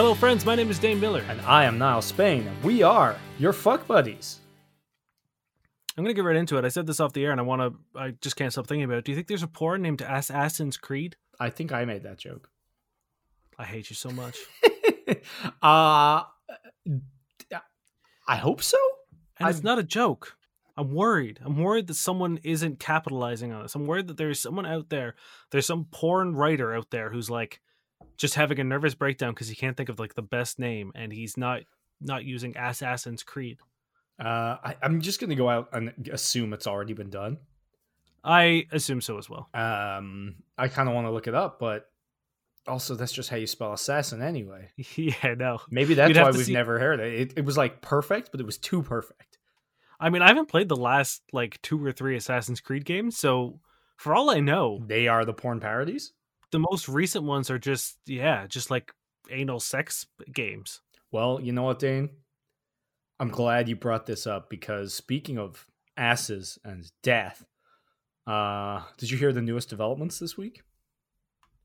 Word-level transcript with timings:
Hello, 0.00 0.14
friends. 0.14 0.46
My 0.46 0.54
name 0.54 0.70
is 0.70 0.78
Dane 0.78 0.98
Miller. 0.98 1.22
And 1.28 1.42
I 1.42 1.64
am 1.64 1.76
Niall 1.76 2.00
Spain, 2.00 2.50
we 2.62 2.82
are 2.82 3.16
your 3.38 3.52
fuck 3.52 3.86
buddies. 3.86 4.40
I'm 5.94 6.02
gonna 6.02 6.14
get 6.14 6.24
right 6.24 6.36
into 6.36 6.56
it. 6.56 6.64
I 6.64 6.68
said 6.68 6.86
this 6.86 7.00
off 7.00 7.12
the 7.12 7.22
air, 7.22 7.32
and 7.32 7.38
I 7.38 7.42
want 7.42 7.60
to. 7.60 8.00
I 8.00 8.12
just 8.22 8.34
can't 8.34 8.50
stop 8.50 8.66
thinking 8.66 8.84
about 8.84 8.96
it. 8.96 9.04
Do 9.04 9.12
you 9.12 9.16
think 9.16 9.28
there's 9.28 9.42
a 9.42 9.46
porn 9.46 9.82
named 9.82 10.00
Assassin's 10.00 10.78
Creed? 10.78 11.16
I 11.38 11.50
think 11.50 11.70
I 11.70 11.84
made 11.84 12.04
that 12.04 12.16
joke. 12.16 12.48
I 13.58 13.64
hate 13.64 13.90
you 13.90 13.94
so 13.94 14.08
much. 14.08 14.38
uh 15.62 16.22
I 18.26 18.36
hope 18.36 18.62
so. 18.62 18.78
And 19.38 19.48
I- 19.48 19.50
it's 19.50 19.62
not 19.62 19.78
a 19.78 19.82
joke. 19.82 20.34
I'm 20.78 20.94
worried. 20.94 21.40
I'm 21.44 21.58
worried 21.58 21.88
that 21.88 21.94
someone 21.96 22.40
isn't 22.42 22.80
capitalizing 22.80 23.52
on 23.52 23.64
this. 23.64 23.74
I'm 23.74 23.86
worried 23.86 24.08
that 24.08 24.16
there's 24.16 24.40
someone 24.40 24.64
out 24.64 24.88
there, 24.88 25.14
there's 25.50 25.66
some 25.66 25.84
porn 25.90 26.34
writer 26.34 26.74
out 26.74 26.90
there 26.90 27.10
who's 27.10 27.28
like 27.28 27.60
just 28.20 28.34
having 28.34 28.60
a 28.60 28.64
nervous 28.64 28.94
breakdown 28.94 29.32
because 29.32 29.48
he 29.48 29.54
can't 29.54 29.76
think 29.76 29.88
of 29.88 29.98
like 29.98 30.14
the 30.14 30.22
best 30.22 30.58
name 30.58 30.92
and 30.94 31.10
he's 31.10 31.36
not 31.38 31.62
not 32.02 32.24
using 32.24 32.56
Assassin's 32.56 33.22
Creed. 33.22 33.58
Uh, 34.22 34.56
I, 34.62 34.76
I'm 34.82 35.00
just 35.00 35.20
gonna 35.20 35.34
go 35.34 35.48
out 35.48 35.70
and 35.72 36.10
assume 36.12 36.52
it's 36.52 36.66
already 36.66 36.92
been 36.92 37.08
done. 37.10 37.38
I 38.22 38.66
assume 38.70 39.00
so 39.00 39.16
as 39.16 39.30
well. 39.30 39.48
Um, 39.54 40.36
I 40.58 40.68
kind 40.68 40.88
of 40.90 40.94
want 40.94 41.06
to 41.06 41.10
look 41.10 41.26
it 41.26 41.34
up, 41.34 41.58
but 41.58 41.86
also 42.68 42.94
that's 42.94 43.12
just 43.12 43.30
how 43.30 43.36
you 43.36 43.46
spell 43.46 43.72
assassin 43.72 44.20
anyway. 44.20 44.68
yeah, 44.96 45.34
no. 45.38 45.60
Maybe 45.70 45.94
that's 45.94 46.18
why 46.18 46.30
we've 46.30 46.44
see- 46.44 46.52
never 46.52 46.78
heard 46.78 47.00
it. 47.00 47.14
it. 47.14 47.32
It 47.38 47.44
was 47.46 47.56
like 47.56 47.80
perfect, 47.80 48.30
but 48.30 48.40
it 48.40 48.44
was 48.44 48.58
too 48.58 48.82
perfect. 48.82 49.38
I 49.98 50.10
mean, 50.10 50.20
I 50.20 50.28
haven't 50.28 50.48
played 50.48 50.68
the 50.68 50.76
last 50.76 51.22
like 51.32 51.60
two 51.62 51.82
or 51.82 51.92
three 51.92 52.16
Assassin's 52.16 52.60
Creed 52.60 52.84
games, 52.84 53.16
so 53.16 53.60
for 53.96 54.14
all 54.14 54.28
I 54.30 54.40
know, 54.40 54.82
They 54.86 55.08
are 55.08 55.24
the 55.24 55.34
porn 55.34 55.60
parodies. 55.60 56.12
The 56.52 56.58
most 56.58 56.88
recent 56.88 57.24
ones 57.24 57.50
are 57.50 57.58
just 57.58 57.98
yeah, 58.06 58.46
just 58.46 58.70
like 58.70 58.92
anal 59.30 59.60
sex 59.60 60.06
games. 60.32 60.80
Well, 61.12 61.40
you 61.40 61.52
know 61.52 61.64
what, 61.64 61.78
Dane? 61.78 62.10
I'm 63.18 63.28
glad 63.28 63.68
you 63.68 63.76
brought 63.76 64.06
this 64.06 64.26
up 64.26 64.48
because 64.48 64.94
speaking 64.94 65.38
of 65.38 65.66
asses 65.96 66.58
and 66.64 66.90
death, 67.02 67.44
uh, 68.26 68.82
did 68.96 69.10
you 69.10 69.18
hear 69.18 69.32
the 69.32 69.42
newest 69.42 69.68
developments 69.68 70.18
this 70.18 70.36
week? 70.36 70.62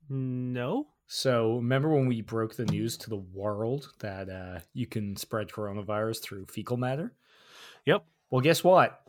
No. 0.08 0.88
So, 1.08 1.56
remember 1.56 1.88
when 1.88 2.08
we 2.08 2.20
broke 2.20 2.56
the 2.56 2.66
news 2.66 2.96
to 2.98 3.10
the 3.10 3.16
world 3.16 3.92
that 4.00 4.28
uh, 4.28 4.60
you 4.74 4.86
can 4.86 5.16
spread 5.16 5.48
coronavirus 5.48 6.22
through 6.22 6.46
fecal 6.46 6.76
matter? 6.76 7.14
Yep. 7.86 8.04
Well, 8.30 8.40
guess 8.40 8.64
what? 8.64 9.00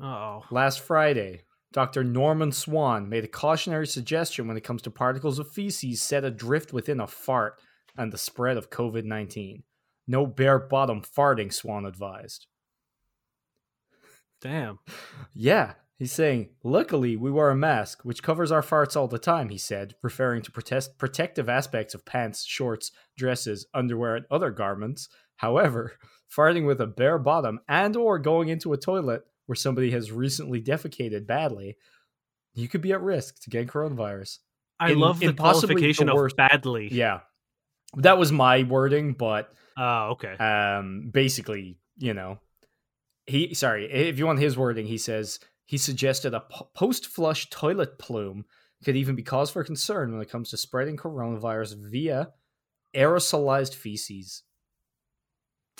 Oh. 0.00 0.44
Last 0.50 0.80
Friday, 0.80 1.42
Dr. 1.72 2.04
Norman 2.04 2.52
Swan 2.52 3.08
made 3.08 3.24
a 3.24 3.28
cautionary 3.28 3.86
suggestion 3.86 4.46
when 4.46 4.56
it 4.56 4.64
comes 4.64 4.82
to 4.82 4.90
particles 4.90 5.38
of 5.38 5.50
feces 5.50 6.02
set 6.02 6.24
adrift 6.24 6.72
within 6.72 7.00
a 7.00 7.06
fart 7.06 7.58
and 7.96 8.12
the 8.12 8.18
spread 8.18 8.56
of 8.56 8.70
COVID 8.70 9.04
19. 9.04 9.62
No 10.06 10.26
bare 10.26 10.58
bottom 10.58 11.00
farting, 11.00 11.52
Swan 11.52 11.86
advised. 11.86 12.46
Damn. 14.40 14.80
Yeah, 15.32 15.74
he's 15.98 16.12
saying, 16.12 16.50
luckily 16.62 17.16
we 17.16 17.30
wear 17.30 17.50
a 17.50 17.56
mask, 17.56 18.04
which 18.04 18.22
covers 18.22 18.50
our 18.50 18.62
farts 18.62 18.96
all 18.96 19.08
the 19.08 19.18
time, 19.18 19.48
he 19.48 19.58
said, 19.58 19.94
referring 20.02 20.42
to 20.42 20.52
protest- 20.52 20.98
protective 20.98 21.48
aspects 21.48 21.94
of 21.94 22.04
pants, 22.04 22.44
shorts, 22.44 22.90
dresses, 23.16 23.66
underwear, 23.72 24.16
and 24.16 24.26
other 24.30 24.50
garments. 24.50 25.08
However, 25.36 25.92
farting 26.36 26.66
with 26.66 26.80
a 26.80 26.86
bare 26.86 27.18
bottom 27.18 27.60
and 27.68 27.96
or 27.96 28.18
going 28.18 28.48
into 28.48 28.72
a 28.72 28.78
toilet 28.78 29.22
where 29.52 29.56
somebody 29.56 29.90
has 29.90 30.10
recently 30.10 30.62
defecated 30.62 31.26
badly, 31.26 31.76
you 32.54 32.68
could 32.68 32.80
be 32.80 32.92
at 32.92 33.02
risk 33.02 33.38
to 33.42 33.50
get 33.50 33.66
coronavirus. 33.68 34.38
I 34.80 34.92
In- 34.92 34.98
love 34.98 35.20
the 35.20 35.34
qualification 35.34 36.06
the 36.06 36.12
of 36.12 36.16
worst- 36.16 36.36
badly. 36.36 36.88
Yeah. 36.90 37.20
That 37.96 38.16
was 38.16 38.32
my 38.32 38.62
wording, 38.62 39.12
but 39.12 39.52
Oh, 39.76 40.12
okay. 40.12 40.32
um 40.38 41.10
basically 41.12 41.78
you 41.98 42.14
know 42.14 42.38
he 43.26 43.52
sorry 43.54 43.90
if 43.92 44.18
you 44.18 44.24
want 44.26 44.38
his 44.38 44.56
wording 44.56 44.86
he 44.86 44.96
says 44.98 45.38
he 45.66 45.76
suggested 45.78 46.32
a 46.34 46.40
post 46.74 47.06
flush 47.06 47.48
toilet 47.50 47.98
plume 47.98 48.44
could 48.84 48.96
even 48.96 49.14
be 49.14 49.22
cause 49.22 49.50
for 49.50 49.62
concern 49.64 50.12
when 50.12 50.20
it 50.22 50.30
comes 50.30 50.48
to 50.50 50.56
spreading 50.56 50.96
coronavirus 50.96 51.76
via 51.90 52.30
aerosolized 52.94 53.74
feces 53.74 54.42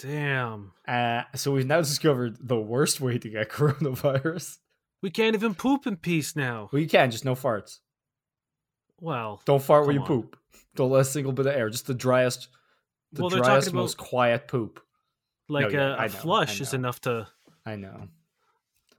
Damn. 0.02 0.72
uh, 0.86 1.22
so 1.34 1.52
we've 1.52 1.66
now 1.66 1.78
discovered 1.80 2.36
the 2.40 2.58
worst 2.58 3.00
way 3.00 3.18
to 3.18 3.28
get 3.28 3.48
coronavirus 3.50 4.58
We 5.00 5.10
can't 5.10 5.34
even 5.34 5.54
poop 5.54 5.86
in 5.86 5.96
peace 5.96 6.34
now. 6.36 6.68
well 6.72 6.82
you 6.82 6.88
can 6.88 7.10
just 7.10 7.24
no 7.24 7.34
farts 7.34 7.78
Well, 9.00 9.40
don't 9.44 9.62
fart 9.62 9.84
where 9.86 9.94
you 9.94 10.00
on. 10.00 10.06
poop 10.06 10.36
don't 10.74 10.90
let 10.90 11.02
a 11.02 11.04
single 11.04 11.32
bit 11.32 11.46
of 11.46 11.54
air 11.54 11.70
just 11.70 11.86
the 11.86 11.94
driest 11.94 12.48
the 13.12 13.22
Well, 13.22 13.30
driest 13.30 13.72
most 13.72 13.96
quiet 13.96 14.48
poop 14.48 14.80
like 15.48 15.72
yeah, 15.72 15.94
a, 15.94 15.96
I 15.96 16.04
a 16.06 16.08
know, 16.08 16.14
flush 16.14 16.60
is 16.60 16.72
enough 16.74 17.00
to 17.02 17.28
i 17.66 17.76
know 17.76 18.08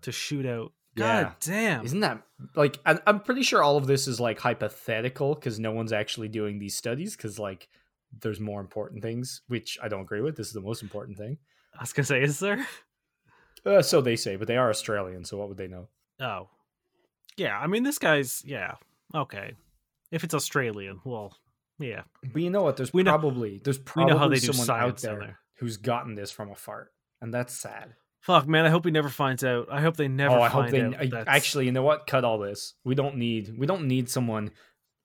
to 0.03 0.11
shoot 0.11 0.45
out. 0.45 0.73
Yeah. 0.95 1.23
God 1.23 1.35
damn. 1.39 1.85
Isn't 1.85 2.01
that 2.01 2.21
like 2.55 2.77
I'm 2.85 3.21
pretty 3.21 3.41
sure 3.41 3.63
all 3.63 3.77
of 3.77 3.87
this 3.87 4.07
is 4.07 4.19
like 4.19 4.37
hypothetical 4.39 5.33
because 5.33 5.59
no 5.59 5.71
one's 5.71 5.91
actually 5.93 6.27
doing 6.27 6.59
these 6.59 6.75
studies 6.75 7.15
because 7.15 7.39
like 7.39 7.67
there's 8.21 8.39
more 8.39 8.61
important 8.61 9.01
things 9.01 9.41
which 9.47 9.77
I 9.81 9.87
don't 9.87 10.01
agree 10.01 10.21
with. 10.21 10.35
This 10.35 10.47
is 10.47 10.53
the 10.53 10.61
most 10.61 10.81
important 10.83 11.17
thing. 11.17 11.37
I 11.77 11.81
was 11.81 11.93
gonna 11.93 12.05
say, 12.05 12.21
is 12.21 12.39
there? 12.39 12.65
Uh, 13.65 13.81
so 13.81 14.01
they 14.01 14.17
say, 14.17 14.35
but 14.35 14.45
they 14.45 14.57
are 14.57 14.69
Australian, 14.69 15.23
so 15.23 15.37
what 15.37 15.47
would 15.47 15.57
they 15.57 15.69
know? 15.69 15.87
Oh, 16.19 16.49
yeah. 17.37 17.57
I 17.57 17.67
mean, 17.67 17.83
this 17.83 17.97
guy's 17.97 18.43
yeah. 18.45 18.73
Okay, 19.15 19.53
if 20.11 20.25
it's 20.25 20.33
Australian, 20.33 20.99
well, 21.05 21.37
yeah. 21.79 22.01
But 22.33 22.41
you 22.41 22.49
know 22.49 22.61
what? 22.63 22.75
There's 22.75 22.91
We 22.93 23.03
know- 23.03 23.11
probably 23.11 23.61
there's 23.63 23.77
probably 23.91 24.11
know 24.13 24.19
how 24.19 24.27
they 24.27 24.39
do 24.39 24.51
someone 24.51 24.81
out 24.81 24.97
there, 24.97 25.17
there. 25.17 25.39
who's 25.59 25.77
gotten 25.77 26.15
this 26.15 26.29
from 26.29 26.51
a 26.51 26.55
fart, 26.55 26.91
and 27.21 27.33
that's 27.33 27.53
sad. 27.53 27.93
Fuck, 28.19 28.49
man. 28.49 28.65
I 28.65 28.69
hope 28.69 28.83
he 28.83 28.91
never 28.91 29.07
finds 29.07 29.45
out. 29.45 29.67
I 29.71 29.79
hope 29.79 29.95
they 29.95 30.09
never. 30.09 30.35
oh, 30.35 30.41
I 30.41 30.49
find 30.49 30.75
hope 30.75 30.99
they 30.99 31.13
out 31.15 31.27
I- 31.29 31.35
actually. 31.35 31.65
You 31.65 31.71
know 31.71 31.83
what? 31.83 32.05
Cut 32.05 32.25
all 32.25 32.39
this. 32.39 32.73
We 32.83 32.95
don't 32.95 33.15
need 33.15 33.53
we 33.57 33.65
don't 33.65 33.87
need 33.87 34.09
someone 34.09 34.51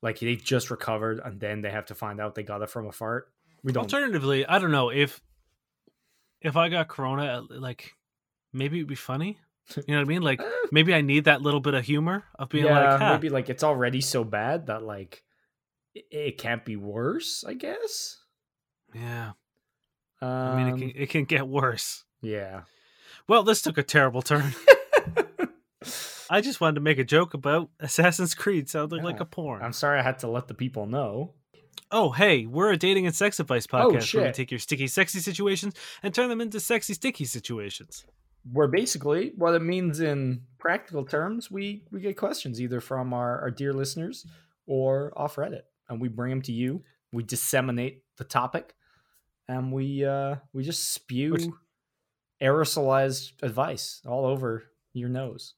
like 0.02 0.20
they've 0.20 0.42
just 0.42 0.70
recovered 0.70 1.20
and 1.24 1.40
then 1.40 1.60
they 1.60 1.70
have 1.70 1.86
to 1.86 1.94
find 1.94 2.20
out 2.20 2.34
they 2.34 2.42
got 2.42 2.62
it 2.62 2.70
from 2.70 2.86
a 2.86 2.92
fart. 2.92 3.30
We 3.62 3.72
don't. 3.72 3.84
Alternatively, 3.84 4.46
I 4.46 4.58
don't 4.58 4.70
know 4.70 4.90
if 4.90 5.20
if 6.40 6.56
I 6.56 6.68
got 6.68 6.88
corona, 6.88 7.44
like 7.50 7.94
maybe 8.52 8.78
it'd 8.78 8.88
be 8.88 8.94
funny. 8.94 9.38
You 9.76 9.82
know 9.88 9.96
what 9.96 10.02
I 10.02 10.04
mean? 10.04 10.22
Like 10.22 10.40
maybe 10.72 10.94
I 10.94 11.00
need 11.00 11.24
that 11.24 11.42
little 11.42 11.60
bit 11.60 11.74
of 11.74 11.84
humor 11.84 12.24
of 12.38 12.48
being 12.48 12.64
yeah, 12.64 12.90
like, 12.90 13.00
huh, 13.00 13.12
maybe 13.14 13.28
like 13.28 13.50
it's 13.50 13.64
already 13.64 14.00
so 14.00 14.24
bad 14.24 14.66
that 14.68 14.82
like 14.82 15.24
it, 15.94 16.06
it 16.10 16.38
can't 16.38 16.64
be 16.64 16.76
worse. 16.76 17.44
I 17.46 17.54
guess. 17.54 18.18
yeah. 18.94 19.32
Um, 20.20 20.28
I 20.30 20.56
mean, 20.56 20.74
it 20.74 20.78
can 20.78 21.02
it 21.02 21.10
can 21.10 21.24
get 21.24 21.46
worse. 21.46 22.04
yeah. 22.22 22.62
Well, 23.28 23.42
this 23.42 23.60
took 23.60 23.76
a 23.76 23.82
terrible 23.82 24.22
turn. 24.22 24.54
I 26.30 26.40
just 26.40 26.60
wanted 26.60 26.76
to 26.76 26.80
make 26.80 26.98
a 26.98 27.04
joke 27.04 27.34
about 27.34 27.70
Assassin's 27.80 28.34
Creed 28.34 28.68
sounding 28.68 29.02
like 29.02 29.20
a 29.20 29.24
porn. 29.24 29.62
I'm 29.62 29.72
sorry 29.72 29.98
I 29.98 30.02
had 30.02 30.18
to 30.20 30.28
let 30.28 30.48
the 30.48 30.54
people 30.54 30.86
know. 30.86 31.34
Oh, 31.90 32.10
hey, 32.10 32.44
we're 32.44 32.72
a 32.72 32.76
dating 32.76 33.06
and 33.06 33.14
sex 33.14 33.40
advice 33.40 33.66
podcast 33.66 34.14
Oh, 34.14 34.18
where 34.18 34.28
we 34.28 34.32
take 34.32 34.50
your 34.50 34.60
sticky, 34.60 34.88
sexy 34.88 35.20
situations 35.20 35.74
and 36.02 36.14
turn 36.14 36.28
them 36.28 36.40
into 36.40 36.60
sexy, 36.60 36.92
sticky 36.92 37.24
situations. 37.24 38.04
Where 38.52 38.68
basically 38.68 39.32
what 39.36 39.54
it 39.54 39.62
means 39.62 40.00
in 40.00 40.42
practical 40.58 41.04
terms, 41.04 41.50
we 41.50 41.84
we 41.90 42.00
get 42.00 42.16
questions 42.16 42.60
either 42.60 42.80
from 42.80 43.12
our, 43.14 43.40
our 43.40 43.50
dear 43.50 43.72
listeners 43.72 44.26
or 44.66 45.12
off 45.16 45.36
Reddit, 45.36 45.62
and 45.88 46.00
we 46.00 46.08
bring 46.08 46.30
them 46.30 46.42
to 46.42 46.52
you. 46.52 46.82
We 47.12 47.22
disseminate 47.22 48.02
the 48.16 48.24
topic, 48.24 48.74
and 49.48 49.72
we 49.72 50.04
uh 50.04 50.36
we 50.52 50.62
just 50.64 50.92
spew 50.92 51.58
aerosolized 52.40 53.32
advice 53.42 54.02
all 54.06 54.26
over 54.26 54.64
your 54.92 55.08
nose. 55.08 55.54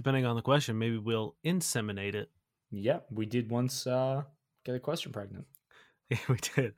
Depending 0.00 0.24
on 0.24 0.34
the 0.34 0.40
question, 0.40 0.78
maybe 0.78 0.96
we'll 0.96 1.36
inseminate 1.44 2.14
it. 2.14 2.30
Yeah, 2.70 3.00
we 3.10 3.26
did 3.26 3.50
once 3.50 3.86
uh 3.86 4.22
get 4.64 4.74
a 4.74 4.80
question 4.80 5.12
pregnant. 5.12 5.44
Yeah, 6.08 6.18
we 6.28 6.38
did. 6.56 6.74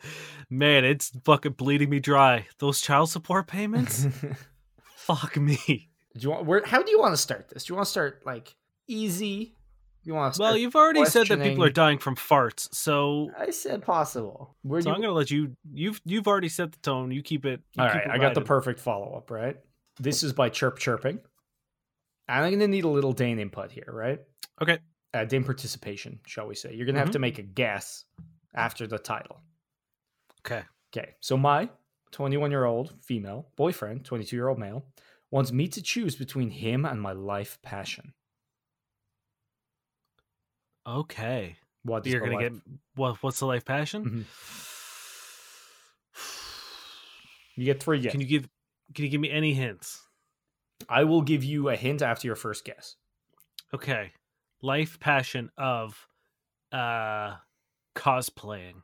Man, 0.50 0.84
it's 0.84 1.10
fucking 1.24 1.52
bleeding 1.52 1.88
me 1.88 2.00
dry. 2.00 2.48
Those 2.58 2.82
child 2.82 3.08
support 3.08 3.46
payments? 3.46 4.06
Fuck 4.94 5.38
me. 5.38 5.88
Do 6.14 6.20
you 6.20 6.30
want 6.30 6.44
where 6.44 6.62
how 6.66 6.82
do 6.82 6.90
you 6.90 6.98
want 6.98 7.14
to 7.14 7.16
start 7.16 7.48
this? 7.48 7.64
Do 7.64 7.72
you 7.72 7.76
want 7.76 7.86
to 7.86 7.90
start 7.90 8.26
like 8.26 8.54
easy? 8.88 9.54
You 10.02 10.14
want 10.14 10.34
to 10.34 10.42
Well, 10.42 10.56
you've 10.56 10.74
already 10.74 11.06
said 11.06 11.28
that 11.28 11.40
people 11.40 11.64
are 11.64 11.70
dying 11.70 11.98
from 11.98 12.16
farts, 12.16 12.74
so 12.74 13.30
I 13.38 13.50
said 13.50 13.82
possible. 13.82 14.56
Where 14.62 14.82
so 14.82 14.88
you, 14.90 14.94
I'm 14.96 15.00
gonna 15.00 15.14
let 15.14 15.30
you. 15.30 15.56
You've 15.72 16.00
you've 16.04 16.26
already 16.26 16.50
set 16.50 16.72
the 16.72 16.78
tone. 16.78 17.12
You 17.12 17.22
keep 17.22 17.46
it. 17.46 17.60
You 17.74 17.84
All 17.84 17.88
keep 17.88 18.00
right, 18.00 18.06
it 18.06 18.10
I 18.10 18.18
got 18.18 18.34
the 18.34 18.42
perfect 18.42 18.80
follow 18.80 19.14
up, 19.14 19.30
right? 19.30 19.56
This 19.98 20.22
is 20.24 20.32
by 20.32 20.48
Chirp 20.48 20.78
Chirping. 20.78 21.20
I'm 22.40 22.50
going 22.50 22.60
to 22.60 22.68
need 22.68 22.84
a 22.84 22.88
little 22.88 23.12
Dane 23.12 23.38
input 23.38 23.70
here, 23.70 23.88
right? 23.88 24.20
Okay. 24.60 24.78
Uh, 25.14 25.24
Dane 25.24 25.44
participation, 25.44 26.20
shall 26.26 26.46
we 26.46 26.54
say. 26.54 26.74
You're 26.74 26.86
going 26.86 26.94
to 26.94 27.00
have 27.00 27.08
Mhm. 27.10 27.12
to 27.12 27.18
make 27.18 27.38
a 27.38 27.42
guess 27.42 28.04
after 28.54 28.86
the 28.86 28.98
title. 28.98 29.40
Okay. 30.46 30.62
Okay, 30.96 31.14
so 31.20 31.36
my 31.36 31.70
21 32.10 32.50
year 32.50 32.64
old 32.64 32.94
female 33.02 33.50
boyfriend, 33.56 34.04
22 34.04 34.36
year 34.36 34.48
old 34.48 34.58
male, 34.58 34.84
wants 35.30 35.52
me 35.52 35.68
to 35.68 35.80
choose 35.82 36.16
between 36.16 36.50
him 36.50 36.84
and 36.84 37.00
my 37.00 37.12
life 37.12 37.58
passion. 37.62 38.12
Okay. 40.86 41.56
What 41.84 42.06
You're 42.06 42.20
gonna 42.20 42.32
life- 42.34 42.52
get 42.52 42.62
what? 42.94 43.22
What's 43.22 43.38
the 43.40 43.46
life 43.46 43.64
passion? 43.64 44.04
Mhm. 44.04 44.24
You 47.56 47.64
get 47.66 47.82
three 47.82 47.98
guesses. 48.00 48.12
Can 48.12 48.20
you 48.20 48.26
give 48.26 48.48
can 48.94 49.04
you 49.04 49.10
give 49.10 49.20
me 49.20 49.30
any 49.30 49.54
hints? 49.54 50.06
I 50.88 51.04
will 51.04 51.22
give 51.22 51.44
you 51.44 51.68
a 51.68 51.76
hint 51.76 52.02
after 52.02 52.26
your 52.26 52.36
first 52.36 52.64
guess. 52.64 52.96
Okay. 53.74 54.12
Life 54.62 55.00
passion 55.00 55.50
of 55.56 56.06
uh 56.70 57.36
cosplaying. 57.94 58.82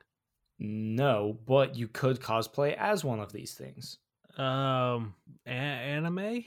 No, 0.59 1.39
but 1.47 1.77
you 1.77 1.89
could 1.89 2.21
cosplay 2.21 2.77
as 2.77 3.05
one 3.05 3.21
of 3.21 3.33
these 3.33 3.55
things. 3.55 3.99
Um 4.37 5.15
a- 5.47 5.51
anime? 5.51 6.45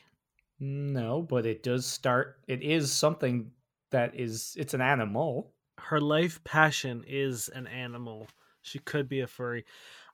No, 0.59 1.24
but 1.24 1.45
it 1.45 1.63
does 1.63 1.86
start. 1.86 2.38
It 2.48 2.62
is 2.62 2.92
something 2.92 3.51
that 3.89 4.13
is. 4.15 4.56
It's 4.57 4.75
an 4.75 4.81
animal. 4.81 5.53
Her 5.80 6.00
life 6.00 6.44
passion 6.44 7.03
is 7.07 7.50
an 7.50 7.65
animal. 7.65 8.27
She 8.62 8.77
could 8.77 9.09
be 9.09 9.21
a 9.21 9.27
furry. 9.27 9.65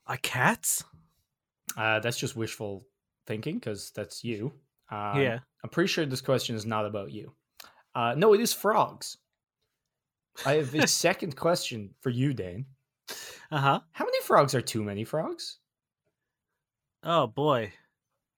A 0.07 0.18
cat? 0.18 0.81
Uh, 1.75 2.00
that's 2.00 2.18
just 2.18 2.38
wishful 2.38 2.88
thinking 3.25 3.56
because 3.56 3.92
that's 3.92 4.24
you. 4.24 4.54
Um, 4.89 5.22
yeah. 5.22 5.39
I'm 5.63 5.69
pretty 5.69 5.88
sure 5.88 6.06
this 6.06 6.22
question 6.22 6.56
is 6.56 6.66
not 6.66 6.86
about 6.86 7.12
you. 7.12 7.34
Uh, 7.95 8.13
no, 8.16 8.34
it 8.34 8.42
is 8.42 8.54
frogs. 8.54 9.18
I 10.45 10.54
have 10.54 10.74
a 10.75 10.88
second 10.88 11.36
question 11.36 11.89
for 12.01 12.10
you, 12.10 12.34
Dane. 12.34 12.66
Uh-huh. 13.51 13.80
How 13.92 14.06
many 14.06 14.22
frogs 14.22 14.54
are 14.54 14.62
too 14.62 14.84
many 14.84 15.04
frogs? 15.04 15.57
Oh 17.04 17.28
boy. 17.28 17.74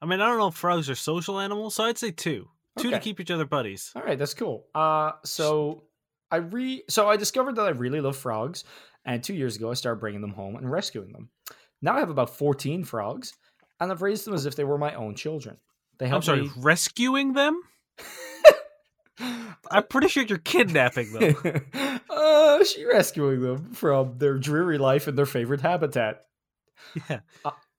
I 0.02 0.06
mean, 0.06 0.22
I 0.22 0.28
don't 0.28 0.38
know 0.38 0.48
if 0.48 0.56
frogs 0.56 0.90
are 0.90 0.96
social 0.96 1.40
animals, 1.40 1.76
so 1.76 1.84
I'd 1.84 1.98
say 1.98 2.12
two. 2.12 2.48
Two 2.78 2.92
to 2.92 3.00
keep 3.00 3.20
each 3.20 3.32
other 3.32 3.46
buddies. 3.46 3.92
All 3.96 4.04
right, 4.04 4.18
that's 4.18 4.34
cool. 4.34 4.68
Uh, 4.74 5.12
so 5.26 5.84
I 6.32 6.38
re 6.38 6.84
so 6.88 7.10
I 7.10 7.18
discovered 7.18 7.56
that 7.56 7.66
I 7.66 7.72
really 7.72 8.00
love 8.00 8.16
frogs, 8.16 8.64
and 9.06 9.24
two 9.24 9.34
years 9.34 9.58
ago 9.58 9.72
I 9.72 9.74
started 9.74 10.00
bringing 10.00 10.22
them 10.22 10.32
home 10.32 10.56
and 10.56 10.72
rescuing 10.72 11.12
them. 11.12 11.30
Now 11.82 11.96
I 11.96 12.00
have 12.00 12.10
about 12.10 12.38
fourteen 12.38 12.84
frogs, 12.84 13.34
and 13.80 13.92
I've 13.92 14.02
raised 14.02 14.26
them 14.26 14.34
as 14.34 14.46
if 14.46 14.56
they 14.56 14.64
were 14.64 14.78
my 14.78 14.94
own 14.94 15.16
children. 15.16 15.58
They 16.00 16.08
help 16.08 16.20
I'm 16.20 16.24
sorry, 16.24 16.42
me. 16.44 16.52
rescuing 16.58 17.34
them? 17.34 17.62
I'm 19.72 19.84
pretty 19.90 20.08
sure 20.08 20.24
you're 20.24 20.38
kidnapping 20.38 21.12
them. 21.12 21.36
uh, 22.10 22.64
she 22.64 22.86
rescuing 22.86 23.42
them 23.42 23.74
from 23.74 24.18
their 24.18 24.38
dreary 24.38 24.78
life 24.78 25.08
in 25.08 25.16
their 25.16 25.26
favorite 25.26 25.62
habitat. 25.62 26.22
yeah. 27.10 27.20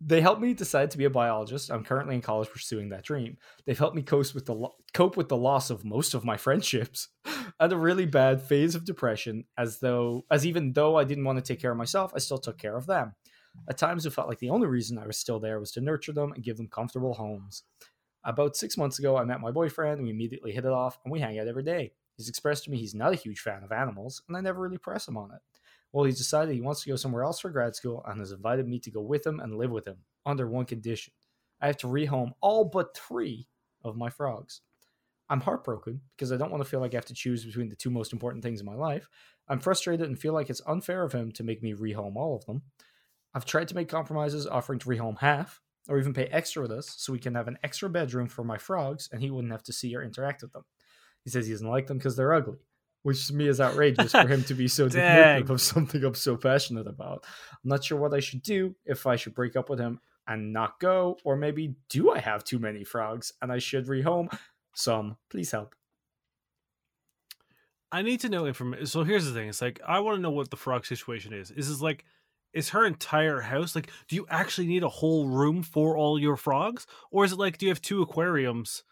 They 0.03 0.21
helped 0.21 0.41
me 0.41 0.55
decide 0.55 0.91
to 0.93 0.99
be 0.99 1.05
a 1.05 1.11
biologist. 1.11 1.71
I'm 1.71 1.85
currently 1.85 2.15
in 2.15 2.23
college 2.23 2.49
pursuing 2.49 2.91
that 2.91 3.05
dream. 3.05 3.37
They've 3.67 3.79
helped 3.79 3.97
me 3.97 4.03
cope 4.03 4.35
with 4.35 4.47
the 4.47 4.55
lo- 4.55 4.77
cope 4.95 5.17
with 5.17 5.29
the 5.29 5.37
loss 5.37 5.69
of 5.71 5.85
most 5.85 6.15
of 6.15 6.25
my 6.25 6.37
friendships 6.37 7.09
and 7.61 7.73
a 7.73 7.77
really 7.77 8.07
bad 8.07 8.41
phase 8.41 8.75
of 8.75 8.85
depression. 8.85 9.45
As 9.59 9.81
though, 9.81 10.25
as 10.31 10.47
even 10.47 10.73
though 10.73 10.97
I 10.97 11.05
didn't 11.05 11.25
want 11.25 11.39
to 11.39 11.45
take 11.45 11.61
care 11.61 11.71
of 11.73 11.77
myself, 11.77 12.13
I 12.15 12.19
still 12.19 12.39
took 12.39 12.57
care 12.59 12.77
of 12.77 12.87
them. 12.87 13.15
At 13.69 13.79
times, 13.79 14.07
it 14.07 14.13
felt 14.13 14.29
like 14.29 14.39
the 14.39 14.51
only 14.51 14.69
reason 14.69 14.97
I 14.97 15.07
was 15.07 15.19
still 15.19 15.41
there 15.41 15.59
was 15.59 15.73
to 15.73 15.81
nurture 15.81 16.13
them 16.13 16.33
and 16.33 16.45
give 16.45 16.57
them 16.57 16.69
comfortable 16.69 17.15
homes. 17.15 17.65
About 18.25 18.57
six 18.57 18.77
months 18.77 18.99
ago, 18.99 19.17
I 19.17 19.25
met 19.25 19.41
my 19.41 19.51
boyfriend. 19.51 20.03
We 20.03 20.11
immediately 20.11 20.53
hit 20.53 20.65
it 20.65 20.73
off, 20.73 20.99
and 21.05 21.13
we 21.13 21.21
hang 21.21 21.39
out 21.39 21.49
every 21.49 21.63
day. 21.63 21.93
He's 22.17 22.29
expressed 22.29 22.65
to 22.65 22.71
me 22.71 22.79
he's 22.79 22.95
not 22.95 23.13
a 23.13 23.17
huge 23.17 23.41
fan 23.41 23.63
of 23.65 23.73
animals, 23.73 24.23
and 24.29 24.37
I 24.37 24.41
never 24.41 24.61
really 24.61 24.79
press 24.79 25.09
him 25.09 25.17
on 25.17 25.31
it. 25.31 25.41
Well, 25.93 26.05
he's 26.05 26.19
decided 26.19 26.55
he 26.55 26.61
wants 26.61 26.83
to 26.83 26.91
go 26.91 26.97
somewhere 26.97 27.25
else 27.25 27.41
for 27.41 27.51
grad 27.51 27.75
school 27.75 28.05
and 28.07 28.21
has 28.21 28.33
invited 28.33 28.69
me 28.69 28.79
to 28.81 28.91
go 28.91 29.01
with 29.01 29.27
him 29.27 29.41
and 29.41 29.57
live 29.57 29.71
with 29.71 29.87
him 29.87 29.99
under 30.27 30.47
one 30.47 30.67
condition. 30.67 31.15
I 31.61 31.67
have 31.67 31.79
to 31.79 31.87
rehome 31.87 32.33
all 32.41 32.65
but 32.65 32.97
three 32.97 33.49
of 33.83 33.97
my 33.97 34.11
frogs. 34.11 34.61
I'm 35.29 35.41
heartbroken 35.41 36.01
because 36.17 36.33
I 36.33 36.37
don't 36.37 36.51
want 36.51 36.63
to 36.63 36.69
feel 36.69 36.81
like 36.81 36.93
I 36.93 36.97
have 36.97 37.07
to 37.07 37.15
choose 37.15 37.45
between 37.45 37.69
the 37.69 37.77
two 37.77 37.91
most 37.91 38.13
important 38.13 38.43
things 38.43 38.61
in 38.61 38.67
my 38.67 38.75
life. 38.75 39.09
I'm 39.49 39.61
frustrated 39.61 40.07
and 40.07 40.19
feel 40.19 40.33
like 40.33 40.51
it's 40.51 40.63
unfair 40.67 41.05
of 41.05 41.13
him 41.13 41.33
to 41.33 41.45
make 41.45 41.63
me 41.63 41.73
rehome 41.73 42.17
all 42.17 42.37
of 42.37 42.45
them. 42.47 42.63
I've 43.33 43.45
tried 43.45 43.69
to 43.69 43.75
make 43.75 43.89
compromises, 43.89 44.47
offering 44.47 44.81
to 44.81 44.89
rehome 44.89 45.19
half, 45.19 45.61
or 45.91 45.99
even 45.99 46.15
pay 46.15 46.27
extra 46.27 46.63
with 46.63 46.71
us 46.71 46.95
so 46.97 47.13
we 47.13 47.19
can 47.19 47.35
have 47.35 47.49
an 47.49 47.59
extra 47.65 47.91
bedroom 47.91 48.29
for 48.29 48.45
my 48.45 48.57
frogs 48.57 49.09
and 49.13 49.21
he 49.21 49.31
wouldn't 49.31 49.53
have 49.53 49.65
to 49.65 49.73
see 49.73 49.95
or 49.95 50.03
interact 50.03 50.41
with 50.41 50.53
them. 50.53 50.65
He 51.25 51.31
says 51.31 51.47
he 51.47 51.53
doesn't 51.53 51.69
like 51.69 51.89
them 51.89 51.99
because 51.99 52.17
they're 52.17 52.33
ugly, 52.33 52.59
which 53.03 53.27
to 53.27 53.35
me 53.35 53.49
is 53.49 53.61
outrageous 53.61 54.13
for 54.13 54.27
him 54.27 54.45
to 54.45 54.55
be 54.55 54.69
so 54.69 54.89
definitive 54.89 55.51
of 55.51 55.61
something 55.61 56.03
I'm 56.05 56.15
so 56.15 56.37
passionate 56.37 56.87
about. 56.87 57.27
I'm 57.53 57.69
not 57.69 57.85
sure 57.85 57.99
what 57.99 58.15
I 58.15 58.21
should 58.21 58.43
do 58.43 58.77
if 58.87 59.07
I 59.07 59.17
should 59.17 59.35
break 59.35 59.57
up 59.57 59.69
with 59.69 59.81
him 59.81 60.01
and 60.29 60.53
not 60.53 60.79
go, 60.79 61.19
or 61.25 61.37
maybe 61.37 61.75
do 61.89 62.13
I 62.13 62.21
have 62.21 62.45
too 62.45 62.61
many 62.61 62.85
frogs 62.85 63.33
and 63.43 63.51
I 63.51 63.59
should 63.59 63.87
rehome 63.87 64.33
some? 64.75 65.17
Please 65.29 65.51
help. 65.51 65.75
I 67.93 68.03
need 68.03 68.21
to 68.21 68.29
know 68.29 68.47
information. 68.47 68.87
So 68.87 69.03
here's 69.03 69.27
the 69.27 69.33
thing: 69.33 69.49
it's 69.49 69.61
like 69.61 69.81
I 69.85 69.99
want 69.99 70.19
to 70.19 70.23
know 70.23 70.31
what 70.31 70.51
the 70.51 70.57
frog 70.57 70.87
situation 70.87 71.33
is. 71.33 71.51
Is 71.51 71.69
this 71.69 71.81
like, 71.81 72.05
is 72.53 72.71
her 72.71 72.85
entire 72.85 73.41
house 73.41 73.75
like? 73.75 73.91
Do 74.09 74.17
you 74.17 74.27
actually 74.29 74.67
need 74.67 74.83
a 74.83 74.89
whole 74.89 75.29
room 75.29 75.63
for 75.63 75.97
all 75.97 76.19
your 76.19 76.37
frogs, 76.37 76.87
or 77.11 77.25
is 77.25 77.33
it 77.33 77.39
like, 77.39 77.59
do 77.59 77.67
you 77.67 77.71
have 77.71 77.81
two 77.83 78.03
aquariums 78.03 78.83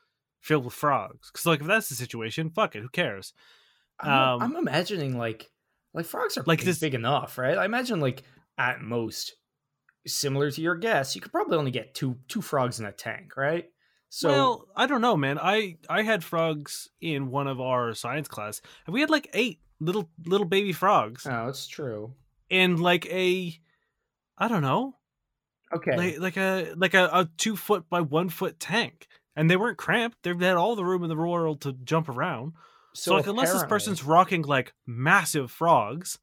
filled 0.40 0.64
with 0.64 0.74
frogs? 0.74 1.30
Because 1.30 1.46
like, 1.46 1.60
if 1.60 1.66
that's 1.66 1.88
the 1.88 1.94
situation, 1.94 2.50
fuck 2.50 2.76
it, 2.76 2.82
who 2.82 2.88
cares? 2.88 3.32
I'm, 4.00 4.10
Um, 4.10 4.42
I'm 4.42 4.56
imagining 4.56 5.18
like 5.18 5.50
like 5.94 6.06
frogs 6.06 6.36
are 6.38 6.44
like 6.46 6.62
this- 6.62 6.78
big 6.78 6.94
enough, 6.94 7.38
right? 7.38 7.58
I 7.58 7.64
imagine 7.64 8.00
like 8.00 8.22
at 8.56 8.80
most, 8.80 9.34
similar 10.06 10.50
to 10.50 10.60
your 10.60 10.76
guess, 10.76 11.14
you 11.14 11.20
could 11.20 11.32
probably 11.32 11.56
only 11.58 11.70
get 11.70 11.94
two 11.94 12.16
two 12.28 12.40
frogs 12.42 12.78
in 12.80 12.86
a 12.86 12.92
tank, 12.92 13.36
right? 13.36 13.66
So 14.10 14.28
well, 14.30 14.68
I 14.76 14.86
don't 14.86 15.00
know, 15.02 15.16
man. 15.16 15.38
I 15.38 15.76
I 15.88 16.02
had 16.02 16.24
frogs 16.24 16.88
in 17.00 17.30
one 17.30 17.46
of 17.46 17.60
our 17.60 17.92
science 17.94 18.28
class, 18.28 18.60
and 18.86 18.94
we 18.94 19.00
had 19.00 19.10
like 19.10 19.28
eight 19.34 19.60
little 19.80 20.08
little 20.24 20.46
baby 20.46 20.72
frogs, 20.72 21.26
oh, 21.28 21.48
it's 21.48 21.66
true. 21.66 22.14
In 22.50 22.76
like 22.78 23.06
a, 23.06 23.58
I 24.38 24.48
don't 24.48 24.62
know, 24.62 24.98
Okay, 25.72 25.98
like 25.98 26.18
like 26.18 26.36
a 26.36 26.74
like 26.76 26.94
a, 26.94 27.06
a 27.12 27.30
two 27.38 27.56
foot 27.56 27.88
by 27.88 28.00
one 28.00 28.28
foot 28.28 28.60
tank, 28.60 29.08
and 29.36 29.50
they 29.50 29.56
weren't 29.56 29.78
cramped. 29.78 30.22
They 30.22 30.30
had 30.34 30.56
all 30.56 30.76
the 30.76 30.84
room 30.84 31.02
in 31.02 31.08
the 31.08 31.16
world 31.16 31.60
to 31.62 31.72
jump 31.72 32.08
around. 32.08 32.54
So, 32.94 33.14
like, 33.14 33.26
unless 33.26 33.52
this 33.52 33.64
person's 33.64 34.02
rocking 34.04 34.42
like 34.42 34.74
massive 34.86 35.50
frogs, 35.50 36.18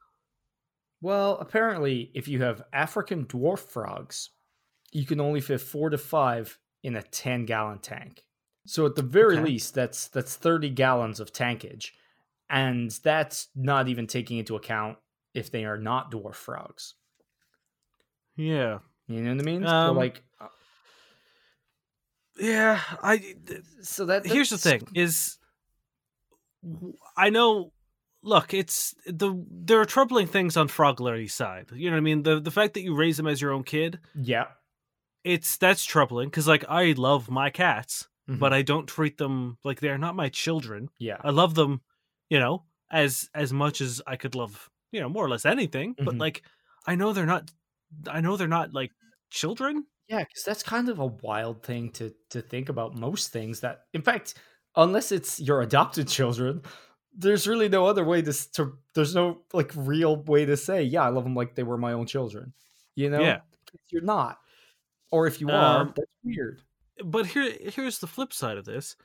well, 1.02 1.38
apparently, 1.38 2.12
if 2.16 2.28
you 2.28 2.42
have 2.42 2.64
African 2.74 3.26
dwarf 3.26 3.60
frogs, 3.60 4.32
you 4.92 5.06
can 5.06 5.22
only 5.22 5.42
fit 5.42 5.62
four 5.62 5.90
to 5.90 5.98
five 5.98 6.60
in 6.84 6.96
a 6.96 7.04
ten 7.04 7.46
gallon 7.46 7.80
tank. 7.80 8.26
So 8.66 8.86
at 8.86 8.96
the 8.96 9.04
very 9.04 9.38
Okay. 9.38 9.40
least, 9.40 9.76
that's 9.76 10.08
that's 10.10 10.36
thirty 10.36 10.70
gallons 10.70 11.20
of 11.20 11.34
tankage, 11.34 11.92
and 12.50 12.92
that's 12.92 13.50
not 13.56 13.88
even 13.90 14.08
taking 14.08 14.40
into 14.40 14.56
account 14.56 14.98
if 15.36 15.52
they 15.52 15.66
are 15.66 15.78
not 15.78 16.12
dwarf 16.12 16.36
frogs. 16.36 16.96
yeah, 18.38 18.80
You 19.08 19.22
know 19.22 19.32
what 19.36 19.42
I 19.42 19.46
mean? 19.46 19.62
so 19.68 19.74
Um, 19.92 19.98
like, 19.98 20.24
uh, 20.40 20.48
yeah. 22.40 22.80
I 23.02 23.18
th- 23.18 23.62
so 23.82 24.06
that 24.06 24.26
here's 24.26 24.50
the 24.50 24.58
thing: 24.58 24.88
is 24.94 25.38
I 27.18 27.30
know. 27.30 27.72
Look, 28.24 28.56
it's 28.56 28.96
the 29.06 29.36
there 29.52 29.80
are 29.80 29.86
troubling 29.86 30.26
things 30.26 30.58
on 30.58 30.68
Froglardy's 30.68 31.34
side. 31.34 31.68
You 31.72 31.92
know 31.92 31.96
what 31.96 32.02
I 32.02 32.10
mean? 32.10 32.24
The 32.24 32.40
the 32.40 32.50
fact 32.50 32.74
that 32.74 32.82
you 32.82 32.96
raise 32.96 33.18
them 33.18 33.28
as 33.28 33.40
your 33.40 33.52
own 33.52 33.64
kid, 33.64 34.00
Yeah, 34.20 34.48
it's 35.24 35.58
that's 35.58 35.86
troubling 35.86 36.30
because 36.30 36.48
like 36.48 36.66
I 36.68 36.94
love 36.98 37.30
my 37.30 37.52
cats, 37.52 38.08
Mhm. 38.28 38.40
but 38.40 38.52
I 38.52 38.64
don't 38.64 38.88
treat 38.88 39.20
them 39.20 39.60
like 39.64 39.80
they're 39.80 40.00
not 40.00 40.16
my 40.16 40.30
children. 40.30 40.90
yeah, 40.98 41.18
I 41.24 41.30
love 41.30 41.54
them, 41.54 41.82
you 42.30 42.40
know, 42.40 42.64
as 42.90 43.30
as 43.36 43.54
much 43.54 43.80
as 43.80 44.02
I 44.08 44.16
could 44.16 44.34
love, 44.34 44.72
you 44.92 45.00
know, 45.02 45.10
more 45.10 45.26
or 45.26 45.30
less 45.30 45.46
anything. 45.46 45.96
But 45.98 46.16
Mhm. 46.16 46.20
like, 46.20 46.44
I 46.88 46.96
know 46.96 47.14
they're 47.14 47.26
not. 47.26 47.52
I 48.08 48.22
know 48.22 48.36
they're 48.38 48.48
not 48.48 48.74
like 48.74 48.92
children. 49.30 49.86
yeah. 50.08 50.20
Because 50.20 50.44
that's 50.44 50.64
kind 50.64 50.90
of 50.90 51.00
a 51.00 51.06
wild 51.06 51.64
thing 51.64 51.92
to 51.94 52.14
to 52.30 52.42
think 52.42 52.70
about. 52.70 52.96
Most 52.96 53.32
things 53.32 53.60
that, 53.62 53.86
in 53.94 54.02
fact, 54.02 54.36
unless 54.76 55.12
it's 55.12 55.40
your 55.40 55.62
adopted 55.62 56.08
children, 56.08 56.62
there's 57.14 57.48
really 57.48 57.70
no 57.70 57.86
other 57.88 58.04
way 58.04 58.22
to, 58.22 58.34
to 58.54 58.78
there's 58.94 59.16
no 59.16 59.44
like 59.54 59.72
real 59.76 60.18
way 60.24 60.46
to 60.46 60.58
say, 60.58 60.84
yeah, 60.84 61.04
I 61.04 61.10
love 61.10 61.24
them 61.24 61.34
like 61.36 61.56
they 61.56 61.64
were 61.64 61.78
my 61.78 61.94
own 61.94 62.06
children. 62.08 62.54
You 62.96 63.10
know? 63.10 63.22
Yeah. 63.22 63.42
You're 63.90 64.02
not, 64.04 64.40
or 65.12 65.28
if 65.28 65.42
you 65.42 65.50
are, 65.50 65.82
Um, 65.82 65.94
that's 65.96 66.12
weird. 66.24 66.62
But 67.04 67.26
here, 67.28 67.52
here's 67.62 68.00
the 68.00 68.08
flip 68.08 68.32
side 68.32 68.58
of 68.58 68.64
this. 68.66 68.96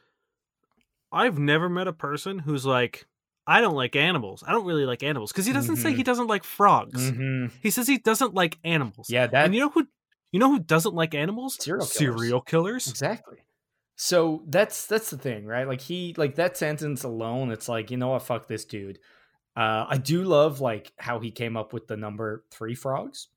I've 1.13 1.39
never 1.39 1.69
met 1.69 1.89
a 1.89 1.93
person 1.93 2.39
who's 2.39 2.65
like, 2.65 3.07
I 3.51 3.61
don't 3.61 3.75
like 3.75 3.97
animals. 3.97 4.45
I 4.47 4.53
don't 4.53 4.65
really 4.65 4.85
like 4.87 5.03
animals 5.03 5.33
because 5.33 5.45
he 5.47 5.53
doesn't 5.53 5.77
say 5.77 5.93
he 5.93 6.05
doesn't 6.05 6.29
like 6.29 6.45
frogs. 6.45 7.11
Mhm. 7.11 7.51
He 7.63 7.71
says 7.71 7.89
he 7.89 7.99
doesn't 7.99 8.33
like 8.33 8.59
animals. 8.65 9.11
Yeah, 9.11 9.27
that 9.27 9.45
and 9.47 9.55
you 9.55 9.61
know 9.61 9.71
who? 9.71 9.87
You 10.33 10.39
know 10.39 10.51
who 10.53 10.61
doesn't 10.61 10.95
like 10.95 11.15
animals? 11.15 11.57
Serial 11.59 11.85
killers. 11.87 11.93
Serial 12.19 12.41
killers. 12.41 12.89
Exactly. 12.89 13.39
So 13.97 14.45
that's 14.47 14.87
that's 14.87 15.11
the 15.11 15.19
thing, 15.19 15.45
right? 15.47 15.67
Like 15.67 15.81
he 15.81 16.15
like 16.17 16.37
that 16.37 16.57
sentence 16.57 17.03
alone, 17.03 17.51
it's 17.51 17.69
like, 17.69 17.91
you 17.91 17.97
know 17.97 18.09
what, 18.11 18.23
fuck 18.23 18.47
this 18.47 18.65
dude. 18.65 18.99
Uh 19.57 19.85
I 19.89 19.99
do 19.99 20.23
love 20.23 20.61
like 20.61 20.93
how 20.99 21.19
he 21.19 21.31
came 21.33 21.57
up 21.57 21.73
with 21.73 21.89
the 21.89 21.97
number 21.97 22.45
three 22.53 22.75
frogs. 22.77 23.29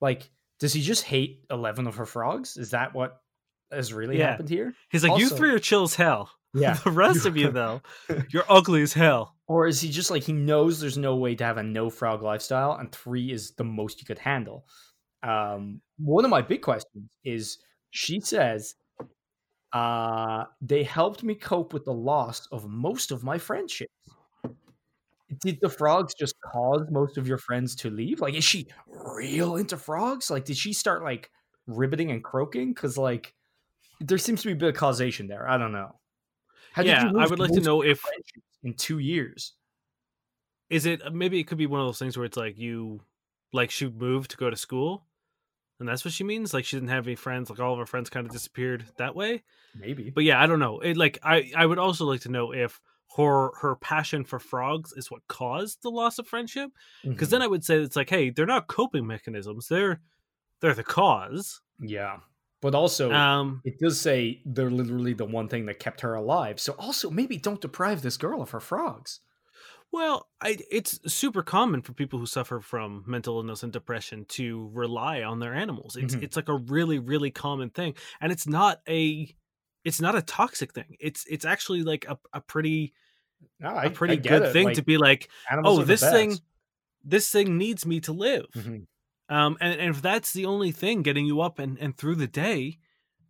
Like, 0.00 0.30
does 0.60 0.72
he 0.74 0.82
just 0.82 1.04
hate 1.04 1.46
eleven 1.50 1.86
of 1.86 1.96
her 1.96 2.06
frogs? 2.06 2.56
Is 2.58 2.70
that 2.72 2.94
what 2.94 3.20
has 3.72 3.92
really 3.92 4.18
Yeah. 4.18 4.30
happened 4.32 4.50
here? 4.50 4.74
He's 4.90 5.02
like, 5.02 5.18
you 5.18 5.28
three 5.30 5.50
are 5.50 5.58
chill 5.58 5.84
as 5.84 5.94
hell. 5.94 6.30
Yeah. 6.54 6.74
the 6.84 6.90
rest 6.90 7.26
of 7.26 7.36
you 7.36 7.50
though, 7.50 7.82
you're 8.30 8.44
ugly 8.48 8.82
as 8.82 8.92
hell. 8.92 9.34
Or 9.46 9.66
is 9.66 9.80
he 9.80 9.90
just 9.90 10.10
like 10.10 10.24
he 10.24 10.32
knows 10.32 10.80
there's 10.80 10.98
no 10.98 11.16
way 11.16 11.34
to 11.34 11.44
have 11.44 11.56
a 11.56 11.62
no 11.62 11.90
frog 11.90 12.22
lifestyle 12.22 12.74
and 12.74 12.92
three 12.92 13.30
is 13.30 13.52
the 13.52 13.64
most 13.64 14.00
you 14.00 14.06
could 14.06 14.18
handle? 14.18 14.66
Um 15.22 15.80
one 15.98 16.24
of 16.24 16.30
my 16.30 16.42
big 16.42 16.62
questions 16.62 17.10
is 17.24 17.58
she 17.90 18.20
says, 18.20 18.74
uh, 19.72 20.44
they 20.60 20.82
helped 20.82 21.22
me 21.22 21.34
cope 21.34 21.72
with 21.72 21.84
the 21.84 21.92
loss 21.92 22.46
of 22.52 22.68
most 22.68 23.10
of 23.10 23.22
my 23.22 23.38
friendships. 23.38 23.92
Did 25.40 25.58
the 25.60 25.68
frogs 25.68 26.14
just 26.14 26.34
cause 26.40 26.86
most 26.90 27.18
of 27.18 27.28
your 27.28 27.36
friends 27.36 27.74
to 27.76 27.90
leave? 27.90 28.20
Like, 28.20 28.34
is 28.34 28.44
she 28.44 28.68
real 28.86 29.56
into 29.56 29.76
frogs? 29.76 30.30
Like, 30.30 30.46
did 30.46 30.56
she 30.56 30.72
start 30.72 31.02
like 31.02 31.30
ribbiting 31.68 32.10
and 32.10 32.24
croaking? 32.24 32.72
Because 32.72 32.96
like, 32.96 33.34
there 34.00 34.16
seems 34.16 34.40
to 34.42 34.48
be 34.48 34.52
a 34.52 34.56
bit 34.56 34.70
of 34.70 34.74
causation 34.74 35.26
there. 35.26 35.46
I 35.48 35.58
don't 35.58 35.72
know. 35.72 35.96
How 36.78 36.84
yeah, 36.84 37.10
I 37.18 37.26
would 37.26 37.40
like 37.40 37.50
to 37.54 37.60
know 37.60 37.82
if 37.82 38.00
in 38.62 38.72
two 38.72 39.00
years? 39.00 39.54
Is 40.70 40.86
it 40.86 41.12
maybe 41.12 41.40
it 41.40 41.48
could 41.48 41.58
be 41.58 41.66
one 41.66 41.80
of 41.80 41.88
those 41.88 41.98
things 41.98 42.16
where 42.16 42.24
it's 42.24 42.36
like 42.36 42.56
you 42.56 43.00
like 43.52 43.72
she 43.72 43.88
moved 43.88 44.30
to 44.30 44.36
go 44.36 44.48
to 44.48 44.56
school 44.56 45.04
and 45.80 45.88
that's 45.88 46.04
what 46.04 46.14
she 46.14 46.22
means? 46.22 46.54
Like 46.54 46.64
she 46.64 46.76
didn't 46.76 46.90
have 46.90 47.04
any 47.04 47.16
friends 47.16 47.50
like 47.50 47.58
all 47.58 47.72
of 47.72 47.80
her 47.80 47.86
friends 47.86 48.10
kind 48.10 48.24
of 48.24 48.32
disappeared 48.32 48.84
that 48.96 49.16
way? 49.16 49.42
Maybe. 49.76 50.10
But 50.10 50.22
yeah 50.22 50.40
i 50.40 50.46
don't 50.46 50.60
know. 50.60 50.78
It 50.78 50.96
like 50.96 51.18
i 51.24 51.50
i 51.56 51.66
would 51.66 51.80
also 51.80 52.04
like 52.04 52.20
to 52.20 52.28
know 52.28 52.52
if 52.54 52.80
her 53.16 53.50
her 53.58 53.74
passion 53.74 54.22
for 54.22 54.38
frogs 54.38 54.92
is 54.92 55.10
what 55.10 55.26
caused 55.26 55.82
the 55.82 55.90
loss 55.90 56.20
of 56.20 56.28
friendship 56.28 56.70
because 57.02 57.28
mm-hmm. 57.28 57.32
then 57.32 57.42
i 57.42 57.46
would 57.46 57.64
say 57.64 57.78
it's 57.78 57.96
like 57.96 58.10
hey 58.10 58.28
they're 58.28 58.44
not 58.44 58.68
coping 58.68 59.06
mechanisms 59.06 59.66
they're 59.66 60.00
they're 60.60 60.74
the 60.74 60.84
cause. 60.84 61.60
Yeah 61.80 62.18
but 62.60 62.74
also 62.74 63.12
um 63.12 63.60
it 63.64 63.78
does 63.78 64.00
say 64.00 64.40
they're 64.44 64.70
literally 64.70 65.12
the 65.12 65.24
one 65.24 65.48
thing 65.48 65.66
that 65.66 65.78
kept 65.78 66.00
her 66.00 66.14
alive 66.14 66.58
so 66.58 66.72
also 66.78 67.10
maybe 67.10 67.36
don't 67.36 67.60
deprive 67.60 68.02
this 68.02 68.16
girl 68.16 68.42
of 68.42 68.50
her 68.50 68.60
frogs 68.60 69.20
well, 69.90 70.28
I, 70.40 70.58
it's 70.70 71.00
super 71.12 71.42
common 71.42 71.80
for 71.80 71.94
people 71.94 72.18
who 72.18 72.26
suffer 72.26 72.60
from 72.60 73.04
mental 73.06 73.38
illness 73.38 73.62
and 73.62 73.72
depression 73.72 74.26
to 74.30 74.70
rely 74.74 75.22
on 75.22 75.40
their 75.40 75.54
animals. 75.54 75.96
It's 75.96 76.14
mm-hmm. 76.14 76.24
it's 76.24 76.36
like 76.36 76.48
a 76.48 76.56
really 76.56 76.98
really 76.98 77.30
common 77.30 77.70
thing, 77.70 77.94
and 78.20 78.30
it's 78.30 78.46
not 78.46 78.80
a 78.86 79.34
it's 79.84 80.00
not 80.00 80.14
a 80.14 80.22
toxic 80.22 80.74
thing. 80.74 80.96
It's 81.00 81.24
it's 81.28 81.46
actually 81.46 81.84
like 81.84 82.04
a, 82.06 82.18
a 82.34 82.40
pretty 82.42 82.92
no, 83.60 83.70
I, 83.70 83.84
a 83.84 83.90
pretty 83.90 84.16
good 84.16 84.42
it. 84.42 84.52
thing 84.52 84.66
like, 84.66 84.76
to 84.76 84.82
be 84.82 84.98
like, 84.98 85.30
oh, 85.50 85.82
this 85.82 86.02
thing 86.02 86.36
this 87.02 87.30
thing 87.30 87.56
needs 87.56 87.86
me 87.86 88.00
to 88.00 88.12
live. 88.12 88.46
Mm-hmm. 88.54 88.76
Um, 89.28 89.58
and, 89.60 89.78
and 89.78 89.90
if 89.90 90.02
that's 90.02 90.32
the 90.32 90.46
only 90.46 90.70
thing 90.70 91.02
getting 91.02 91.26
you 91.26 91.40
up 91.40 91.58
and, 91.58 91.78
and 91.78 91.96
through 91.96 92.14
the 92.16 92.26
day, 92.26 92.78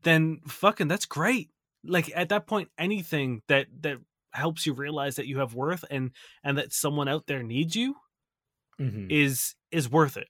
then 0.03 0.41
fucking 0.47 0.89
that's 0.89 1.07
great. 1.07 1.51
Like 1.85 2.13
at 2.15 2.29
that 2.29 2.47
point, 2.47 2.71
anything 2.79 3.43
that 3.49 3.67
that 3.81 3.99
helps 4.33 4.67
you 4.67 4.73
realize 4.73 5.17
that 5.17 5.27
you 5.27 5.39
have 5.39 5.55
worth 5.55 5.85
and 5.91 6.11
and 6.45 6.59
that 6.59 6.73
someone 6.73 7.09
out 7.09 7.27
there 7.27 7.43
needs 7.43 7.75
you 7.75 7.95
mm-hmm. 8.81 9.07
is 9.11 9.55
is 9.71 9.91
worth 9.91 10.17
it 10.17 10.29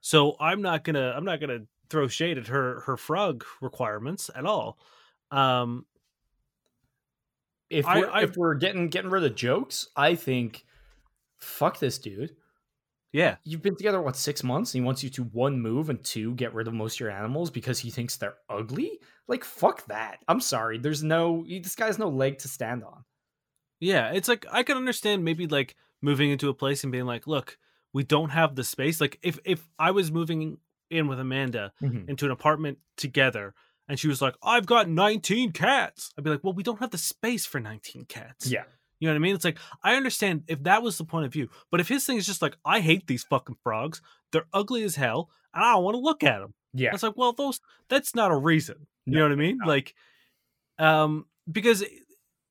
so 0.00 0.36
i'm 0.40 0.62
not 0.62 0.84
gonna 0.84 1.12
i'm 1.16 1.24
not 1.24 1.40
gonna 1.40 1.60
throw 1.90 2.08
shade 2.08 2.38
at 2.38 2.46
her 2.46 2.80
her 2.80 2.96
frog 2.96 3.44
requirements 3.60 4.30
at 4.34 4.46
all 4.46 4.78
um 5.30 5.84
if 7.68 7.84
we're, 7.84 8.08
I, 8.08 8.22
if 8.22 8.36
we're 8.36 8.54
getting 8.54 8.88
getting 8.88 9.10
rid 9.10 9.24
of 9.24 9.34
jokes 9.34 9.88
i 9.96 10.14
think 10.14 10.64
fuck 11.38 11.78
this 11.78 11.98
dude 11.98 12.36
yeah 13.16 13.36
you've 13.44 13.62
been 13.62 13.76
together 13.76 14.00
what 14.00 14.16
six 14.16 14.44
months 14.44 14.74
and 14.74 14.82
he 14.82 14.86
wants 14.86 15.02
you 15.02 15.10
to 15.10 15.24
one 15.24 15.60
move 15.60 15.90
and 15.90 16.02
two 16.04 16.34
get 16.34 16.54
rid 16.54 16.68
of 16.68 16.74
most 16.74 16.96
of 16.96 17.00
your 17.00 17.10
animals 17.10 17.50
because 17.50 17.78
he 17.78 17.90
thinks 17.90 18.16
they're 18.16 18.36
ugly 18.48 18.98
like 19.28 19.44
fuck 19.44 19.86
that 19.86 20.18
i'm 20.28 20.40
sorry 20.40 20.78
there's 20.78 21.02
no 21.02 21.44
this 21.48 21.74
guy 21.74 21.86
has 21.86 21.98
no 21.98 22.08
leg 22.08 22.38
to 22.38 22.48
stand 22.48 22.84
on 22.84 23.04
yeah, 23.80 24.12
it's 24.12 24.28
like 24.28 24.46
I 24.50 24.62
can 24.62 24.76
understand 24.76 25.24
maybe 25.24 25.46
like 25.46 25.76
moving 26.02 26.30
into 26.30 26.48
a 26.48 26.54
place 26.54 26.82
and 26.82 26.92
being 26.92 27.06
like, 27.06 27.26
look, 27.26 27.58
we 27.92 28.04
don't 28.04 28.30
have 28.30 28.54
the 28.54 28.64
space. 28.64 29.00
Like 29.00 29.18
if 29.22 29.38
if 29.44 29.66
I 29.78 29.90
was 29.90 30.10
moving 30.10 30.58
in 30.90 31.08
with 31.08 31.20
Amanda 31.20 31.72
mm-hmm. 31.82 32.08
into 32.08 32.24
an 32.26 32.30
apartment 32.30 32.78
together 32.96 33.54
and 33.88 33.98
she 33.98 34.08
was 34.08 34.22
like, 34.22 34.34
I've 34.42 34.66
got 34.66 34.88
19 34.88 35.52
cats. 35.52 36.12
I'd 36.16 36.24
be 36.24 36.30
like, 36.30 36.42
well, 36.42 36.52
we 36.52 36.62
don't 36.62 36.80
have 36.80 36.90
the 36.90 36.98
space 36.98 37.46
for 37.46 37.60
19 37.60 38.06
cats. 38.06 38.46
Yeah. 38.50 38.64
You 38.98 39.08
know 39.08 39.14
what 39.14 39.18
I 39.18 39.22
mean? 39.22 39.34
It's 39.34 39.44
like 39.44 39.58
I 39.82 39.94
understand 39.96 40.44
if 40.48 40.62
that 40.64 40.82
was 40.82 40.98
the 40.98 41.04
point 41.04 41.26
of 41.26 41.32
view, 41.32 41.48
but 41.70 41.80
if 41.80 41.88
his 41.88 42.04
thing 42.04 42.16
is 42.16 42.26
just 42.26 42.42
like 42.42 42.56
I 42.64 42.80
hate 42.80 43.06
these 43.06 43.24
fucking 43.24 43.56
frogs, 43.62 44.00
they're 44.32 44.46
ugly 44.52 44.82
as 44.84 44.96
hell, 44.96 45.30
and 45.54 45.64
I 45.64 45.72
don't 45.72 45.84
want 45.84 45.94
to 45.96 46.00
look 46.00 46.24
at 46.24 46.40
them. 46.40 46.54
Yeah, 46.72 46.90
it's 46.92 47.02
like 47.02 47.16
well, 47.16 47.32
those 47.32 47.60
that's 47.88 48.14
not 48.14 48.30
a 48.30 48.36
reason. 48.36 48.86
You 49.04 49.14
no, 49.14 49.18
know 49.20 49.24
what 49.26 49.32
I 49.32 49.36
mean? 49.36 49.58
No. 49.58 49.66
Like, 49.66 49.94
um, 50.78 51.26
because 51.50 51.84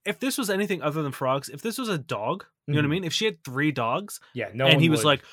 if 0.06 0.20
this 0.20 0.38
was 0.38 0.50
anything 0.50 0.82
other 0.82 1.02
than 1.02 1.12
frogs, 1.12 1.50
if 1.50 1.62
this 1.62 1.78
was 1.78 1.90
a 1.90 1.98
dog, 1.98 2.46
you 2.68 2.74
know 2.74 2.80
what 2.80 2.82
I 2.82 2.86
mm-hmm. 2.86 2.92
mean? 2.92 3.04
If 3.04 3.14
she 3.14 3.26
had 3.26 3.44
three 3.44 3.72
dogs, 3.72 4.20
yeah, 4.34 4.50
no, 4.54 4.68
and 4.68 4.80
he 4.82 4.90
would. 4.90 4.98
was 4.98 5.06
like, 5.06 5.24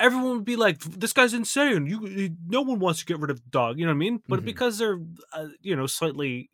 everyone 0.00 0.36
would 0.36 0.44
be 0.44 0.56
like, 0.56 0.80
"This 0.80 1.12
guy's 1.12 1.34
insane." 1.34 1.86
You, 1.86 2.36
no 2.46 2.62
one 2.62 2.80
wants 2.80 3.00
to 3.00 3.06
get 3.06 3.20
rid 3.20 3.30
of 3.30 3.36
the 3.36 3.50
dog. 3.50 3.78
You 3.78 3.86
know 3.86 3.92
what 3.92 3.96
I 3.96 3.98
mean? 3.98 4.22
But 4.28 4.38
mm-hmm. 4.38 4.46
because 4.46 4.78
they're, 4.78 4.98
uh, 5.32 5.48
you 5.60 5.76
know, 5.76 5.86
slightly, 5.86 6.50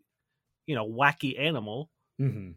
you 0.66 0.74
know, 0.74 0.86
wacky 0.86 1.40
animal. 1.40 1.90
Mm-hmm. 2.20 2.52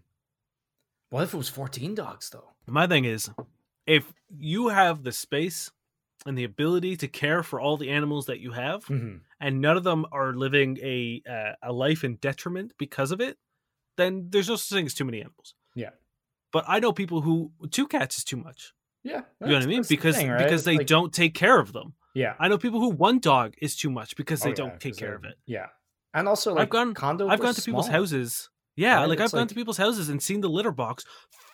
What 1.09 1.23
if 1.23 1.33
it 1.33 1.37
was 1.37 1.49
fourteen 1.49 1.95
dogs 1.95 2.29
though? 2.29 2.49
My 2.67 2.87
thing 2.87 3.05
is, 3.05 3.29
if 3.85 4.11
you 4.37 4.69
have 4.69 5.03
the 5.03 5.11
space 5.11 5.71
and 6.25 6.37
the 6.37 6.43
ability 6.43 6.97
to 6.97 7.07
care 7.07 7.43
for 7.43 7.59
all 7.59 7.77
the 7.77 7.89
animals 7.89 8.27
that 8.27 8.39
you 8.39 8.51
have, 8.51 8.85
mm-hmm. 8.85 9.17
and 9.39 9.61
none 9.61 9.77
of 9.77 9.83
them 9.83 10.05
are 10.11 10.33
living 10.33 10.77
a 10.81 11.21
uh, 11.29 11.53
a 11.63 11.73
life 11.73 12.03
in 12.03 12.15
detriment 12.15 12.73
because 12.77 13.11
of 13.11 13.21
it, 13.21 13.37
then 13.97 14.27
there's 14.29 14.49
no 14.49 14.55
such 14.55 14.75
thing 14.75 14.85
as 14.85 14.93
too 14.93 15.05
many 15.05 15.19
animals. 15.19 15.55
Yeah. 15.75 15.91
But 16.51 16.65
I 16.67 16.79
know 16.79 16.91
people 16.91 17.21
who 17.21 17.51
two 17.71 17.87
cats 17.87 18.17
is 18.17 18.23
too 18.23 18.37
much. 18.37 18.73
Yeah. 19.03 19.21
You 19.39 19.47
know 19.47 19.53
what 19.53 19.63
I 19.63 19.67
mean? 19.67 19.83
Because 19.87 20.15
the 20.15 20.21
thing, 20.21 20.31
right? 20.31 20.43
because 20.43 20.63
they 20.63 20.77
like, 20.77 20.87
don't 20.87 21.13
take 21.13 21.33
care 21.33 21.59
of 21.59 21.73
them. 21.73 21.93
Yeah. 22.13 22.33
I 22.39 22.47
know 22.47 22.57
people 22.57 22.79
who 22.79 22.89
one 22.89 23.19
dog 23.19 23.53
is 23.61 23.75
too 23.75 23.89
much 23.89 24.15
because 24.15 24.41
they 24.41 24.51
oh, 24.51 24.55
don't 24.55 24.79
take 24.79 24.97
care 24.97 25.15
of 25.15 25.23
it. 25.23 25.35
Yeah. 25.45 25.67
And 26.13 26.27
also 26.27 26.53
like 26.53 26.63
I've 26.63 26.69
gone 26.69 26.89
I've 27.29 27.39
gone 27.39 27.53
to 27.53 27.61
small. 27.61 27.81
people's 27.81 27.87
houses. 27.87 28.49
Yeah, 28.79 28.95
right? 28.95 29.09
like 29.09 29.19
I've 29.19 29.31
gone 29.31 29.47
to 29.47 29.55
people's 29.55 29.77
houses 29.77 30.07
and 30.07 30.21
seen 30.21 30.41
the 30.41 30.49
litter 30.49 30.71
box 30.71 31.05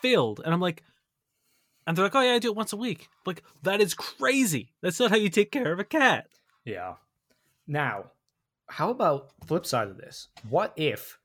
filled 0.01 0.41
and 0.45 0.53
I'm 0.53 0.61
like 0.61 0.83
and 1.87 1.95
they're 1.95 2.05
like, 2.05 2.15
"Oh 2.15 2.21
yeah, 2.21 2.33
I 2.33 2.39
do 2.39 2.49
it 2.49 2.55
once 2.55 2.73
a 2.73 2.77
week." 2.77 3.07
Like 3.25 3.43
that 3.63 3.81
is 3.81 3.93
crazy. 3.93 4.73
That's 4.81 4.99
not 4.99 5.11
how 5.11 5.17
you 5.17 5.29
take 5.29 5.51
care 5.51 5.71
of 5.71 5.79
a 5.79 5.83
cat. 5.83 6.27
Yeah. 6.63 6.95
Now, 7.67 8.11
how 8.67 8.89
about 8.89 9.31
flip 9.47 9.65
side 9.65 9.87
of 9.87 9.97
this? 9.97 10.27
What 10.49 10.73
if 10.75 11.17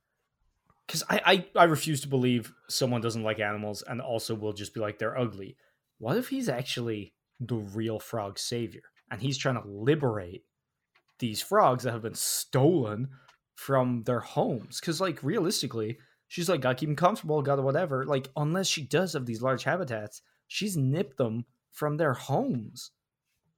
because 0.87 1.03
I, 1.09 1.21
I 1.55 1.61
I 1.61 1.65
refuse 1.65 2.01
to 2.01 2.09
believe 2.09 2.53
someone 2.69 3.01
doesn't 3.01 3.23
like 3.23 3.39
animals 3.39 3.83
and 3.87 4.01
also 4.01 4.35
will 4.35 4.53
just 4.53 4.75
be 4.75 4.81
like 4.81 4.99
they're 4.99 5.19
ugly. 5.19 5.57
What 5.99 6.17
if 6.17 6.29
he's 6.29 6.49
actually 6.49 7.15
the 7.39 7.57
real 7.57 7.99
frog 7.99 8.39
savior 8.39 8.83
and 9.11 9.21
he's 9.21 9.39
trying 9.39 9.61
to 9.61 9.69
liberate 9.69 10.45
these 11.19 11.43
frogs 11.43 11.85
that 11.85 11.93
have 11.93 12.03
been 12.03 12.15
stolen 12.15 13.09
from 13.61 14.03
their 14.05 14.21
homes? 14.21 14.81
Because 14.81 15.01
like 15.01 15.23
realistically, 15.23 15.99
she's 16.29 16.49
like 16.49 16.61
gotta 16.61 16.75
keep 16.75 16.89
them 16.89 16.97
comfortable, 16.97 17.43
gotta 17.43 17.63
whatever. 17.63 18.05
Like 18.05 18.29
unless 18.37 18.67
she 18.67 18.83
does 18.83 19.13
have 19.15 19.27
these 19.27 19.43
large 19.43 19.65
habitats, 19.65 20.23
she's 20.49 20.77
nipped 20.77 21.17
them 21.17 21.45
from 21.73 21.97
their 21.97 22.15
homes. 22.15 22.91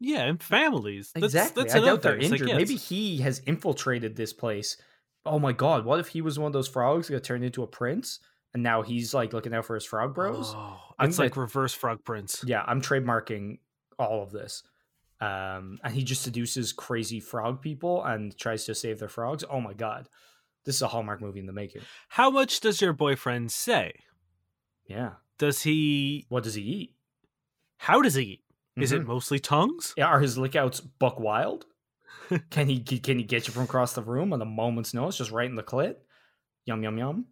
Yeah, 0.00 0.22
and 0.24 0.42
families. 0.42 1.12
Exactly. 1.14 1.62
That's, 1.62 1.74
that's 1.74 1.82
I 1.82 1.86
doubt 1.86 2.02
they're 2.02 2.16
injured. 2.16 2.40
Like, 2.40 2.48
yes. 2.48 2.56
Maybe 2.56 2.74
he 2.74 3.18
has 3.18 3.38
infiltrated 3.40 4.16
this 4.16 4.32
place 4.32 4.76
oh 5.24 5.38
my 5.38 5.52
god, 5.52 5.84
what 5.84 6.00
if 6.00 6.08
he 6.08 6.20
was 6.20 6.38
one 6.38 6.48
of 6.48 6.52
those 6.52 6.68
frogs 6.68 7.08
that 7.08 7.24
turned 7.24 7.44
into 7.44 7.62
a 7.62 7.66
prince? 7.66 8.20
And 8.54 8.62
now 8.62 8.82
he's 8.82 9.14
like 9.14 9.32
looking 9.32 9.54
out 9.54 9.64
for 9.64 9.74
his 9.74 9.84
frog 9.84 10.14
bros. 10.14 10.52
Oh, 10.54 10.78
it's 11.00 11.18
like 11.18 11.36
reverse 11.36 11.72
frog 11.72 12.04
prince. 12.04 12.44
Yeah, 12.46 12.62
I'm 12.66 12.82
trademarking 12.82 13.60
all 13.98 14.22
of 14.22 14.30
this. 14.30 14.62
Um, 15.22 15.78
and 15.84 15.94
he 15.94 16.02
just 16.02 16.22
seduces 16.22 16.72
crazy 16.72 17.20
frog 17.20 17.62
people 17.62 18.02
and 18.02 18.36
tries 18.36 18.64
to 18.64 18.74
save 18.74 18.98
their 18.98 19.08
frogs. 19.08 19.44
Oh 19.48 19.60
my 19.60 19.72
god, 19.72 20.08
this 20.64 20.74
is 20.74 20.82
a 20.82 20.88
Hallmark 20.88 21.20
movie 21.20 21.38
in 21.38 21.46
the 21.46 21.52
making. 21.52 21.82
How 22.08 22.28
much 22.28 22.58
does 22.58 22.80
your 22.80 22.92
boyfriend 22.92 23.52
say? 23.52 23.92
Yeah. 24.86 25.12
Does 25.38 25.62
he? 25.62 26.26
What 26.28 26.42
does 26.42 26.54
he 26.54 26.62
eat? 26.62 26.94
How 27.76 28.02
does 28.02 28.14
he 28.14 28.22
eat? 28.22 28.44
Is 28.76 28.90
mm-hmm. 28.90 29.02
it 29.02 29.06
mostly 29.06 29.38
tongues? 29.38 29.94
Yeah, 29.96 30.06
are 30.06 30.18
his 30.18 30.36
lickouts 30.36 30.84
buck 30.98 31.20
wild? 31.20 31.66
can 32.50 32.68
he 32.68 32.80
can 32.80 33.18
he 33.18 33.24
get 33.24 33.46
you 33.46 33.52
from 33.52 33.62
across 33.64 33.92
the 33.92 34.02
room 34.02 34.32
on 34.32 34.42
a 34.42 34.46
moment's 34.46 34.92
notice, 34.92 35.18
just 35.18 35.30
right 35.30 35.48
in 35.48 35.56
the 35.56 35.62
clit? 35.62 35.96
Yum 36.64 36.82
yum 36.82 36.98
yum. 36.98 37.26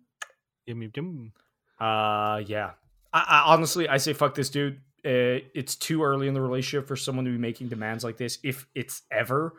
Yum 0.66 0.82
yum 0.82 0.92
yum. 0.94 1.32
Uh, 1.80 2.38
yeah. 2.46 2.72
I, 3.12 3.24
I 3.28 3.42
honestly, 3.52 3.88
I 3.88 3.96
say 3.96 4.12
fuck 4.12 4.34
this 4.36 4.50
dude. 4.50 4.80
Uh, 5.04 5.40
it's 5.54 5.76
too 5.76 6.02
early 6.02 6.28
in 6.28 6.34
the 6.34 6.40
relationship 6.40 6.86
for 6.86 6.96
someone 6.96 7.24
to 7.24 7.30
be 7.30 7.38
making 7.38 7.68
demands 7.68 8.04
like 8.04 8.16
this, 8.16 8.38
if 8.42 8.66
it's 8.74 9.02
ever 9.10 9.54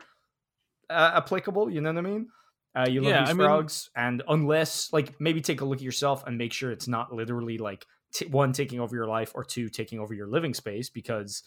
uh, 0.88 1.12
applicable. 1.16 1.70
You 1.70 1.80
know 1.80 1.92
what 1.92 1.98
I 1.98 2.08
mean? 2.08 2.28
Uh, 2.74 2.86
you 2.88 3.00
love 3.02 3.10
yeah, 3.10 3.20
these 3.20 3.30
I 3.30 3.34
frogs, 3.34 3.90
mean... 3.96 4.06
and 4.06 4.22
unless, 4.28 4.92
like, 4.92 5.20
maybe 5.20 5.40
take 5.40 5.60
a 5.60 5.64
look 5.64 5.78
at 5.78 5.82
yourself 5.82 6.24
and 6.26 6.38
make 6.38 6.52
sure 6.52 6.72
it's 6.72 6.88
not 6.88 7.12
literally 7.12 7.58
like 7.58 7.86
t- 8.14 8.26
one 8.26 8.52
taking 8.52 8.80
over 8.80 8.96
your 8.96 9.06
life 9.06 9.32
or 9.34 9.44
two 9.44 9.68
taking 9.68 9.98
over 9.98 10.14
your 10.14 10.26
living 10.26 10.54
space, 10.54 10.88
because 10.88 11.42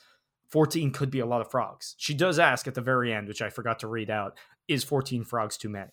14 0.49 0.91
could 0.91 1.09
be 1.09 1.19
a 1.19 1.25
lot 1.25 1.41
of 1.41 1.49
frogs. 1.49 1.95
She 1.97 2.13
does 2.13 2.37
ask 2.37 2.67
at 2.67 2.75
the 2.75 2.81
very 2.81 3.11
end, 3.11 3.27
which 3.27 3.41
I 3.41 3.49
forgot 3.49 3.79
to 3.79 3.87
read 3.87 4.09
out, 4.09 4.37
is 4.67 4.83
14 4.83 5.23
frogs 5.23 5.57
too 5.57 5.69
many? 5.69 5.91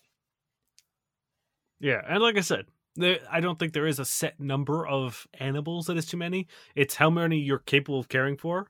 Yeah, 1.79 2.01
and 2.07 2.21
like 2.21 2.37
I 2.37 2.41
said, 2.41 2.65
there, 2.95 3.19
I 3.31 3.39
don't 3.39 3.57
think 3.57 3.73
there 3.73 3.87
is 3.87 3.99
a 3.99 4.05
set 4.05 4.39
number 4.39 4.85
of 4.87 5.27
animals 5.39 5.87
that 5.87 5.97
is 5.97 6.05
too 6.05 6.17
many. 6.17 6.47
It's 6.75 6.95
how 6.95 7.09
many 7.09 7.39
you're 7.39 7.59
capable 7.59 7.99
of 7.99 8.09
caring 8.09 8.37
for. 8.37 8.69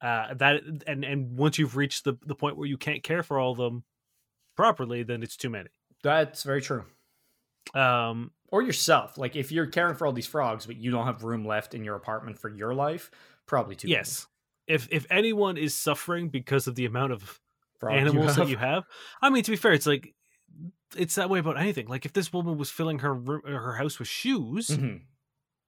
Uh, 0.00 0.34
that 0.34 0.62
and 0.86 1.04
and 1.04 1.38
once 1.38 1.58
you've 1.58 1.76
reached 1.76 2.04
the 2.04 2.14
the 2.26 2.34
point 2.34 2.56
where 2.56 2.68
you 2.68 2.76
can't 2.76 3.02
care 3.02 3.22
for 3.22 3.38
all 3.38 3.52
of 3.52 3.58
them 3.58 3.84
properly, 4.56 5.02
then 5.02 5.22
it's 5.22 5.36
too 5.36 5.50
many. 5.50 5.70
That's 6.02 6.42
very 6.42 6.60
true. 6.60 6.84
Um, 7.74 8.30
Or 8.50 8.62
yourself. 8.62 9.16
Like 9.16 9.36
if 9.36 9.50
you're 9.50 9.66
caring 9.66 9.94
for 9.94 10.06
all 10.06 10.12
these 10.12 10.26
frogs, 10.26 10.66
but 10.66 10.76
you 10.76 10.90
don't 10.90 11.06
have 11.06 11.24
room 11.24 11.46
left 11.46 11.74
in 11.74 11.84
your 11.84 11.96
apartment 11.96 12.38
for 12.38 12.50
your 12.50 12.74
life, 12.74 13.10
probably 13.46 13.76
too. 13.76 13.88
many 13.88 13.96
yes. 13.96 14.26
If 14.66 14.88
if 14.90 15.06
anyone 15.10 15.56
is 15.56 15.74
suffering 15.74 16.28
because 16.28 16.66
of 16.66 16.74
the 16.74 16.84
amount 16.84 17.12
of 17.12 17.40
frogs 17.80 17.94
you 17.94 18.00
animals 18.00 18.36
that 18.36 18.48
you 18.48 18.56
have, 18.56 18.84
I 19.22 19.30
mean, 19.30 19.42
to 19.44 19.50
be 19.50 19.56
fair, 19.56 19.72
it's 19.72 19.86
like 19.86 20.14
it's 20.96 21.14
that 21.16 21.30
way 21.30 21.38
about 21.38 21.58
anything. 21.58 21.86
Like 21.88 22.04
if 22.04 22.12
this 22.12 22.32
woman 22.32 22.58
was 22.58 22.70
filling 22.70 23.00
her 23.00 23.12
room, 23.14 23.42
her 23.44 23.74
house 23.74 23.98
with 23.98 24.08
shoes, 24.08 24.68
Mhm. 24.68 25.02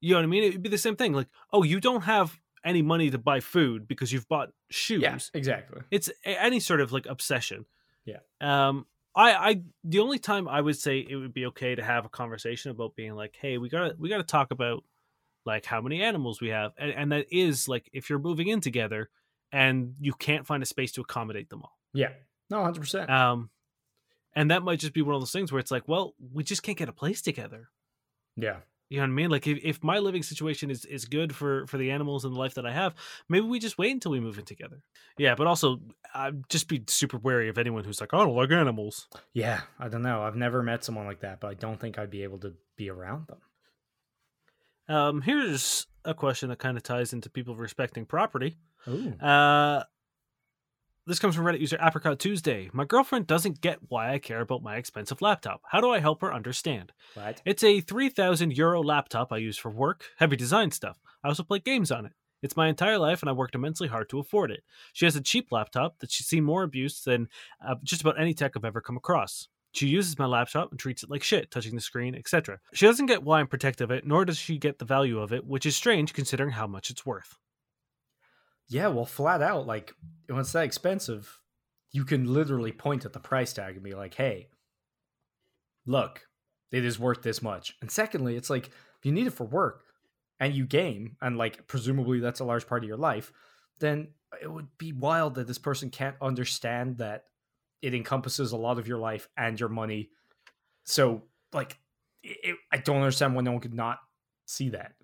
you 0.00 0.10
know 0.12 0.18
what 0.18 0.24
I 0.24 0.26
mean? 0.26 0.44
It'd 0.44 0.62
be 0.62 0.68
the 0.68 0.78
same 0.78 0.96
thing. 0.96 1.12
Like, 1.12 1.28
oh, 1.52 1.62
you 1.62 1.80
don't 1.80 2.02
have 2.02 2.38
any 2.64 2.82
money 2.82 3.10
to 3.10 3.18
buy 3.18 3.40
food 3.40 3.86
because 3.86 4.12
you've 4.12 4.28
bought 4.28 4.50
shoes. 4.70 5.02
Yeah, 5.02 5.18
exactly. 5.34 5.82
It's 5.90 6.08
a- 6.24 6.42
any 6.42 6.60
sort 6.60 6.80
of 6.80 6.92
like 6.92 7.06
obsession. 7.06 7.66
Yeah. 8.04 8.18
Um. 8.40 8.86
I, 9.18 9.32
I 9.50 9.62
the 9.82 10.00
only 10.00 10.18
time 10.18 10.46
I 10.46 10.60
would 10.60 10.76
say 10.76 10.98
it 11.08 11.16
would 11.16 11.32
be 11.32 11.46
okay 11.46 11.74
to 11.74 11.82
have 11.82 12.04
a 12.04 12.08
conversation 12.10 12.70
about 12.70 12.94
being 12.96 13.14
like, 13.14 13.34
hey, 13.40 13.56
we 13.56 13.70
gotta 13.70 13.96
we 13.98 14.10
gotta 14.10 14.22
talk 14.22 14.50
about 14.50 14.84
like 15.46 15.64
how 15.64 15.80
many 15.80 16.02
animals 16.02 16.40
we 16.42 16.48
have, 16.48 16.72
and, 16.76 16.90
and 16.90 17.12
that 17.12 17.26
is 17.30 17.66
like 17.66 17.88
if 17.94 18.10
you're 18.10 18.18
moving 18.18 18.48
in 18.48 18.60
together 18.60 19.08
and 19.52 19.94
you 20.00 20.12
can't 20.12 20.46
find 20.46 20.62
a 20.62 20.66
space 20.66 20.92
to 20.92 21.00
accommodate 21.00 21.48
them 21.48 21.62
all. 21.62 21.78
Yeah. 21.94 22.10
No, 22.50 22.62
hundred 22.62 22.80
percent. 22.80 23.08
Um, 23.08 23.48
and 24.36 24.50
that 24.50 24.62
might 24.62 24.78
just 24.78 24.92
be 24.92 25.02
one 25.02 25.14
of 25.14 25.20
those 25.20 25.32
things 25.32 25.50
where 25.50 25.58
it's 25.58 25.72
like, 25.72 25.88
well, 25.88 26.14
we 26.32 26.44
just 26.44 26.62
can't 26.62 26.78
get 26.78 26.88
a 26.88 26.92
place 26.92 27.22
together. 27.22 27.70
Yeah. 28.36 28.58
You 28.88 28.98
know 28.98 29.04
what 29.04 29.08
I 29.08 29.14
mean? 29.14 29.30
Like 29.30 29.46
if, 29.48 29.58
if 29.64 29.82
my 29.82 29.98
living 29.98 30.22
situation 30.22 30.70
is, 30.70 30.84
is 30.84 31.06
good 31.06 31.34
for, 31.34 31.66
for 31.66 31.76
the 31.76 31.90
animals 31.90 32.24
and 32.24 32.34
the 32.34 32.38
life 32.38 32.54
that 32.54 32.66
I 32.66 32.72
have, 32.72 32.94
maybe 33.28 33.46
we 33.46 33.58
just 33.58 33.78
wait 33.78 33.90
until 33.90 34.12
we 34.12 34.20
move 34.20 34.38
in 34.38 34.44
together. 34.44 34.84
Yeah, 35.18 35.34
but 35.34 35.48
also 35.48 35.80
uh, 36.14 36.30
just 36.48 36.68
be 36.68 36.84
super 36.86 37.18
wary 37.18 37.48
of 37.48 37.58
anyone 37.58 37.82
who's 37.82 38.00
like, 38.00 38.14
I 38.14 38.18
don't 38.18 38.36
like 38.36 38.52
animals. 38.52 39.08
Yeah. 39.32 39.62
I 39.80 39.88
don't 39.88 40.02
know. 40.02 40.22
I've 40.22 40.36
never 40.36 40.62
met 40.62 40.84
someone 40.84 41.06
like 41.06 41.20
that, 41.20 41.40
but 41.40 41.48
I 41.48 41.54
don't 41.54 41.80
think 41.80 41.98
I'd 41.98 42.10
be 42.10 42.22
able 42.22 42.38
to 42.38 42.54
be 42.76 42.88
around 42.88 43.26
them. 43.26 43.38
Um, 44.88 45.22
here's 45.22 45.88
a 46.04 46.14
question 46.14 46.50
that 46.50 46.60
kind 46.60 46.76
of 46.76 46.84
ties 46.84 47.12
into 47.12 47.28
people 47.28 47.56
respecting 47.56 48.06
property. 48.06 48.56
Ooh. 48.86 49.14
Uh, 49.14 49.82
this 51.06 51.20
comes 51.20 51.36
from 51.36 51.44
Reddit 51.44 51.60
user 51.60 51.78
Apricot 51.80 52.18
Tuesday. 52.18 52.68
My 52.72 52.84
girlfriend 52.84 53.28
doesn't 53.28 53.60
get 53.60 53.78
why 53.88 54.12
I 54.12 54.18
care 54.18 54.40
about 54.40 54.62
my 54.62 54.76
expensive 54.76 55.22
laptop. 55.22 55.62
How 55.70 55.80
do 55.80 55.90
I 55.90 56.00
help 56.00 56.20
her 56.20 56.34
understand? 56.34 56.92
What? 57.14 57.40
It's 57.44 57.62
a 57.62 57.80
3,000 57.80 58.56
euro 58.56 58.82
laptop 58.82 59.32
I 59.32 59.38
use 59.38 59.56
for 59.56 59.70
work, 59.70 60.06
heavy 60.18 60.36
design 60.36 60.72
stuff. 60.72 60.98
I 61.22 61.28
also 61.28 61.44
play 61.44 61.60
games 61.60 61.92
on 61.92 62.06
it. 62.06 62.12
It's 62.42 62.56
my 62.56 62.68
entire 62.68 62.98
life, 62.98 63.22
and 63.22 63.30
I 63.30 63.32
worked 63.32 63.54
immensely 63.54 63.88
hard 63.88 64.08
to 64.10 64.18
afford 64.18 64.50
it. 64.50 64.64
She 64.92 65.06
has 65.06 65.16
a 65.16 65.22
cheap 65.22 65.52
laptop 65.52 66.00
that 66.00 66.10
she's 66.10 66.26
seen 66.26 66.44
more 66.44 66.64
abuse 66.64 67.02
than 67.02 67.28
uh, 67.66 67.76
just 67.82 68.02
about 68.02 68.20
any 68.20 68.34
tech 68.34 68.52
I've 68.56 68.64
ever 68.64 68.80
come 68.80 68.96
across. 68.96 69.48
She 69.72 69.86
uses 69.86 70.18
my 70.18 70.26
laptop 70.26 70.70
and 70.70 70.80
treats 70.80 71.02
it 71.02 71.10
like 71.10 71.22
shit, 71.22 71.50
touching 71.50 71.74
the 71.74 71.80
screen, 71.80 72.14
etc. 72.14 72.58
She 72.72 72.86
doesn't 72.86 73.06
get 73.06 73.22
why 73.22 73.40
I'm 73.40 73.46
protective 73.46 73.90
of 73.90 73.96
it, 73.96 74.06
nor 74.06 74.24
does 74.24 74.38
she 74.38 74.58
get 74.58 74.78
the 74.78 74.84
value 74.84 75.20
of 75.20 75.32
it, 75.32 75.44
which 75.46 75.66
is 75.66 75.76
strange 75.76 76.14
considering 76.14 76.50
how 76.50 76.66
much 76.66 76.90
it's 76.90 77.06
worth. 77.06 77.38
Yeah, 78.68 78.88
well, 78.88 79.06
flat 79.06 79.42
out, 79.42 79.66
like 79.66 79.94
when 80.26 80.40
it's 80.40 80.52
that 80.52 80.64
expensive, 80.64 81.40
you 81.92 82.04
can 82.04 82.32
literally 82.32 82.72
point 82.72 83.04
at 83.04 83.12
the 83.12 83.20
price 83.20 83.52
tag 83.52 83.74
and 83.74 83.82
be 83.82 83.94
like, 83.94 84.14
"Hey, 84.14 84.48
look, 85.86 86.26
it 86.72 86.84
is 86.84 86.98
worth 86.98 87.22
this 87.22 87.42
much." 87.42 87.76
And 87.80 87.90
secondly, 87.90 88.36
it's 88.36 88.50
like 88.50 88.66
if 88.68 89.04
you 89.04 89.12
need 89.12 89.26
it 89.26 89.32
for 89.32 89.44
work 89.44 89.84
and 90.40 90.54
you 90.54 90.66
game, 90.66 91.16
and 91.22 91.38
like 91.38 91.66
presumably 91.68 92.20
that's 92.20 92.40
a 92.40 92.44
large 92.44 92.66
part 92.66 92.82
of 92.82 92.88
your 92.88 92.98
life, 92.98 93.32
then 93.78 94.08
it 94.42 94.48
would 94.50 94.68
be 94.78 94.92
wild 94.92 95.36
that 95.36 95.46
this 95.46 95.58
person 95.58 95.90
can't 95.90 96.16
understand 96.20 96.98
that 96.98 97.26
it 97.82 97.94
encompasses 97.94 98.52
a 98.52 98.56
lot 98.56 98.78
of 98.78 98.88
your 98.88 98.98
life 98.98 99.28
and 99.36 99.60
your 99.60 99.68
money. 99.68 100.10
So, 100.84 101.24
like, 101.52 101.78
it, 102.24 102.56
I 102.72 102.78
don't 102.78 102.98
understand 102.98 103.34
why 103.36 103.42
no 103.42 103.52
one 103.52 103.60
could 103.62 103.74
not 103.74 104.00
see 104.46 104.70
that. 104.70 104.95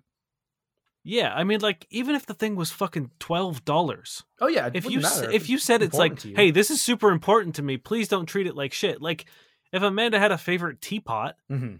Yeah, 1.03 1.33
I 1.33 1.43
mean, 1.43 1.59
like 1.59 1.85
even 1.89 2.15
if 2.15 2.25
the 2.25 2.33
thing 2.33 2.55
was 2.55 2.71
fucking 2.71 3.11
twelve 3.19 3.65
dollars, 3.65 4.23
Oh 4.39 4.47
yeah, 4.47 4.69
if 4.73 4.89
you 4.89 5.01
matter 5.01 5.29
if 5.31 5.49
you 5.49 5.57
said 5.57 5.81
it's 5.81 5.97
like, 5.97 6.19
to 6.19 6.29
you. 6.29 6.35
hey, 6.35 6.51
this 6.51 6.71
is 6.71 6.81
super 6.81 7.11
important 7.11 7.55
to 7.55 7.61
me, 7.61 7.77
please 7.77 8.07
don't 8.07 8.25
treat 8.25 8.47
it 8.47 8.55
like 8.55 8.71
shit. 8.73 9.01
Like 9.01 9.25
if 9.73 9.81
Amanda 9.83 10.17
had 10.19 10.31
a 10.31 10.37
favorite 10.37 10.79
teapot, 10.81 11.35
Mhm. 11.51 11.79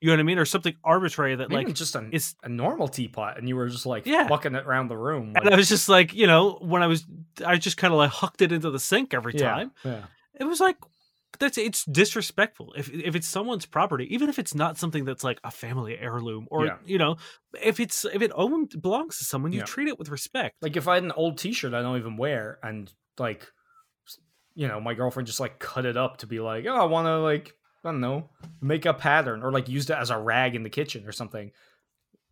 you 0.00 0.06
know 0.08 0.12
what 0.14 0.20
I 0.20 0.22
mean, 0.22 0.38
or 0.38 0.44
something 0.46 0.74
arbitrary 0.82 1.34
that 1.36 1.50
Maybe 1.50 1.66
like 1.66 1.74
just 1.74 1.94
a, 1.94 2.08
is 2.10 2.34
a 2.42 2.48
normal 2.48 2.88
teapot, 2.88 3.36
and 3.38 3.48
you 3.48 3.56
were 3.56 3.68
just 3.68 3.84
like 3.86 4.06
Yeah. 4.06 4.28
fucking 4.28 4.54
it 4.54 4.64
around 4.66 4.88
the 4.88 4.96
room. 4.96 5.34
and 5.36 5.48
I 5.50 5.56
was 5.56 5.68
just 5.68 5.88
like, 5.88 6.14
you 6.14 6.26
know, 6.26 6.58
when 6.62 6.82
I 6.82 6.86
was, 6.86 7.04
I 7.44 7.56
just 7.58 7.76
kind 7.76 7.92
of 7.92 7.98
like 7.98 8.10
hucked 8.10 8.40
it 8.40 8.50
into 8.52 8.70
the 8.70 8.80
sink 8.80 9.12
every 9.12 9.34
yeah, 9.34 9.40
time. 9.54 9.72
Yeah, 9.84 10.04
It 10.40 10.44
was 10.44 10.60
like, 10.60 10.76
that's 11.38 11.58
it's 11.58 11.84
disrespectful. 11.84 12.72
If 12.76 12.92
if 12.92 13.14
it's 13.16 13.28
someone's 13.28 13.66
property, 13.66 14.06
even 14.14 14.28
if 14.28 14.38
it's 14.38 14.54
not 14.54 14.78
something 14.78 15.04
that's 15.04 15.24
like 15.24 15.40
a 15.44 15.50
family 15.50 15.98
heirloom, 15.98 16.46
or 16.50 16.66
Yeah. 16.66 16.76
you 16.84 16.98
know, 16.98 17.16
if 17.62 17.80
it's 17.80 18.04
if 18.04 18.22
it 18.22 18.32
owned 18.34 18.80
belongs 18.80 19.18
to 19.18 19.24
someone, 19.24 19.52
you 19.52 19.58
Yeah. 19.60 19.64
treat 19.64 19.88
it 19.88 19.98
with 19.98 20.08
respect. 20.08 20.56
like 20.62 20.76
if 20.76 20.88
I 20.88 20.94
had 20.94 21.04
an 21.04 21.12
old 21.12 21.38
T-shirt 21.38 21.74
I 21.74 21.82
don't 21.82 21.98
even 21.98 22.16
wear, 22.16 22.58
and 22.62 22.92
like, 23.18 23.46
you 24.54 24.68
know, 24.68 24.80
my 24.80 24.94
girlfriend 24.94 25.26
just 25.26 25.40
like 25.40 25.58
cut 25.58 25.86
it 25.86 25.96
up 25.96 26.18
to 26.18 26.26
be 26.26 26.40
like, 26.40 26.64
oh, 26.66 26.74
I 26.74 26.84
want 26.84 27.06
to 27.06 27.18
like, 27.18 27.54
I 27.84 27.90
don't 27.90 28.00
know, 28.00 28.30
make 28.60 28.86
a 28.86 28.94
pattern, 28.94 29.42
or 29.42 29.50
like 29.52 29.68
used 29.68 29.90
it 29.90 29.96
as 29.98 30.10
a 30.10 30.18
rag 30.18 30.54
in 30.54 30.62
the 30.62 30.70
kitchen 30.70 31.06
or 31.06 31.12
something. 31.12 31.50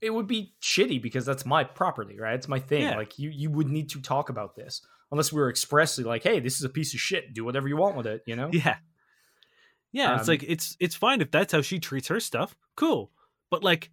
It 0.01 0.13
would 0.13 0.27
be 0.27 0.55
shitty 0.61 1.01
because 1.01 1.25
that's 1.25 1.47
my 1.47 1.63
property, 1.63 2.19
right? 2.19 2.35
It's 2.35 2.49
my 2.49 2.59
thing. 2.59 2.83
Yeah. 2.83 2.97
Like 2.97 3.19
you, 3.19 3.31
you 3.31 3.51
would 3.51 3.69
need 3.69 3.91
to 3.91 4.01
talk 4.01 4.31
about 4.31 4.57
this 4.57 4.85
unless 5.13 5.33
we 5.33 5.41
were 5.41 5.49
expressly 5.51 6.03
like, 6.05 6.23
hey, 6.25 6.41
this 6.41 6.57
is 6.57 6.65
a 6.65 6.69
piece 6.69 6.93
of 6.95 6.99
shit. 7.01 7.33
Do 7.35 7.45
whatever 7.45 7.69
you 7.69 7.77
want 7.77 7.97
with 7.97 8.07
it. 8.09 8.23
You 8.27 8.35
know? 8.35 8.51
Yeah. 8.53 8.79
Yeah, 9.93 10.15
it's 10.19 10.29
Um, 10.29 10.33
like 10.33 10.43
it's 10.47 10.77
it's 10.81 10.95
fine 10.95 11.21
if 11.21 11.31
that's 11.31 11.53
how 11.53 11.61
she 11.63 11.79
treats 11.79 12.09
her 12.09 12.19
stuff. 12.21 12.57
Cool. 12.77 13.11
But 13.51 13.63
like 13.63 13.91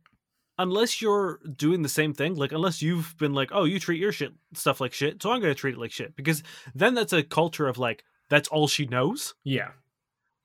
unless 0.58 1.02
you're 1.02 1.40
doing 1.56 1.82
the 1.84 1.90
same 1.90 2.14
thing, 2.14 2.36
like 2.36 2.52
unless 2.52 2.82
you've 2.82 3.16
been 3.18 3.34
like, 3.34 3.50
"Oh, 3.54 3.64
you 3.66 3.80
treat 3.80 4.00
your 4.00 4.12
shit 4.12 4.34
stuff 4.54 4.82
like 4.82 4.94
shit, 4.94 5.22
so 5.22 5.32
I'm 5.32 5.40
going 5.42 5.54
to 5.54 5.60
treat 5.60 5.76
it 5.76 5.80
like 5.80 5.92
shit." 5.92 6.16
Because 6.16 6.44
then 6.74 6.94
that's 6.96 7.14
a 7.14 7.24
culture 7.24 7.68
of 7.68 7.78
like 7.78 8.04
that's 8.30 8.48
all 8.50 8.68
she 8.68 8.86
knows. 8.86 9.34
Yeah. 9.44 9.72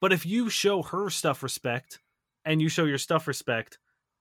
But 0.01 0.13
if 0.13 0.27
you 0.27 0.51
show 0.51 0.83
her 0.83 1.09
stuff 1.11 1.43
respect 1.43 2.01
and 2.45 2.61
you 2.61 2.69
show 2.69 2.85
your 2.85 2.99
stuff 2.99 3.27
respect, 3.29 3.79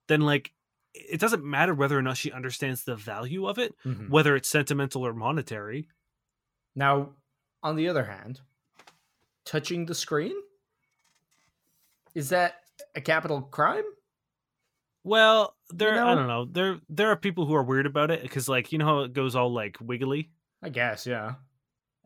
then 0.08 0.20
like 0.20 0.52
it 0.94 1.18
doesn't 1.20 1.44
matter 1.44 1.74
whether 1.74 1.98
or 1.98 2.02
not 2.02 2.16
she 2.16 2.30
understands 2.30 2.84
the 2.84 2.94
value 2.94 3.46
of 3.48 3.58
it, 3.58 3.74
Mhm. 3.84 4.08
whether 4.08 4.36
it's 4.36 4.48
sentimental 4.48 5.04
or 5.04 5.12
monetary. 5.12 5.88
Now, 6.76 7.14
on 7.64 7.74
the 7.76 7.88
other 7.88 8.04
hand, 8.04 8.40
touching 9.44 9.86
the 9.86 9.94
screen 9.94 10.36
is 12.14 12.30
that 12.30 12.56
a 12.94 13.00
capital 13.00 13.42
crime? 13.42 13.84
Well, 15.02 15.54
there 15.70 15.92
I 15.92 15.96
know? 15.96 16.14
don't 16.14 16.26
know. 16.28 16.44
There 16.46 16.78
there 16.88 17.10
are 17.10 17.16
people 17.16 17.44
who 17.46 17.54
are 17.54 17.62
weird 17.62 17.86
about 17.86 18.10
it 18.10 18.22
because 18.22 18.48
like 18.48 18.72
you 18.72 18.78
know 18.78 18.86
how 18.86 18.98
it 19.00 19.12
goes 19.12 19.36
all 19.36 19.52
like 19.52 19.76
wiggly. 19.80 20.30
I 20.62 20.70
guess, 20.70 21.06
yeah. 21.06 21.34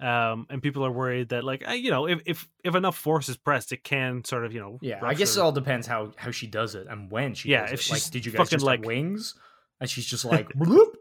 um, 0.00 0.46
and 0.50 0.60
people 0.60 0.84
are 0.84 0.90
worried 0.90 1.28
that 1.28 1.44
like 1.44 1.62
you 1.76 1.90
know 1.92 2.08
if 2.08 2.20
if 2.26 2.48
if 2.64 2.74
enough 2.74 2.96
force 2.96 3.28
is 3.28 3.36
pressed, 3.36 3.70
it 3.70 3.84
can 3.84 4.24
sort 4.24 4.44
of 4.44 4.52
you 4.52 4.58
know 4.60 4.78
Yeah, 4.82 4.98
I 5.02 5.14
guess 5.14 5.36
it 5.36 5.40
all 5.40 5.52
depends 5.52 5.86
how 5.86 6.12
how 6.16 6.32
she 6.32 6.48
does 6.48 6.74
it 6.74 6.88
and 6.90 7.08
when 7.10 7.34
she 7.34 7.50
Yeah, 7.50 7.62
does 7.66 7.72
if 7.74 7.86
it. 7.86 7.90
Like, 7.92 8.00
she's 8.02 8.10
did 8.10 8.26
you 8.26 8.32
guys 8.32 8.48
just 8.50 8.64
like- 8.64 8.84
wings? 8.84 9.34
And 9.80 9.88
she's 9.88 10.06
just 10.06 10.24
like, 10.24 10.48
bloop. 10.56 10.92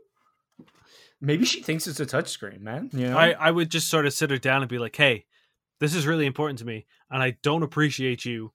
Maybe 1.19 1.45
she 1.45 1.63
thinks 1.63 1.87
it's 1.87 1.99
a 1.99 2.05
touchscreen, 2.05 2.61
man. 2.61 2.91
You 2.93 3.09
know? 3.09 3.17
I 3.17 3.31
I 3.31 3.49
would 3.49 3.71
just 3.71 3.89
sort 3.89 4.05
of 4.05 4.13
sit 4.13 4.29
her 4.29 4.37
down 4.37 4.61
and 4.61 4.69
be 4.69 4.77
like, 4.77 4.95
hey, 4.95 5.25
this 5.79 5.95
is 5.95 6.05
really 6.05 6.27
important 6.27 6.59
to 6.59 6.65
me, 6.65 6.85
and 7.09 7.23
I 7.23 7.37
don't 7.41 7.63
appreciate 7.63 8.23
you 8.23 8.51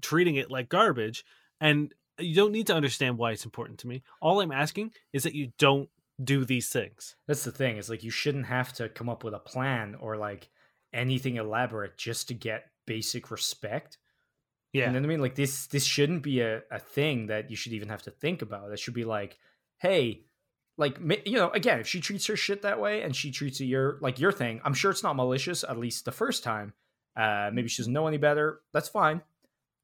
treating 0.00 0.36
it 0.36 0.50
like 0.50 0.68
garbage, 0.68 1.24
and 1.60 1.92
you 2.18 2.34
don't 2.34 2.52
need 2.52 2.66
to 2.68 2.74
understand 2.74 3.18
why 3.18 3.32
it's 3.32 3.44
important 3.44 3.78
to 3.80 3.88
me. 3.88 4.02
All 4.20 4.40
I'm 4.40 4.52
asking 4.52 4.92
is 5.12 5.22
that 5.22 5.34
you 5.34 5.52
don't 5.58 5.88
do 6.22 6.44
these 6.44 6.68
things. 6.68 7.16
That's 7.26 7.44
the 7.44 7.52
thing. 7.52 7.76
Is 7.76 7.88
like 7.88 8.04
you 8.04 8.10
shouldn't 8.10 8.46
have 8.46 8.72
to 8.74 8.88
come 8.88 9.08
up 9.08 9.24
with 9.24 9.34
a 9.34 9.38
plan 9.38 9.96
or 10.00 10.16
like 10.16 10.48
anything 10.92 11.36
elaborate 11.36 11.96
just 11.96 12.28
to 12.28 12.34
get 12.34 12.66
basic 12.86 13.30
respect. 13.30 13.98
Yeah, 14.72 14.84
and 14.84 14.94
what 14.94 15.04
I 15.04 15.06
mean? 15.06 15.20
Like 15.20 15.34
this 15.34 15.66
this 15.66 15.84
shouldn't 15.84 16.22
be 16.22 16.40
a, 16.40 16.62
a 16.70 16.78
thing 16.78 17.26
that 17.26 17.50
you 17.50 17.56
should 17.56 17.72
even 17.72 17.88
have 17.88 18.02
to 18.02 18.10
think 18.10 18.42
about. 18.42 18.70
It 18.70 18.78
should 18.78 18.94
be 18.94 19.04
like, 19.04 19.36
hey, 19.78 20.24
like 20.76 20.98
you 21.26 21.36
know, 21.36 21.50
again, 21.50 21.80
if 21.80 21.88
she 21.88 22.00
treats 22.00 22.26
her 22.26 22.36
shit 22.36 22.62
that 22.62 22.80
way 22.80 23.02
and 23.02 23.14
she 23.14 23.30
treats 23.30 23.60
it 23.60 23.64
your 23.64 23.98
like 24.00 24.20
your 24.20 24.32
thing, 24.32 24.60
I'm 24.64 24.74
sure 24.74 24.90
it's 24.90 25.02
not 25.02 25.16
malicious, 25.16 25.64
at 25.64 25.78
least 25.78 26.04
the 26.04 26.12
first 26.12 26.44
time. 26.44 26.72
Uh 27.16 27.50
maybe 27.52 27.68
she 27.68 27.82
doesn't 27.82 27.92
know 27.92 28.06
any 28.06 28.18
better. 28.18 28.60
That's 28.72 28.88
fine. 28.88 29.22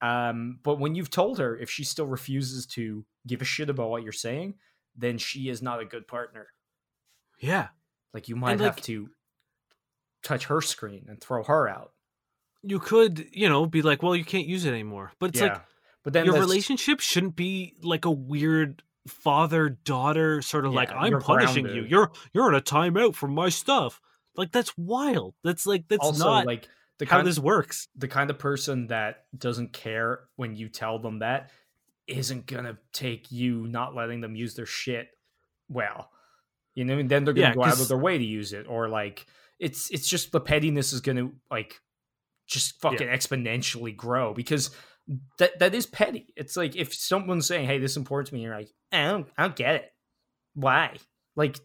Um, 0.02 0.58
but 0.62 0.78
when 0.78 0.94
you've 0.94 1.10
told 1.10 1.38
her 1.38 1.56
if 1.56 1.70
she 1.70 1.84
still 1.84 2.06
refuses 2.06 2.66
to 2.66 3.04
give 3.26 3.40
a 3.40 3.44
shit 3.46 3.70
about 3.70 3.88
what 3.90 4.02
you're 4.02 4.12
saying, 4.12 4.54
then 4.96 5.18
she 5.18 5.48
is 5.48 5.62
not 5.62 5.80
a 5.80 5.84
good 5.84 6.06
partner. 6.06 6.48
yeah. 7.40 7.68
Like 8.14 8.28
you 8.28 8.36
might 8.36 8.52
And, 8.52 8.60
have 8.62 8.76
like- 8.76 8.84
to 8.84 9.10
touch 10.22 10.46
her 10.46 10.60
screen 10.62 11.04
and 11.08 11.20
throw 11.20 11.42
her 11.44 11.68
out. 11.68 11.92
You 12.62 12.78
could 12.78 13.26
you 13.32 13.48
know 13.48 13.66
be 13.66 13.82
like, 13.82 14.02
well, 14.02 14.16
you 14.16 14.24
can't 14.24 14.46
use 14.46 14.64
it 14.64 14.70
anymore, 14.70 15.12
but 15.18 15.30
it's 15.30 15.40
yeah. 15.40 15.46
like 15.48 15.62
but 16.02 16.12
then 16.14 16.24
your 16.24 16.34
that's- 16.34 16.48
relationship 16.48 17.00
shouldn't 17.00 17.36
be 17.36 17.74
like 17.82 18.04
a 18.06 18.10
weird 18.10 18.82
father 19.06 19.68
daughter 19.68 20.40
sort 20.42 20.64
of 20.66 20.72
like 20.72 20.90
I'm 20.92 21.20
punishing 21.20 21.66
you. 21.66 21.70
grounded. 21.72 21.90
You're 21.90 22.10
you're 22.32 22.44
on 22.46 22.54
a 22.54 22.60
timeout 22.60 23.14
from 23.14 23.34
my 23.34 23.50
stuff. 23.50 24.00
Like 24.34 24.50
that's 24.52 24.76
wild. 24.78 25.34
That's 25.44 25.66
like 25.66 25.84
that's 25.88 26.04
also 26.04 26.24
not 26.24 26.46
like 26.46 26.68
the 26.98 27.06
how 27.06 27.16
kind 27.18 27.26
this 27.26 27.38
works. 27.38 27.88
the 27.96 28.08
kind 28.08 28.30
of 28.30 28.38
person 28.38 28.86
that 28.88 29.24
doesn't 29.36 29.72
care 29.72 30.20
when 30.36 30.54
you 30.54 30.68
tell 30.68 30.98
them 30.98 31.18
that 31.20 31.50
isn't 32.06 32.46
gonna 32.46 32.78
take 32.92 33.30
you 33.30 33.66
not 33.66 33.94
letting 33.94 34.20
them 34.20 34.36
use 34.36 34.54
their 34.54 34.66
shit 34.66 35.08
well. 35.68 36.10
You 36.74 36.84
know, 36.84 36.98
and 36.98 37.08
then 37.08 37.24
they're 37.24 37.34
gonna 37.34 37.48
Yeah, 37.48 37.54
go 37.54 37.64
out 37.64 37.80
of 37.80 37.88
their 37.88 37.98
way 37.98 38.18
to 38.18 38.24
use 38.24 38.52
it, 38.52 38.66
or 38.68 38.88
like 38.88 39.26
it's 39.58 39.90
it's 39.90 40.08
just 40.08 40.32
the 40.32 40.40
pettiness 40.40 40.92
is 40.92 41.00
gonna 41.00 41.30
like 41.50 41.80
just 42.46 42.80
fucking 42.80 43.08
exponentially 43.08 43.96
grow 43.96 44.32
because 44.34 44.70
that 45.38 45.58
that 45.58 45.74
is 45.74 45.86
petty. 45.86 46.32
It's 46.36 46.56
like 46.56 46.76
if 46.76 46.94
someone's 46.94 47.46
saying, 47.46 47.66
"Hey, 47.66 47.78
this 47.78 47.92
is 47.92 47.96
important 47.96 48.28
to 48.28 48.34
me," 48.34 48.42
you're 48.42 48.54
like, 48.56 48.70
"I 48.92 49.04
don't, 49.06 49.28
I 49.36 49.42
don't 49.42 49.56
get 49.56 49.74
it. 49.76 49.92
Why?" 50.54 50.96
Like 51.34 51.58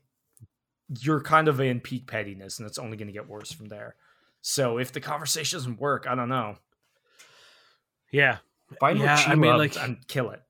you're 1.00 1.22
kind 1.22 1.48
of 1.48 1.60
in 1.60 1.80
peak 1.80 2.08
pettiness, 2.08 2.60
and 2.60 2.68
it's 2.68 2.78
only 2.80 2.98
going 2.98 3.08
to 3.08 3.14
get 3.14 3.28
worse 3.30 3.52
from 3.52 3.68
there. 3.68 3.96
So 4.42 4.78
if 4.80 4.92
the 4.92 5.00
conversation 5.02 5.58
doesn't 5.58 5.80
work, 5.80 6.06
I 6.08 6.16
don't 6.16 6.30
know. 6.30 6.56
Yeah. 8.12 8.38
Find 8.80 9.00
Yeah, 9.00 9.12
what 9.16 9.20
she 9.20 9.30
I 9.32 9.36
mean, 9.36 9.58
like- 9.58 9.76
and 9.78 10.06
kill 10.08 10.32
it. 10.32 10.42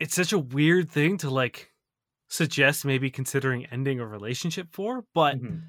It's 0.00 0.14
such 0.14 0.32
a 0.32 0.38
weird 0.38 0.90
thing 0.90 1.16
to 1.18 1.30
like 1.30 1.72
suggest 2.28 2.84
maybe 2.84 3.10
considering 3.10 3.66
ending 3.66 4.00
a 4.00 4.06
relationship 4.06 4.68
for, 4.72 5.04
but 5.14 5.36
Mhm. 5.40 5.62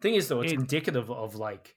Thing 0.00 0.14
is, 0.14 0.28
though, 0.28 0.42
it's 0.42 0.52
it- 0.52 0.58
indicative 0.58 1.10
of 1.10 1.34
like 1.34 1.76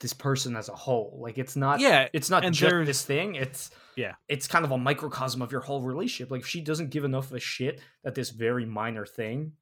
this 0.00 0.12
person 0.12 0.56
as 0.56 0.68
a 0.68 0.74
whole. 0.74 1.18
Like 1.20 1.38
it's 1.38 1.54
not. 1.56 1.80
yeah, 1.80 2.08
It's 2.12 2.30
not 2.30 2.42
just 2.44 2.60
there's- 2.60 2.86
this 2.86 3.04
thing. 3.04 3.34
It's 3.36 3.70
Yeah. 3.96 4.14
It's 4.28 4.48
kind 4.48 4.64
of 4.64 4.70
a 4.70 4.78
microcosm 4.78 5.42
of 5.42 5.52
your 5.52 5.60
whole 5.60 5.82
relationship. 5.82 6.30
Like 6.30 6.40
if 6.42 6.46
she 6.46 6.60
doesn't 6.60 6.90
give 6.90 7.04
enough 7.04 7.26
of 7.26 7.36
a 7.36 7.40
shit 7.40 7.80
that 8.04 8.14
this 8.14 8.30
very 8.30 8.64
minor 8.64 9.04
thing 9.06 9.56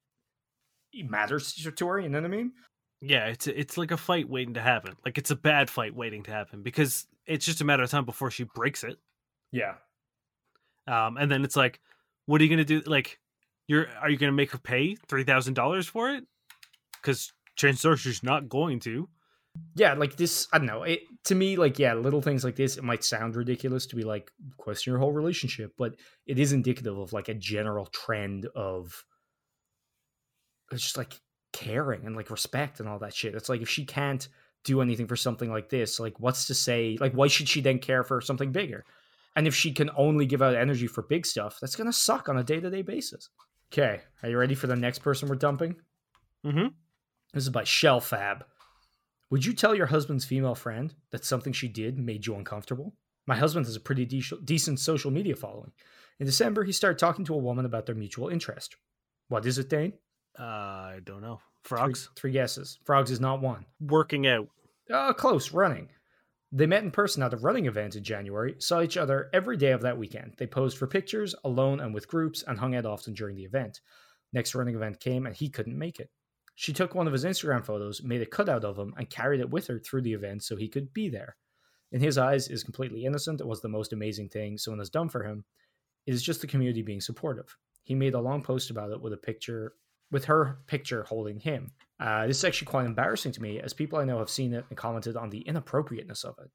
matters 0.93 1.53
to 1.53 1.87
her. 1.87 1.99
You 1.99 2.09
know 2.09 2.19
what 2.19 2.25
I 2.25 2.29
mean? 2.29 2.53
Yeah, 3.01 3.27
it's 3.27 3.47
it's 3.47 3.77
like 3.77 3.91
a 3.91 3.97
fight 3.97 4.29
waiting 4.29 4.53
to 4.53 4.61
happen. 4.61 4.95
Like 5.05 5.17
it's 5.17 5.31
a 5.31 5.35
bad 5.35 5.69
fight 5.69 5.95
waiting 5.95 6.23
to 6.23 6.31
happen 6.31 6.61
because 6.63 7.07
it's 7.25 7.45
just 7.45 7.61
a 7.61 7.65
matter 7.65 7.83
of 7.83 7.89
time 7.89 8.05
before 8.05 8.31
she 8.31 8.43
breaks 8.43 8.83
it. 8.83 8.97
Yeah. 9.51 9.75
Um, 10.87 11.17
and 11.17 11.29
then 11.31 11.43
it's 11.43 11.55
like, 11.55 11.79
what 12.25 12.41
are 12.41 12.43
you 12.43 12.49
gonna 12.49 12.63
do? 12.63 12.81
Like, 12.85 13.19
you're 13.67 13.87
are 14.01 14.09
you 14.09 14.17
gonna 14.17 14.31
make 14.31 14.51
her 14.51 14.57
pay 14.59 14.95
three 15.07 15.23
thousand 15.23 15.55
dollars 15.55 15.87
for 15.87 16.11
it? 16.11 16.23
Because 17.01 17.33
chances 17.55 17.85
are 17.85 17.97
she's 17.97 18.23
not 18.23 18.49
going 18.49 18.79
to. 18.79 19.09
yeah 19.75 19.93
like 19.93 20.15
this 20.15 20.47
i 20.53 20.57
don't 20.57 20.65
know 20.65 20.83
it 20.83 21.01
to 21.25 21.35
me 21.35 21.57
like 21.57 21.77
yeah 21.77 21.93
little 21.93 22.21
things 22.21 22.43
like 22.45 22.55
this 22.55 22.77
it 22.77 22.83
might 22.83 23.03
sound 23.03 23.35
ridiculous 23.35 23.85
to 23.85 23.97
be 23.97 24.03
like 24.03 24.31
question 24.57 24.91
your 24.91 24.99
whole 24.99 25.11
relationship 25.11 25.73
but 25.77 25.93
it 26.25 26.39
is 26.39 26.53
indicative 26.53 26.97
of 26.97 27.11
like 27.11 27.27
a 27.27 27.33
general 27.33 27.85
trend 27.87 28.47
of 28.55 29.03
it's 30.71 30.83
just 30.83 30.97
like 30.97 31.19
caring 31.53 32.05
and 32.05 32.15
like 32.15 32.29
respect 32.29 32.79
and 32.79 32.87
all 32.87 32.99
that 32.99 33.13
shit 33.13 33.35
it's 33.35 33.49
like 33.49 33.61
if 33.61 33.69
she 33.69 33.83
can't 33.85 34.27
do 34.63 34.81
anything 34.81 35.07
for 35.07 35.15
something 35.15 35.51
like 35.51 35.69
this 35.69 35.99
like 35.99 36.19
what's 36.19 36.45
to 36.47 36.53
say 36.53 36.97
like 37.01 37.13
why 37.13 37.27
should 37.27 37.49
she 37.49 37.61
then 37.61 37.79
care 37.79 38.03
for 38.03 38.21
something 38.21 38.51
bigger 38.51 38.83
and 39.35 39.47
if 39.47 39.55
she 39.55 39.71
can 39.71 39.89
only 39.95 40.25
give 40.25 40.41
out 40.41 40.55
energy 40.55 40.87
for 40.87 41.01
big 41.01 41.25
stuff 41.25 41.57
that's 41.59 41.75
gonna 41.75 41.91
suck 41.91 42.29
on 42.29 42.37
a 42.37 42.43
day-to-day 42.43 42.81
basis 42.81 43.29
okay 43.71 44.01
are 44.23 44.29
you 44.29 44.37
ready 44.37 44.55
for 44.55 44.67
the 44.67 44.75
next 44.75 44.99
person 44.99 45.27
we're 45.29 45.35
dumping 45.35 45.75
Mm-hmm. 46.45 46.67
this 47.33 47.43
is 47.43 47.49
by 47.49 47.63
Shell 47.63 47.99
Fab. 47.99 48.45
Would 49.29 49.45
you 49.45 49.53
tell 49.53 49.75
your 49.75 49.85
husband's 49.85 50.25
female 50.25 50.55
friend 50.55 50.93
that 51.11 51.23
something 51.23 51.53
she 51.53 51.67
did 51.67 51.99
made 51.99 52.25
you 52.25 52.33
uncomfortable? 52.35 52.95
My 53.27 53.35
husband 53.35 53.67
has 53.67 53.75
a 53.75 53.79
pretty 53.79 54.05
de- 54.05 54.23
decent 54.43 54.79
social 54.79 55.11
media 55.11 55.35
following. 55.35 55.71
In 56.19 56.25
December, 56.25 56.63
he 56.63 56.71
started 56.71 56.97
talking 56.97 57.23
to 57.25 57.35
a 57.35 57.37
woman 57.37 57.65
about 57.65 57.85
their 57.85 57.93
mutual 57.95 58.29
interest. 58.29 58.75
What 59.27 59.45
is 59.45 59.59
it, 59.59 59.69
Dane? 59.69 59.93
Uh, 60.39 60.43
I 60.43 60.99
don't 61.03 61.21
know. 61.21 61.39
Three, 61.63 61.77
Frogs 61.77 62.09
three 62.15 62.31
guesses. 62.31 62.79
Frogs 62.85 63.11
is 63.11 63.19
not 63.19 63.41
one. 63.41 63.65
working 63.79 64.27
out. 64.27 64.47
Uh, 64.91 65.13
close, 65.13 65.51
running. 65.51 65.89
They 66.51 66.65
met 66.65 66.83
in 66.83 66.91
person 66.91 67.23
at 67.23 67.33
a 67.33 67.37
running 67.37 67.67
event 67.67 67.95
in 67.95 68.03
January, 68.03 68.55
saw 68.59 68.81
each 68.81 68.97
other 68.97 69.29
every 69.31 69.55
day 69.55 69.71
of 69.71 69.81
that 69.81 69.97
weekend. 69.97 70.33
They 70.37 70.47
posed 70.47 70.77
for 70.77 70.87
pictures, 70.87 71.33
alone 71.45 71.79
and 71.79 71.93
with 71.93 72.09
groups, 72.09 72.43
and 72.45 72.59
hung 72.59 72.75
out 72.75 72.85
often 72.85 73.13
during 73.13 73.35
the 73.35 73.45
event. 73.45 73.79
Next 74.33 74.53
running 74.55 74.75
event 74.75 74.99
came, 74.99 75.25
and 75.25 75.35
he 75.35 75.49
couldn't 75.49 75.77
make 75.77 75.99
it. 75.99 76.09
She 76.55 76.73
took 76.73 76.93
one 76.93 77.07
of 77.07 77.13
his 77.13 77.23
Instagram 77.23 77.65
photos, 77.65 78.03
made 78.03 78.21
a 78.21 78.25
cutout 78.25 78.65
of 78.65 78.77
him, 78.77 78.93
and 78.97 79.09
carried 79.09 79.39
it 79.39 79.49
with 79.49 79.67
her 79.67 79.79
through 79.79 80.01
the 80.01 80.13
event 80.13 80.43
so 80.43 80.55
he 80.55 80.67
could 80.67 80.93
be 80.93 81.09
there. 81.09 81.37
In 81.93 82.01
his 82.01 82.17
eyes, 82.17 82.47
it 82.47 82.53
is 82.53 82.63
completely 82.63 83.05
innocent. 83.05 83.41
It 83.41 83.47
was 83.47 83.61
the 83.61 83.69
most 83.69 83.93
amazing 83.93 84.29
thing 84.29 84.57
someone 84.57 84.79
has 84.79 84.89
done 84.89 85.09
for 85.09 85.23
him. 85.23 85.45
It 86.05 86.13
is 86.13 86.23
just 86.23 86.41
the 86.41 86.47
community 86.47 86.81
being 86.81 87.01
supportive. 87.01 87.55
He 87.83 87.95
made 87.95 88.13
a 88.13 88.19
long 88.19 88.41
post 88.43 88.69
about 88.69 88.91
it 88.91 89.01
with 89.01 89.13
a 89.13 89.17
picture, 89.17 89.73
with 90.11 90.25
her 90.25 90.59
picture 90.67 91.03
holding 91.03 91.39
him. 91.39 91.71
Uh, 91.99 92.27
this 92.27 92.37
is 92.37 92.43
actually 92.43 92.67
quite 92.67 92.85
embarrassing 92.85 93.31
to 93.33 93.41
me, 93.41 93.59
as 93.59 93.73
people 93.73 93.99
I 93.99 94.05
know 94.05 94.19
have 94.19 94.29
seen 94.29 94.53
it 94.53 94.65
and 94.69 94.77
commented 94.77 95.15
on 95.15 95.29
the 95.29 95.41
inappropriateness 95.41 96.23
of 96.23 96.35
it. 96.39 96.49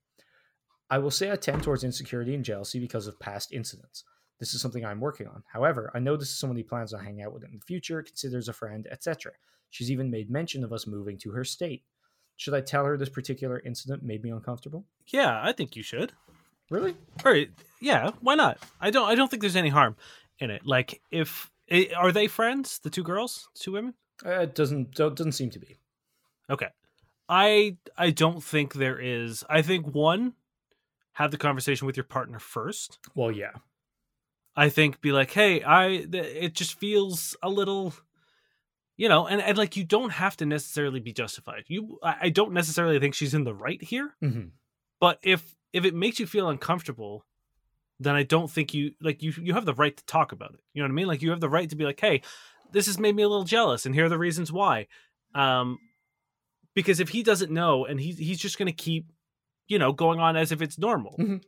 I 0.91 0.99
will 0.99 1.11
say 1.11 1.33
I 1.33 1.37
tend 1.37 1.63
towards 1.63 1.85
insecurity 1.85 2.35
and 2.35 2.45
jealousy 2.45 2.79
because 2.79 3.07
of 3.07 3.19
past 3.19 3.53
incidents. 3.53 4.05
This 4.39 4.55
is 4.55 4.61
something 4.61 4.85
I'm 4.85 5.01
working 5.01 5.27
on. 5.27 5.43
However, 5.53 5.91
I 5.95 5.99
know 5.99 6.17
this 6.17 6.29
is 6.29 6.39
someone 6.39 6.57
he 6.57 6.63
plans 6.63 6.93
on 6.93 7.03
hanging 7.03 7.23
out 7.23 7.33
with 7.33 7.45
in 7.45 7.53
the 7.53 7.65
future, 7.65 8.03
considers 8.03 8.49
a 8.49 8.53
friend, 8.53 8.87
etc. 8.91 9.33
She's 9.71 9.91
even 9.91 10.11
made 10.11 10.31
mention 10.31 10.63
of 10.63 10.73
us 10.73 10.87
moving 10.87 11.19
to 11.19 11.31
her 11.31 11.45
state. 11.45 11.85
Should 12.37 12.55
I 12.55 12.61
tell 12.61 12.85
her 12.85 12.99
this 12.99 13.09
particular 13.09 13.61
incident 13.65 14.03
made 14.03 14.23
me 14.23 14.31
uncomfortable? 14.31 14.85
Yeah, 15.07 15.41
I 15.43 15.53
think 15.53 15.75
you 15.75 15.83
should. 15.83 16.13
Really? 16.71 16.95
All 17.25 17.33
right. 17.33 17.49
Yeah, 17.81 18.11
why 18.21 18.35
not? 18.35 18.59
I 18.81 18.91
don't. 18.91 19.09
I 19.09 19.15
don't 19.15 19.31
think 19.31 19.41
there's 19.41 19.57
any 19.57 19.71
harm 19.71 19.97
in 20.39 20.51
it. 20.51 20.67
Like, 20.67 21.01
if 21.11 21.51
are 21.97 22.13
they 22.13 22.27
friends? 22.27 22.79
The 22.79 22.91
two 22.91 23.03
girls, 23.03 23.49
two 23.55 23.73
women. 23.73 23.95
Uh, 24.25 24.41
it 24.41 24.55
doesn't 24.55 24.93
doesn't 24.95 25.33
seem 25.33 25.51
to 25.51 25.59
be. 25.59 25.77
Okay. 26.49 26.69
I 27.29 27.77
I 27.97 28.11
don't 28.11 28.43
think 28.43 28.75
there 28.75 28.99
is. 29.01 29.45
I 29.51 29.63
think 29.63 29.95
one, 29.95 30.35
have 31.15 31.31
the 31.31 31.39
conversation 31.39 31.87
with 31.87 31.97
your 31.97 32.05
partner 32.05 32.39
first. 32.39 32.99
Well, 33.15 33.31
yeah. 33.31 33.53
I 34.55 34.71
think 34.71 35.01
be 35.01 35.13
like, 35.13 35.33
hey, 35.33 35.63
I 35.63 36.07
it 36.13 36.55
just 36.55 36.79
feels 36.79 37.37
a 37.43 37.51
little, 37.51 37.93
you 38.97 39.09
know, 39.09 39.27
and, 39.27 39.43
and 39.43 39.59
like 39.59 39.77
you 39.77 39.85
don't 39.85 40.11
have 40.11 40.37
to 40.39 40.47
necessarily 40.47 41.01
be 41.01 41.13
justified. 41.13 41.65
You, 41.69 41.99
I, 42.03 42.17
I 42.23 42.29
don't 42.31 42.53
necessarily 42.53 42.99
think 42.99 43.15
she's 43.15 43.35
in 43.35 43.45
the 43.45 43.55
right 43.55 43.83
here, 43.83 44.15
hmm 44.21 44.45
but 44.99 45.19
if 45.23 45.55
if 45.75 45.85
it 45.85 45.95
makes 45.95 46.19
you 46.19 46.27
feel 46.27 46.49
uncomfortable, 46.49 47.27
then 48.01 48.15
I 48.15 48.23
don't 48.23 48.51
think 48.51 48.75
you 48.75 48.93
like 49.01 49.23
you 49.23 49.33
you 49.41 49.55
have 49.55 49.65
the 49.67 49.75
right 49.75 49.97
to 49.97 50.05
talk 50.07 50.33
about 50.33 50.55
it. 50.55 50.61
You 50.75 50.83
know 50.83 50.87
what 50.87 50.93
I 50.93 50.95
mean? 50.95 51.07
Like 51.07 51.23
you 51.23 51.31
have 51.31 51.41
the 51.41 51.49
right 51.49 51.69
to 51.71 51.77
be 51.77 51.85
like, 51.85 52.01
hey, 52.01 52.23
this 52.73 52.87
has 52.87 52.99
made 52.99 53.15
me 53.17 53.23
a 53.23 53.29
little 53.29 53.45
jealous, 53.45 53.87
and 53.87 53.95
here 53.95 54.07
are 54.07 54.11
the 54.11 54.19
reasons 54.19 54.53
why. 54.53 54.89
Um, 55.35 55.79
because 56.75 57.01
if 57.01 57.09
he 57.09 57.23
doesn't 57.23 57.51
know, 57.51 57.87
and 57.87 58.01
he's 58.01 58.19
he's 58.19 58.39
just 58.39 58.59
gonna 58.59 58.73
keep, 58.73 59.13
you 59.69 59.79
know, 59.79 59.93
going 59.93 60.21
on 60.21 60.37
as 60.37 60.53
if 60.53 60.63
it's 60.63 60.79
normal. 60.79 61.17
Mhm. 61.19 61.43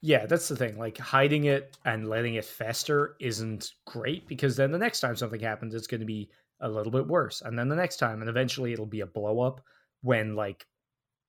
Yeah, 0.00 0.26
that's 0.26 0.48
the 0.48 0.56
thing. 0.56 0.78
Like 0.78 0.98
hiding 0.98 1.44
it 1.44 1.78
and 1.84 2.08
letting 2.08 2.34
it 2.34 2.44
fester 2.44 3.16
isn't 3.20 3.72
great 3.86 4.28
because 4.28 4.56
then 4.56 4.70
the 4.72 4.78
next 4.78 5.00
time 5.00 5.16
something 5.16 5.40
happens, 5.40 5.74
it's 5.74 5.86
going 5.86 6.00
to 6.00 6.06
be 6.06 6.30
a 6.60 6.68
little 6.68 6.92
bit 6.92 7.06
worse, 7.06 7.42
and 7.42 7.58
then 7.58 7.68
the 7.68 7.76
next 7.76 7.96
time, 7.96 8.20
and 8.20 8.28
eventually 8.28 8.72
it'll 8.72 8.86
be 8.86 9.00
a 9.00 9.06
blow 9.06 9.40
up 9.40 9.62
when 10.02 10.34
like 10.36 10.66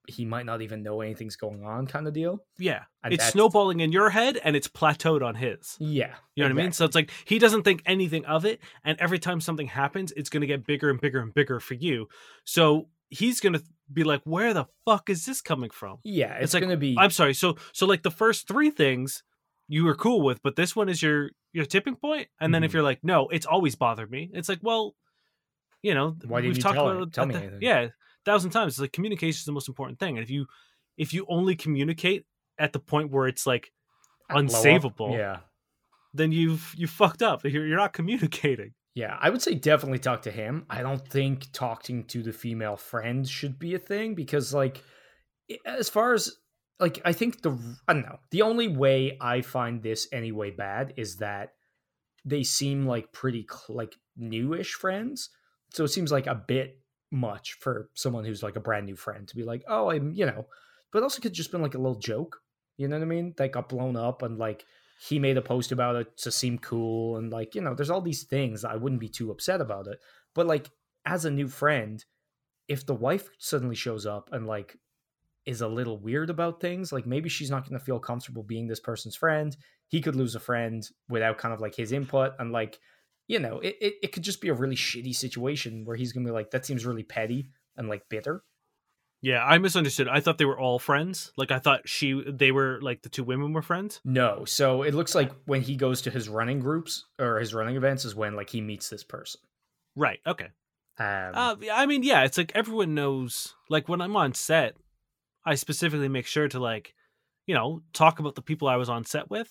he 0.08 0.26
might 0.26 0.46
not 0.46 0.62
even 0.62 0.84
know 0.84 1.02
anything's 1.02 1.36
going 1.36 1.64
on, 1.66 1.88
kind 1.88 2.08
of 2.08 2.14
deal. 2.14 2.44
Yeah, 2.58 2.84
And 3.04 3.14
it's 3.14 3.22
that's- 3.22 3.34
snowballing 3.34 3.80
in 3.80 3.92
your 3.92 4.10
head, 4.10 4.40
and 4.44 4.56
it's 4.56 4.68
plateaued 4.68 5.22
on 5.24 5.36
his. 5.36 5.76
Yeah, 5.80 6.16
You 6.36 6.44
know 6.44 6.54
what 6.54 6.60
I 6.60 6.64
mean? 6.64 6.72
So 6.72 6.86
it's 6.86 6.96
like 6.96 7.12
he 7.26 7.40
doesn't 7.40 7.64
think 7.64 7.82
anything 7.86 8.26
of 8.26 8.46
it, 8.46 8.60
and 8.84 8.98
every 9.00 9.20
time 9.20 9.40
something 9.42 9.68
happens, 9.68 10.12
it's 10.18 10.30
going 10.30 10.42
to 10.42 10.48
get 10.48 10.66
bigger 10.66 10.90
and 10.90 11.00
bigger 11.00 11.20
and 11.20 11.34
bigger 11.34 11.60
for 11.60 11.74
you. 11.76 12.08
So 12.44 12.90
he's 13.10 13.40
going 13.40 13.54
to 13.54 13.64
be 13.94 14.04
like, 14.04 14.22
"Where 14.24 14.54
the 14.54 14.66
fuck 14.86 15.10
is 15.10 15.26
this 15.26 15.42
coming 15.42 15.70
from?" 15.70 16.00
yeah, 16.04 16.34
it's, 16.36 16.46
it's 16.46 16.54
like, 16.56 16.62
going 16.62 16.72
to 16.72 16.78
be 16.78 16.96
I'm 16.98 17.12
sorry. 17.12 17.34
So 17.34 17.58
so 17.74 17.86
like 17.86 18.04
the 18.04 18.12
first 18.12 18.48
three 18.48 18.70
things 18.72 19.24
you 19.68 19.84
were 19.86 19.96
cool 19.96 20.22
with, 20.22 20.42
but 20.44 20.56
this 20.56 20.76
one 20.76 20.90
is 20.90 21.02
your 21.02 21.32
your 21.54 21.66
tipping 21.66 21.96
point. 21.96 22.28
And 22.40 22.54
then 22.54 22.64
if 22.64 22.72
Mhm. 22.72 22.74
you're 22.76 22.84
like, 22.84 23.04
"No, 23.04 23.28
it's 23.30 23.46
always 23.46 23.76
bothered 23.76 24.12
me," 24.12 24.30
it's 24.34 24.50
like, 24.50 24.60
well, 24.62 24.96
you 25.82 25.94
know, 25.94 26.16
Why 26.26 26.42
didn't 26.42 26.58
you 26.58 26.64
tell 26.64 26.72
about 26.74 26.96
her- 26.98 27.02
it 27.04 27.14
tell 27.14 27.26
me 27.28 27.34
the- 27.34 27.40
anything? 27.42 27.60
Yeah, 27.62 27.88
thousand 28.26 28.52
times. 28.52 28.74
It's 28.74 28.80
like 28.80 28.94
communication 28.94 29.40
is 29.40 29.46
the 29.46 29.52
most 29.52 29.68
important 29.68 30.00
thing, 30.00 30.18
and 30.18 30.24
if 30.24 30.30
you 30.30 30.46
if 30.98 31.14
you 31.14 31.26
only 31.30 31.56
communicate 31.56 32.26
at 32.58 32.74
the 32.74 32.80
point 32.80 33.12
where 33.12 33.28
it's 33.28 33.46
like 33.46 33.72
a 34.30 34.34
blow 34.34 34.44
up. 34.44 34.50
unsavable, 34.50 35.18
Yeah, 35.18 35.38
then 36.14 36.32
you've 36.32 36.74
you 36.78 36.88
fucked 36.88 37.22
up. 37.22 37.44
You're, 37.44 37.68
you're 37.68 37.78
not 37.78 37.94
communicating. 37.94 38.74
Yeah, 38.96 39.18
I 39.20 39.30
would 39.30 39.42
say 39.42 39.56
definitely 39.56 40.00
talk 40.00 40.22
to 40.22 40.32
him. 40.32 40.66
I 40.70 40.82
don't 40.82 41.06
think 41.06 41.52
talking 41.52 42.06
to 42.06 42.24
the 42.24 42.32
female 42.32 42.78
friend 42.78 43.28
should 43.28 43.60
be 43.60 43.76
a 43.76 43.80
thing 43.80 44.16
because, 44.16 44.54
like, 44.54 44.82
as 45.66 45.90
far 45.90 46.14
as 46.14 46.32
like, 46.80 47.02
I 47.04 47.12
think 47.12 47.42
the 47.42 47.58
I 47.88 47.94
don't 47.94 48.04
know. 48.04 48.20
The 48.32 48.42
only 48.42 48.70
way 48.70 49.18
I 49.20 49.42
find 49.42 49.84
this 49.84 50.08
anyway 50.14 50.52
bad 50.52 50.94
is 50.96 51.18
that 51.18 51.50
they 52.24 52.44
seem 52.44 52.86
like 52.86 53.12
pretty 53.12 53.46
cl- 53.50 53.78
like 53.78 53.96
newish 54.16 54.74
friends, 54.74 55.30
so 55.74 55.84
it 55.84 55.90
seems 55.90 56.12
like 56.12 56.28
a 56.28 56.36
bit 56.48 56.80
much 57.12 57.54
for 57.60 57.90
someone 57.94 58.26
who's 58.26 58.44
like 58.44 58.56
a 58.56 58.62
brand 58.62 58.86
new 58.86 58.96
friend 58.96 59.28
to 59.28 59.36
be 59.36 59.44
like, 59.44 59.64
oh, 59.68 59.90
I'm 59.90 60.14
you 60.14 60.26
know, 60.26 60.48
but 60.92 61.04
also 61.04 61.22
could 61.22 61.34
just 61.34 61.52
been 61.52 61.62
like 61.62 61.76
a 61.76 61.80
little 61.80 62.00
joke. 62.00 62.42
You 62.78 62.88
know 62.88 62.98
what 62.98 63.04
I 63.04 63.08
mean? 63.08 63.34
That 63.38 63.52
got 63.52 63.70
blown 63.70 63.96
up 63.96 64.22
and 64.22 64.38
like 64.38 64.66
he 65.00 65.20
made 65.20 65.38
a 65.38 65.42
post 65.42 65.72
about 65.72 65.96
it 65.96 66.18
to 66.18 66.32
seem 66.32 66.58
cool 66.58 67.18
and 67.18 67.32
like 67.32 67.56
you 67.56 67.62
know 67.62 67.74
there's 67.74 67.90
all 67.90 68.02
these 68.02 68.24
things 68.24 68.64
i 68.64 68.76
wouldn't 68.76 69.02
be 69.02 69.10
too 69.10 69.32
upset 69.32 69.62
about 69.62 69.88
it 69.88 70.00
but 70.34 70.48
like 70.48 70.70
as 71.06 71.26
a 71.26 71.32
new 71.32 71.48
friend 71.48 72.06
if 72.68 72.86
the 72.86 72.96
wife 72.96 73.30
suddenly 73.38 73.76
shows 73.76 74.06
up 74.06 74.30
and 74.32 74.48
like 74.48 74.78
is 75.46 75.62
a 75.62 75.68
little 75.68 75.98
weird 75.98 76.30
about 76.30 76.60
things 76.60 76.92
like 76.92 77.06
maybe 77.06 77.30
she's 77.30 77.52
not 77.52 77.68
going 77.68 77.78
to 77.78 77.86
feel 77.86 78.00
comfortable 78.00 78.44
being 78.44 78.68
this 78.68 78.80
person's 78.80 79.16
friend 79.16 79.58
he 79.88 80.02
could 80.02 80.16
lose 80.16 80.36
a 80.36 80.40
friend 80.40 80.90
without 81.10 81.38
kind 81.38 81.54
of 81.54 81.62
like 81.62 81.76
his 81.76 81.92
input 81.92 82.34
and 82.40 82.52
like 82.52 82.80
you 83.28 83.40
know 83.40 83.60
it, 83.60 83.76
it, 83.82 83.94
it 84.04 84.12
could 84.12 84.24
just 84.24 84.42
be 84.42 84.50
a 84.50 84.54
really 84.54 84.76
shitty 84.76 85.16
situation 85.16 85.86
where 85.86 85.96
he's 85.96 86.14
going 86.14 86.26
to 86.26 86.30
be 86.30 86.34
like 86.34 86.52
that 86.52 86.66
seems 86.66 86.86
really 86.86 87.04
petty 87.04 87.50
and 87.78 87.90
like 87.90 88.08
bitter 88.10 88.44
Yeah, 89.22 89.44
I 89.44 89.58
misunderstood. 89.58 90.08
I 90.08 90.20
thought 90.20 90.38
they 90.38 90.46
were 90.46 90.60
all 90.60 90.78
friends. 90.78 91.32
Like 91.36 91.50
I 91.50 91.58
thought 91.60 91.90
she 91.90 92.22
they 92.28 92.52
were 92.52 92.80
like 92.82 93.02
the 93.02 93.10
two 93.10 93.24
women 93.24 93.54
were 93.54 93.64
friends. 93.64 94.00
no 94.04 94.46
so 94.46 94.84
it 94.84 94.94
looks 94.94 95.16
like 95.16 95.32
when 95.46 95.62
he 95.62 95.76
goes 95.76 96.02
to 96.04 96.12
his 96.12 96.30
running 96.30 96.60
groups 96.60 97.06
or 97.18 97.40
his 97.40 97.54
running 97.54 97.76
events 97.76 98.06
is 98.06 98.14
when 98.16 98.36
like 98.36 98.50
he 98.50 98.62
meets 98.62 98.90
this 98.90 99.04
person 99.04 99.42
Right. 99.96 100.20
Okay. 100.28 100.50
um 101.00 101.32
Uh, 101.34 101.56
I 101.74 101.86
mean, 101.86 102.04
yeah, 102.04 102.24
it's 102.24 102.38
like 102.38 102.52
everyone 102.54 102.94
knows. 102.94 103.56
Like 103.70 103.88
when 103.90 104.02
I'm 104.02 104.16
on 104.16 104.34
set, 104.34 104.76
I 105.46 105.56
specifically 105.56 106.10
make 106.10 106.28
sure 106.28 106.48
to 106.50 106.60
like, 106.60 106.94
you 107.48 107.56
know, 107.56 107.82
talk 107.94 108.20
about 108.20 108.36
the 108.36 108.42
people 108.42 108.68
I 108.68 108.76
was 108.78 108.90
on 108.90 109.06
set 109.06 109.30
with. 109.30 109.50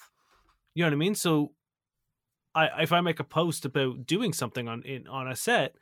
You 0.74 0.82
know 0.84 0.88
what 0.90 0.94
I 0.94 0.98
mean? 0.98 1.14
So, 1.14 1.52
I 2.54 2.82
if 2.82 2.92
I 2.92 3.00
make 3.00 3.20
a 3.20 3.24
post 3.24 3.64
about 3.64 4.06
doing 4.06 4.32
something 4.32 4.68
on 4.68 4.82
in 4.82 5.06
on 5.08 5.28
a 5.28 5.36
set, 5.36 5.76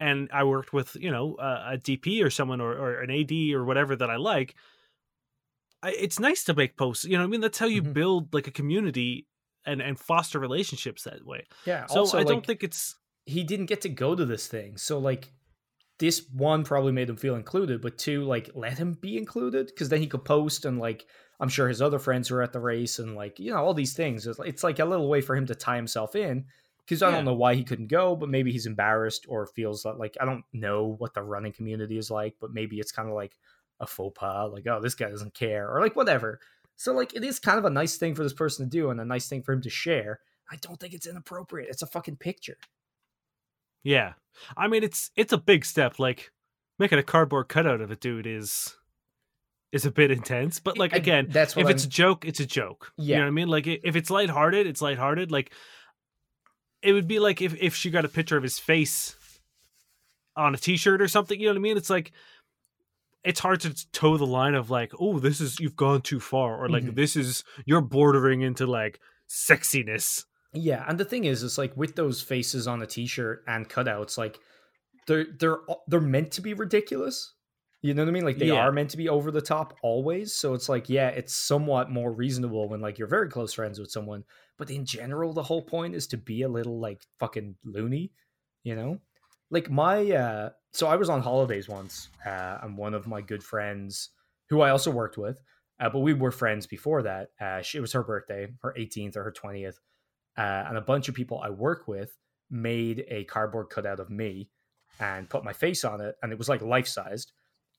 and 0.00 0.28
I 0.32 0.44
worked 0.44 0.72
with 0.72 0.96
you 0.96 1.10
know 1.10 1.36
a, 1.38 1.74
a 1.74 1.78
DP 1.78 2.22
or 2.22 2.30
someone 2.30 2.60
or, 2.60 2.72
or 2.72 3.00
an 3.00 3.10
AD 3.10 3.54
or 3.54 3.64
whatever 3.64 3.96
that 3.96 4.10
I 4.10 4.16
like, 4.16 4.56
I, 5.82 5.92
it's 5.92 6.18
nice 6.20 6.44
to 6.44 6.54
make 6.54 6.76
posts. 6.76 7.04
You 7.04 7.12
know 7.12 7.20
what 7.20 7.24
I 7.28 7.30
mean? 7.30 7.40
That's 7.40 7.58
how 7.58 7.66
you 7.66 7.82
Mhm. 7.82 7.92
build 7.92 8.32
like 8.34 8.46
a 8.46 8.52
community 8.52 9.26
and 9.64 9.80
and 9.82 9.98
foster 9.98 10.38
relationships 10.38 11.04
that 11.04 11.24
way. 11.24 11.46
yeah 11.64 11.86
So 11.86 11.96
also, 11.96 12.18
I 12.18 12.24
don't 12.24 12.44
think 12.46 12.62
it's 12.62 12.96
he 13.26 13.44
didn't 13.44 13.66
get 13.66 13.80
to 13.82 13.88
go 13.88 14.14
to 14.14 14.24
this 14.24 14.46
thing. 14.48 14.76
So 14.76 14.98
like 14.98 15.32
this 15.98 16.28
one 16.32 16.64
probably 16.64 16.92
made 16.92 17.10
him 17.10 17.16
feel 17.16 17.36
included, 17.36 17.80
but 17.82 17.98
two, 17.98 18.24
like 18.24 18.50
let 18.54 18.78
him 18.78 18.94
be 18.94 19.16
included 19.18 19.68
because 19.68 19.88
then 19.90 20.00
he 20.00 20.08
could 20.08 20.24
post 20.24 20.64
and 20.64 20.78
like 20.78 21.06
I'm 21.42 21.48
sure 21.50 21.68
his 21.68 21.82
other 21.82 21.98
friends 21.98 22.30
were 22.30 22.40
at 22.40 22.52
the 22.54 22.60
race 22.60 22.98
and 23.00 23.14
like 23.16 23.38
you 23.38 23.50
know 23.50 23.58
all 23.58 23.74
these 23.74 23.92
things. 23.92 24.26
It's, 24.26 24.38
it's 24.38 24.62
like 24.64 24.78
a 24.78 24.84
little 24.86 25.08
way 25.08 25.20
for 25.20 25.36
him 25.36 25.44
to 25.46 25.54
tie 25.54 25.76
himself 25.76 26.14
in 26.16 26.46
because 26.84 27.02
I 27.02 27.08
Yeah. 27.08 27.16
don't 27.16 27.24
know 27.26 27.34
why 27.34 27.54
he 27.56 27.64
couldn't 27.64 27.88
go, 27.88 28.16
but 28.16 28.28
maybe 28.30 28.52
he's 28.52 28.66
embarrassed 28.66 29.26
or 29.28 29.46
feels 29.46 29.82
that 29.82 29.98
like 29.98 30.16
I 30.20 30.24
don't 30.24 30.44
know 30.52 30.94
what 30.98 31.12
the 31.14 31.22
running 31.22 31.52
community 31.52 31.98
is 31.98 32.10
like, 32.10 32.36
but 32.40 32.52
maybe 32.54 32.78
it's 32.78 32.92
kind 32.92 33.08
of 33.08 33.14
like 33.14 33.36
a 33.80 33.86
faux 33.86 34.16
pas, 34.18 34.50
like 34.52 34.66
oh 34.68 34.80
this 34.80 34.94
guy 34.94 35.10
doesn't 35.10 35.34
care 35.34 35.68
or 35.68 35.80
like 35.80 35.96
whatever. 35.96 36.38
So 36.76 36.92
like 36.94 37.14
it 37.14 37.24
is 37.24 37.38
kind 37.40 37.58
of 37.58 37.64
a 37.64 37.70
nice 37.70 37.96
thing 37.96 38.14
for 38.14 38.22
this 38.22 38.32
person 38.32 38.64
to 38.66 38.70
do 38.70 38.90
and 38.90 39.00
a 39.00 39.04
nice 39.04 39.28
thing 39.28 39.42
for 39.42 39.52
him 39.52 39.62
to 39.62 39.70
share. 39.70 40.20
I 40.50 40.56
don't 40.56 40.78
think 40.78 40.94
it's 40.94 41.06
inappropriate. 41.06 41.70
It's 41.70 41.82
a 41.82 41.86
fucking 41.86 42.16
picture. 42.16 42.56
Yeah. 43.82 44.12
I 44.56 44.68
mean 44.68 44.82
it's 44.84 45.10
it's 45.16 45.32
a 45.32 45.38
big 45.38 45.64
step 45.64 45.98
like 45.98 46.30
making 46.78 46.98
a 46.98 47.02
cardboard 47.02 47.48
cutout 47.48 47.80
of 47.80 47.90
a 47.90 47.96
dude 47.96 48.26
is 48.26 48.76
is 49.72 49.86
a 49.86 49.90
bit 49.90 50.10
intense, 50.10 50.60
but 50.60 50.76
like 50.78 50.92
I- 50.92 50.98
again, 50.98 51.26
that's 51.30 51.56
if 51.56 51.68
it's 51.68 51.82
I'm- 51.84 51.88
a 51.88 51.90
joke, 51.90 52.24
it's 52.26 52.40
a 52.40 52.46
joke. 52.46 52.92
You 52.98 53.06
Yeah. 53.12 53.16
know 53.18 53.22
what 53.24 53.28
I 53.28 53.30
mean? 53.32 53.48
Like 53.48 53.66
if 53.66 53.96
it's 53.96 54.10
lighthearted, 54.10 54.66
it's 54.66 54.82
lighthearted. 54.82 55.30
Like 55.32 55.52
it 56.82 56.92
would 56.92 57.08
be 57.08 57.18
like 57.18 57.40
if 57.40 57.54
if 57.60 57.74
she 57.74 57.90
got 57.90 58.04
a 58.04 58.08
picture 58.08 58.36
of 58.36 58.42
his 58.42 58.58
face 58.58 59.16
on 60.36 60.54
a 60.54 60.58
t-shirt 60.58 61.00
or 61.00 61.08
something, 61.08 61.38
you 61.40 61.46
know 61.46 61.52
what 61.52 61.58
I 61.58 61.62
mean? 61.62 61.76
It's 61.76 61.90
like 61.90 62.12
it's 63.24 63.40
hard 63.40 63.60
to 63.60 63.72
toe 63.92 64.16
the 64.16 64.26
line 64.26 64.54
of 64.54 64.68
like, 64.68 64.92
oh, 64.98 65.18
this 65.20 65.40
is 65.40 65.60
you've 65.60 65.76
gone 65.76 66.02
too 66.02 66.18
far, 66.20 66.56
or 66.56 66.68
like 66.68 66.82
Mhm. 66.84 66.94
this 66.96 67.14
is 67.16 67.44
you're 67.64 67.80
bordering 67.80 68.40
into 68.42 68.66
like 68.66 68.98
sexiness. 69.30 70.24
Yeah, 70.52 70.84
and 70.86 70.98
the 70.98 71.04
thing 71.06 71.24
is, 71.24 71.42
it's 71.42 71.56
like 71.56 71.74
with 71.76 71.94
those 71.96 72.20
faces 72.20 72.66
on 72.66 72.82
a 72.82 72.86
T-shirt 72.86 73.42
and 73.46 73.70
cutouts, 73.70 74.18
like 74.18 74.38
they're 75.06 75.26
they're 75.38 75.58
they're 75.86 76.00
meant 76.00 76.32
to 76.32 76.42
be 76.42 76.52
ridiculous. 76.52 77.32
You 77.82 77.94
know 77.94 78.02
what 78.02 78.08
I 78.10 78.12
mean? 78.12 78.24
Like 78.24 78.38
they 78.38 78.48
Yeah. 78.48 78.52
are 78.52 78.70
meant 78.70 78.90
to 78.90 78.96
be 78.96 79.08
over 79.08 79.32
the 79.32 79.40
top 79.42 79.76
always. 79.82 80.32
So 80.32 80.54
it's 80.54 80.68
like, 80.68 80.88
yeah, 80.88 81.08
it's 81.08 81.34
somewhat 81.34 81.90
more 81.90 82.12
reasonable 82.12 82.68
when 82.68 82.80
like 82.80 82.96
you're 82.98 83.08
very 83.08 83.28
close 83.28 83.52
friends 83.54 83.80
with 83.80 83.90
someone. 83.90 84.24
But 84.56 84.70
in 84.70 84.84
general, 84.86 85.32
the 85.32 85.42
whole 85.42 85.62
point 85.62 85.94
is 85.96 86.06
to 86.08 86.16
be 86.16 86.42
a 86.42 86.48
little 86.48 86.78
like 86.78 87.04
fucking 87.18 87.56
loony, 87.64 88.12
you 88.62 88.76
know? 88.76 89.00
Like 89.50 89.68
my 89.70 90.10
uh 90.12 90.50
so 90.72 90.86
I 90.86 90.96
was 90.96 91.10
on 91.10 91.20
holidays 91.20 91.68
once, 91.68 92.08
uh, 92.24 92.58
and 92.62 92.78
one 92.78 92.94
of 92.94 93.06
my 93.06 93.20
good 93.20 93.42
friends 93.44 94.10
who 94.48 94.62
I 94.62 94.70
also 94.70 94.90
worked 94.90 95.18
with, 95.18 95.42
uh, 95.80 95.90
but 95.90 95.98
we 96.00 96.14
were 96.14 96.30
friends 96.30 96.66
before 96.66 97.02
that. 97.02 97.32
Uh, 97.38 97.60
she, 97.60 97.76
it 97.76 97.82
was 97.82 97.92
her 97.92 98.02
birthday, 98.02 98.54
her 98.62 98.72
18th 98.76 99.16
or 99.16 99.24
her 99.24 99.32
20th 99.32 99.80
uh, 100.38 100.64
and 100.68 100.78
a 100.78 100.80
bunch 100.80 101.08
of 101.08 101.14
people 101.14 101.40
I 101.40 101.50
work 101.50 101.86
with 101.88 102.16
made 102.48 103.04
a 103.08 103.24
cardboard 103.24 103.68
cutout 103.70 104.00
of 104.00 104.08
me 104.08 104.50
and 104.98 105.28
put 105.28 105.44
my 105.44 105.52
face 105.52 105.84
on 105.84 106.00
it, 106.00 106.16
and 106.22 106.32
it 106.32 106.38
was 106.38 106.48
like 106.48 106.62
life 106.62 106.86
sized. 106.88 107.32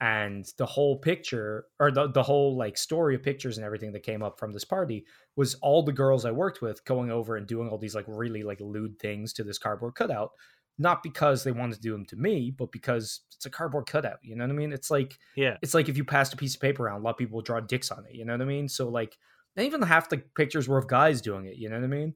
And 0.04 0.46
the 0.58 0.66
whole 0.66 0.98
picture, 0.98 1.68
or 1.80 1.90
the, 1.90 2.08
the 2.08 2.24
whole 2.24 2.58
like 2.58 2.78
story 2.78 3.16
of 3.16 3.24
pictures 3.24 3.58
and 3.58 3.66
everything 3.66 3.94
that 3.94 4.04
came 4.04 4.22
up 4.22 4.38
from 4.38 4.52
this 4.52 4.66
party 4.66 5.06
was 5.38 5.56
all 5.62 5.82
the 5.82 5.94
girls 5.94 6.26
I 6.26 6.32
worked 6.32 6.62
with 6.62 6.84
going 6.84 7.10
over 7.10 7.38
and 7.38 7.48
doing 7.48 7.70
all 7.70 7.78
these 7.78 7.96
like 7.96 8.04
really 8.08 8.44
like 8.44 8.60
lewd 8.60 9.00
things 9.00 9.32
to 9.34 9.44
this 9.46 9.58
cardboard 9.58 9.96
cutout, 9.96 10.32
not 10.78 11.04
because 11.04 11.44
they 11.46 11.54
wanted 11.54 11.76
to 11.76 11.82
do 11.82 11.94
them 11.94 12.06
to 12.08 12.18
me, 12.18 12.52
but 12.52 12.70
because 12.72 13.22
it's 13.34 13.46
a 13.46 13.50
cardboard 13.50 13.86
cutout. 13.86 14.18
You 14.24 14.36
know 14.36 14.44
what 14.44 14.52
I 14.52 14.56
mean? 14.56 14.74
It's 14.74 14.92
like 14.92 15.18
Yeah. 15.36 15.56
it's 15.62 15.74
like 15.74 15.88
if 15.88 15.96
you 15.96 16.04
passed 16.04 16.34
a 16.34 16.38
piece 16.38 16.56
of 16.56 16.62
paper 16.62 16.84
around, 16.84 17.00
a 17.00 17.04
lot 17.04 17.12
of 17.12 17.18
people 17.18 17.38
would 17.38 17.46
draw 17.46 17.62
dicks 17.62 17.90
on 17.92 18.06
it. 18.06 18.14
You 18.14 18.26
know 18.26 18.34
what 18.34 18.42
I 18.42 18.46
mean? 18.46 18.68
So 18.68 18.90
like, 18.90 19.18
not 19.56 19.66
even 19.66 19.82
half 19.84 20.10
the 20.10 20.18
pictures 20.18 20.68
were 20.68 20.80
of 20.80 20.88
guys 20.88 21.22
doing 21.22 21.46
it. 21.46 21.56
You 21.56 21.70
know 21.70 21.78
what 21.78 21.86
I 21.86 21.88
mean? 21.88 22.16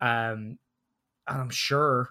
Um, 0.00 0.58
and 1.28 1.40
I'm 1.42 1.50
sure 1.50 2.08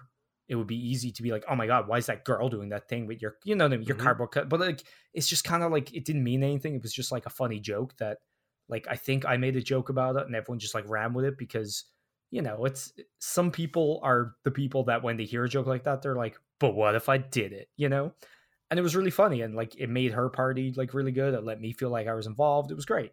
it 0.48 0.54
would 0.56 0.66
be 0.66 0.76
easy 0.76 1.10
to 1.12 1.22
be 1.22 1.30
like, 1.32 1.44
oh 1.48 1.56
my 1.56 1.66
god, 1.66 1.88
why 1.88 1.98
is 1.98 2.06
that 2.06 2.24
girl 2.24 2.48
doing 2.48 2.68
that 2.70 2.88
thing 2.88 3.06
with 3.06 3.20
your, 3.22 3.36
you 3.44 3.54
know, 3.56 3.64
what 3.64 3.72
I 3.74 3.76
mean, 3.78 3.86
your 3.86 3.96
Mhm. 3.96 3.96
cardboard 3.96 4.30
cut? 4.32 4.48
But 4.48 4.60
like, 4.60 4.82
it's 5.12 5.28
just 5.28 5.44
kind 5.44 5.62
of 5.62 5.72
like 5.72 5.92
it 5.94 6.04
didn't 6.04 6.24
mean 6.24 6.42
anything. 6.42 6.74
It 6.76 6.82
was 6.82 6.92
just 6.92 7.12
like 7.12 7.26
a 7.26 7.30
funny 7.30 7.60
joke 7.60 7.96
that, 7.98 8.18
like, 8.68 8.86
I 8.88 8.96
think 8.96 9.24
I 9.24 9.36
made 9.36 9.56
a 9.56 9.62
joke 9.62 9.88
about 9.88 10.16
it, 10.16 10.26
and 10.26 10.34
everyone 10.34 10.58
just 10.58 10.74
like 10.74 10.88
ran 10.88 11.14
with 11.14 11.24
it 11.24 11.38
because, 11.38 11.84
you 12.30 12.42
know, 12.42 12.64
it's 12.64 12.92
some 13.20 13.50
people 13.52 14.00
are 14.02 14.36
the 14.44 14.50
people 14.50 14.84
that 14.84 15.02
when 15.02 15.16
they 15.16 15.24
hear 15.24 15.44
a 15.44 15.48
joke 15.48 15.66
like 15.66 15.84
that, 15.84 16.02
they're 16.02 16.16
like, 16.16 16.38
but 16.58 16.74
what 16.74 16.94
if 16.94 17.08
I 17.08 17.18
did 17.18 17.52
it? 17.52 17.68
You 17.76 17.88
know. 17.88 18.12
And 18.70 18.80
it 18.80 18.82
was 18.82 18.96
really 18.96 19.10
funny, 19.12 19.42
and 19.42 19.54
like 19.54 19.76
it 19.76 19.88
made 19.88 20.12
her 20.12 20.28
party 20.28 20.72
like 20.72 20.94
really 20.94 21.12
good. 21.12 21.34
It 21.34 21.44
let 21.44 21.60
me 21.60 21.72
feel 21.72 21.90
like 21.90 22.08
I 22.08 22.14
was 22.14 22.26
involved. 22.26 22.70
It 22.72 22.74
was 22.74 22.86
great. 22.86 23.12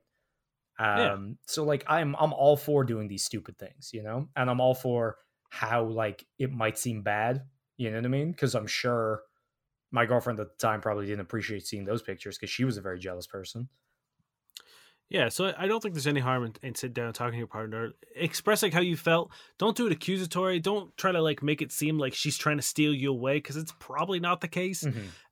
Um, 0.79 0.93
Yeah. 0.93 1.17
so 1.47 1.63
like 1.63 1.83
I'm 1.87 2.15
I'm 2.15 2.33
all 2.33 2.57
for 2.57 2.83
doing 2.83 3.07
these 3.07 3.23
stupid 3.23 3.57
things, 3.57 3.91
you 3.93 4.03
know, 4.03 4.29
and 4.35 4.49
I'm 4.49 4.59
all 4.61 4.73
for 4.75 5.17
how 5.53 5.83
like 5.83 6.25
it 6.39 6.51
might 6.51 6.79
seem 6.79 7.03
bad, 7.03 7.43
you 7.77 7.91
know 7.91 7.97
what 7.97 8.05
I 8.05 8.09
mean? 8.09 8.31
Because 8.31 8.55
I'm 8.55 8.65
sure 8.65 9.21
my 9.91 10.07
girlfriend 10.07 10.39
at 10.39 10.47
the 10.47 10.55
time 10.67 10.81
probably 10.81 11.05
didn't 11.05 11.19
appreciate 11.21 11.67
seeing 11.67 11.85
those 11.85 12.01
pictures 12.01 12.35
because 12.37 12.49
she 12.49 12.63
was 12.65 12.77
a 12.77 12.81
very 12.81 12.97
jealous 12.97 13.27
person. 13.27 13.69
Yeah, 15.09 15.29
so 15.29 15.53
I- 15.55 15.67
don't 15.67 15.79
think 15.83 15.93
there's 15.93 16.07
any 16.07 16.21
harm 16.21 16.45
in, 16.45 16.53
in 16.63 16.73
sitting 16.75 16.93
down 16.93 17.05
and 17.05 17.13
talking 17.13 17.33
to 17.33 17.37
your 17.37 17.45
partner. 17.45 17.91
Express 18.15 18.63
like 18.63 18.73
how 18.73 18.81
you 18.81 18.97
felt. 18.97 19.31
Don't 19.59 19.77
do 19.77 19.85
it 19.85 19.91
accusatory. 19.91 20.59
Don't 20.59 20.95
try 20.97 21.11
to 21.11 21.21
like 21.21 21.43
make 21.43 21.61
it 21.61 21.71
seem 21.71 21.99
like 21.99 22.15
she's 22.15 22.37
trying 22.37 22.57
to 22.57 22.63
steal 22.63 22.93
you 22.93 23.11
away 23.11 23.35
because 23.35 23.55
it's 23.57 23.73
probably 23.79 24.19
not 24.19 24.41
the 24.41 24.47
case. 24.47 24.83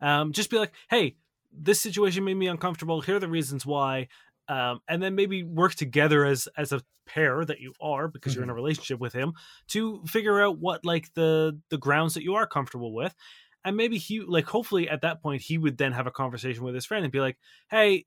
Um, 0.02 0.34
just 0.34 0.52
be 0.52 0.60
like, 0.60 0.74
hey, 0.92 1.16
this 1.52 1.82
situation 1.82 2.24
made 2.26 2.36
me 2.38 2.46
uncomfortable. 2.48 3.02
Here 3.02 3.16
are 3.16 3.20
the 3.20 3.28
reasons 3.28 3.66
why. 3.66 4.08
Um, 4.52 4.82
and 4.90 5.02
then 5.02 5.16
maybe 5.16 5.44
work 5.44 5.76
together 5.76 6.26
as 6.26 6.50
as 6.58 6.72
a 6.74 6.82
pair 7.06 7.46
that 7.46 7.60
you 7.62 7.74
are 7.80 8.08
because 8.10 8.36
you're 8.36 8.44
in 8.44 8.50
a 8.50 8.54
relationship 8.54 9.00
with 9.00 9.14
him 9.14 9.34
to 9.70 10.04
figure 10.06 10.42
out 10.42 10.60
what 10.60 10.84
like 10.84 11.14
the 11.14 11.58
the 11.70 11.78
grounds 11.78 12.14
that 12.16 12.24
you 12.24 12.36
are 12.36 12.46
comfortable 12.46 12.94
with. 12.94 13.16
And 13.64 13.78
maybe 13.78 13.98
he 13.98 14.20
like 14.20 14.46
hopefully 14.46 14.90
at 14.90 15.02
that 15.02 15.22
point 15.22 15.42
he 15.42 15.58
would 15.58 15.78
then 15.78 15.94
have 15.94 16.08
a 16.08 16.12
conversation 16.12 16.64
with 16.66 16.76
his 16.76 16.86
friend 16.86 17.06
and 17.06 17.12
be 17.14 17.22
like, 17.22 17.38
hey, 17.70 18.06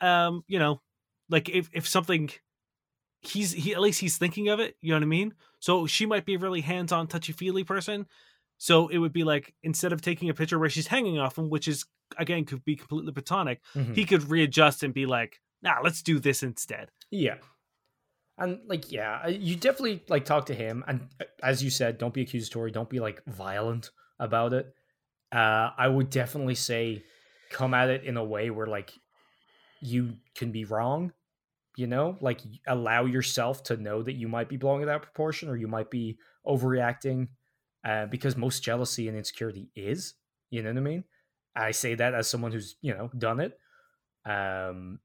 um, 0.00 0.44
you 0.48 0.58
know, 0.58 0.80
like 1.28 1.50
if 1.50 1.68
if 1.72 1.86
something 1.86 2.30
he's 3.20 3.52
he 3.52 3.74
at 3.74 3.80
least 3.80 4.00
he's 4.00 4.16
thinking 4.18 4.48
of 4.48 4.60
it, 4.60 4.76
you 4.80 4.90
know 4.90 4.96
what 4.96 5.02
I 5.02 5.06
mean? 5.06 5.34
So 5.60 5.86
she 5.86 6.06
might 6.06 6.24
be 6.24 6.34
a 6.34 6.38
really 6.38 6.60
hands-on 6.62 7.06
touchy-feely 7.06 7.64
person. 7.64 8.06
So 8.58 8.88
it 8.88 8.98
would 8.98 9.12
be 9.12 9.24
like 9.24 9.54
instead 9.62 9.92
of 9.92 10.00
taking 10.00 10.30
a 10.30 10.34
picture 10.34 10.58
where 10.58 10.70
she's 10.70 10.86
hanging 10.86 11.18
off 11.18 11.36
him, 11.36 11.50
which 11.50 11.68
is 11.68 11.84
again 12.16 12.44
could 12.44 12.64
be 12.64 12.76
completely 12.76 13.12
platonic, 13.12 13.60
Mhm. 13.74 13.94
he 13.94 14.04
could 14.04 14.24
readjust 14.30 14.82
and 14.82 14.94
be 14.94 15.06
like, 15.06 15.40
"Nah, 15.62 15.80
let's 15.82 16.02
do 16.02 16.18
this 16.18 16.42
instead." 16.42 16.90
Yeah. 17.10 17.36
And 18.38 18.60
like, 18.66 18.90
yeah, 18.90 19.28
you 19.28 19.56
definitely 19.56 20.02
like 20.08 20.24
talk 20.24 20.46
to 20.46 20.54
him, 20.54 20.84
and 20.88 21.08
uh, 21.20 21.24
as 21.42 21.62
you 21.62 21.70
said, 21.70 21.98
don't 21.98 22.14
be 22.14 22.22
accusatory, 22.22 22.70
don't 22.70 22.88
be 22.88 22.98
like 22.98 23.22
violent 23.26 23.90
about 24.18 24.52
it. 24.52 24.74
Uh, 25.30 25.70
I 25.76 25.88
would 25.88 26.10
definitely 26.10 26.54
say 26.54 27.04
come 27.50 27.74
at 27.74 27.90
it 27.90 28.04
in 28.04 28.16
a 28.16 28.24
way 28.24 28.50
where 28.50 28.66
like 28.66 28.92
you 29.80 30.14
can 30.34 30.50
be 30.50 30.64
wrong, 30.64 31.12
you 31.76 31.86
know, 31.86 32.16
like 32.20 32.40
allow 32.66 33.04
yourself 33.04 33.62
to 33.64 33.76
know 33.76 34.02
that 34.02 34.14
you 34.14 34.28
might 34.28 34.48
be 34.48 34.56
blowing 34.56 34.82
it 34.82 34.88
out 34.88 34.96
of 34.96 35.02
proportion 35.02 35.48
or 35.48 35.56
you 35.56 35.68
might 35.68 35.90
be 35.90 36.18
overreacting, 36.46 37.28
uh, 37.84 38.06
because 38.06 38.36
most 38.36 38.62
jealousy 38.62 39.08
and 39.08 39.16
insecurity 39.16 39.68
is, 39.76 40.14
you 40.50 40.62
know 40.62 40.70
what 40.70 40.78
I 40.78 40.80
mean. 40.80 41.04
I 41.54 41.72
say 41.72 41.94
that 41.94 42.14
as 42.14 42.28
someone 42.28 42.52
who's 42.52 42.76
you 42.80 42.94
know 42.94 43.10
done 43.16 43.40
it. 43.40 43.58
Um, 44.24 45.00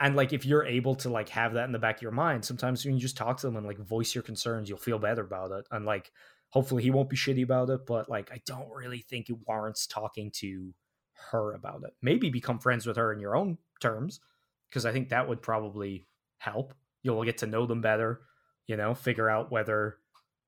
and 0.00 0.14
like 0.14 0.32
if 0.32 0.44
you're 0.44 0.64
able 0.64 0.94
to 0.94 1.08
like 1.08 1.28
have 1.30 1.54
that 1.54 1.64
in 1.64 1.72
the 1.72 1.78
back 1.78 1.96
of 1.96 2.02
your 2.02 2.12
mind 2.12 2.44
sometimes 2.44 2.84
when 2.84 2.94
you 2.94 3.00
just 3.00 3.16
talk 3.16 3.38
to 3.38 3.46
them 3.46 3.56
and 3.56 3.66
like 3.66 3.78
voice 3.78 4.14
your 4.14 4.22
concerns 4.22 4.68
you'll 4.68 4.78
feel 4.78 4.98
better 4.98 5.22
about 5.22 5.52
it. 5.52 5.66
And 5.70 5.84
like 5.84 6.10
hopefully 6.50 6.82
he 6.82 6.90
won't 6.90 7.10
be 7.10 7.16
shitty 7.16 7.42
about 7.42 7.70
it 7.70 7.86
but 7.86 8.08
like 8.08 8.30
i 8.32 8.40
don't 8.46 8.70
really 8.70 9.00
think 9.00 9.28
it 9.28 9.36
warrants 9.46 9.86
talking 9.86 10.30
to 10.36 10.72
her 11.30 11.54
about 11.54 11.82
it. 11.82 11.94
Maybe 12.02 12.28
become 12.28 12.58
friends 12.58 12.86
with 12.86 12.96
her 12.96 13.12
in 13.12 13.20
your 13.20 13.36
own 13.36 13.58
terms 13.80 14.20
because 14.68 14.84
i 14.86 14.92
think 14.92 15.08
that 15.08 15.28
would 15.28 15.42
probably 15.42 16.06
help. 16.38 16.74
You'll 17.02 17.24
get 17.24 17.38
to 17.38 17.46
know 17.46 17.66
them 17.66 17.80
better 17.80 18.20
you 18.66 18.76
know 18.76 18.94
figure 18.94 19.30
out 19.30 19.50
whether 19.50 19.96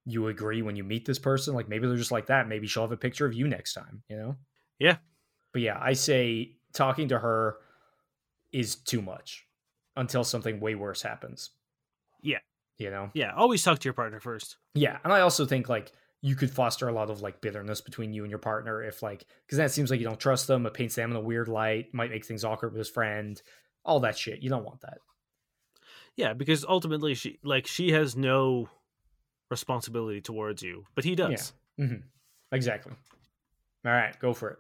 you 0.05 0.29
agree 0.29 0.63
when 0.63 0.75
you 0.75 0.85
meet 0.85 1.05
this 1.05 1.19
person. 1.19 1.55
Like 1.55 1.69
maybe 1.69 1.87
they're 1.87 1.97
just 1.97 2.11
like 2.11 2.27
that. 2.27 2.49
Maybe 2.49 2.67
she'll 2.67 2.83
have 2.83 2.93
a 2.93 2.97
picture 2.97 3.27
of 3.27 3.35
you 3.35 3.47
next 3.47 3.75
time 3.75 4.03
you 4.09 4.17
know? 4.17 4.37
Yeah. 4.79 4.97
but 5.53 5.63
yeah 5.63 5.79
i 5.81 5.93
say 5.93 6.53
talking 6.73 7.09
to 7.09 7.19
her 7.19 7.57
is 8.53 8.77
too 8.77 9.03
much 9.03 9.47
until 9.97 10.25
something 10.25 10.61
way 10.61 10.75
worse 10.75 11.03
happens. 11.03 11.51
Yeah. 12.23 12.39
you 12.79 12.91
know? 12.91 13.11
Yeah, 13.15 13.33
always 13.35 13.63
talk 13.63 13.79
to 13.81 13.85
your 13.87 13.95
partner 13.95 14.21
first. 14.21 14.57
yeah 14.75 14.99
and 15.05 15.13
i 15.13 15.21
also 15.21 15.45
think 15.47 15.69
like 15.69 15.93
you 16.21 16.35
could 16.35 16.51
foster 16.51 16.89
a 16.89 16.93
lot 16.93 17.11
of 17.11 17.21
like 17.23 17.41
bitterness 17.41 17.81
between 17.81 18.13
you 18.13 18.23
and 18.25 18.31
your 18.31 18.39
partner 18.41 18.83
if 18.83 19.03
like 19.03 19.25
because 19.47 19.59
that 19.59 19.71
seems 19.71 19.91
like 19.91 20.01
you 20.01 20.07
don't 20.07 20.19
trust 20.21 20.47
them 20.49 20.67
it 20.67 20.75
paints 20.75 20.95
them 20.97 21.11
in 21.11 21.17
a 21.17 21.21
weird 21.21 21.49
light 21.49 21.93
might 21.95 22.11
make 22.11 22.25
things 22.25 22.45
awkward 22.45 22.73
with 22.73 22.79
his 22.79 22.89
friend 22.91 23.41
all 23.85 24.01
that 24.01 24.19
shit. 24.19 24.43
You 24.43 24.51
don't 24.51 24.65
want 24.65 24.81
that. 24.83 24.99
Yeah, 26.17 26.35
because 26.35 26.65
ultimately 26.69 27.15
she 27.15 27.39
like 27.43 27.67
she 27.67 27.93
has 27.93 28.17
no 28.17 28.69
responsibility 29.51 30.21
towards 30.21 30.63
you, 30.63 30.85
but 30.95 31.05
he 31.05 31.15
does. 31.15 31.53
hmm 31.79 31.95
exactly. 32.53 32.93
All 33.87 33.93
right 33.93 34.19
go 34.21 34.35
for 34.35 34.51
it 34.51 34.59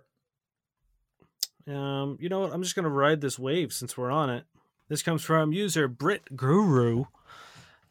Um, 1.68 2.16
you 2.20 2.28
know 2.28 2.40
what? 2.40 2.52
I'm 2.52 2.62
just 2.62 2.74
gonna 2.74 2.88
ride 2.88 3.20
this 3.20 3.38
wave 3.38 3.72
since 3.72 3.96
we're 3.96 4.10
on 4.10 4.30
it. 4.30 4.44
This 4.88 5.02
comes 5.02 5.22
from 5.22 5.52
user 5.52 5.86
Brit 5.86 6.36
Guru. 6.36 7.04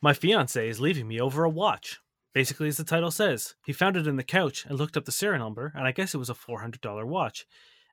My 0.02 0.14
fiance 0.14 0.68
is 0.68 0.80
leaving 0.80 1.08
me 1.08 1.20
over 1.20 1.44
a 1.44 1.50
watch. 1.50 2.00
Basically, 2.34 2.68
as 2.68 2.78
the 2.78 2.84
title 2.84 3.12
says, 3.12 3.56
he 3.66 3.74
found 3.74 3.98
it 3.98 4.08
in 4.08 4.16
the 4.16 4.24
couch 4.24 4.66
and 4.66 4.78
looked 4.78 4.98
up 4.98 5.06
the 5.06 5.12
serial 5.12 5.44
number, 5.44 5.72
and 5.76 5.88
I 5.88 5.92
guess 5.92 6.14
it 6.14 6.20
was 6.20 6.30
a 6.30 6.36
$400 6.36 7.06
watch. 7.06 7.48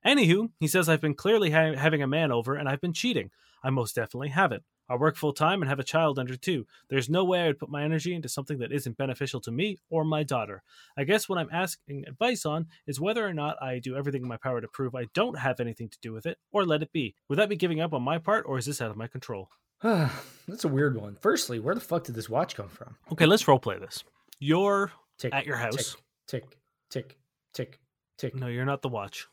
Anywho, 0.04 0.50
he 0.60 0.68
says 0.68 0.88
I've 0.88 1.00
been 1.00 1.14
clearly 1.14 1.50
ha- 1.50 1.76
having 1.76 2.02
a 2.02 2.06
man 2.06 2.30
over 2.30 2.54
and 2.54 2.68
I've 2.68 2.80
been 2.80 2.92
cheating. 2.92 3.30
I 3.62 3.70
most 3.70 3.94
definitely 3.94 4.28
haven't. 4.28 4.62
I 4.88 4.96
work 4.96 5.16
full 5.16 5.32
time 5.32 5.62
and 5.62 5.68
have 5.68 5.78
a 5.78 5.84
child 5.84 6.18
under 6.18 6.36
two. 6.36 6.66
There's 6.88 7.08
no 7.08 7.24
way 7.24 7.40
I 7.40 7.46
would 7.46 7.58
put 7.58 7.70
my 7.70 7.82
energy 7.84 8.14
into 8.14 8.28
something 8.28 8.58
that 8.58 8.72
isn't 8.72 8.96
beneficial 8.96 9.40
to 9.42 9.50
me 9.50 9.78
or 9.90 10.04
my 10.04 10.22
daughter. 10.22 10.62
I 10.96 11.04
guess 11.04 11.28
what 11.28 11.38
I'm 11.38 11.48
asking 11.52 12.04
advice 12.06 12.44
on 12.44 12.66
is 12.86 13.00
whether 13.00 13.26
or 13.26 13.32
not 13.32 13.62
I 13.62 13.78
do 13.78 13.96
everything 13.96 14.22
in 14.22 14.28
my 14.28 14.36
power 14.36 14.60
to 14.60 14.68
prove 14.68 14.94
I 14.94 15.06
don't 15.14 15.38
have 15.38 15.60
anything 15.60 15.88
to 15.88 15.98
do 16.00 16.12
with 16.12 16.26
it 16.26 16.38
or 16.52 16.64
let 16.64 16.82
it 16.82 16.92
be. 16.92 17.14
Would 17.28 17.38
that 17.38 17.48
be 17.48 17.56
giving 17.56 17.80
up 17.80 17.94
on 17.94 18.02
my 18.02 18.18
part 18.18 18.44
or 18.46 18.58
is 18.58 18.66
this 18.66 18.82
out 18.82 18.90
of 18.90 18.96
my 18.96 19.06
control? 19.06 19.48
that's 19.82 20.64
a 20.64 20.68
weird 20.68 20.96
one 20.96 21.16
firstly 21.20 21.58
where 21.58 21.74
the 21.74 21.80
fuck 21.80 22.04
did 22.04 22.14
this 22.14 22.28
watch 22.28 22.54
come 22.54 22.68
from 22.68 22.96
Okay, 23.12 23.26
let's 23.26 23.44
roleplay 23.44 23.78
this. 23.80 24.04
You're 24.38 24.92
tick 25.18 25.34
at 25.34 25.46
your 25.46 25.56
house. 25.56 25.96
tick 26.26 26.44
tick 26.90 27.16
tick 27.52 27.80
tick 28.18 28.34
No, 28.34 28.46
you're 28.46 28.64
not 28.64 28.82
the 28.82 28.88
watch. 28.88 29.26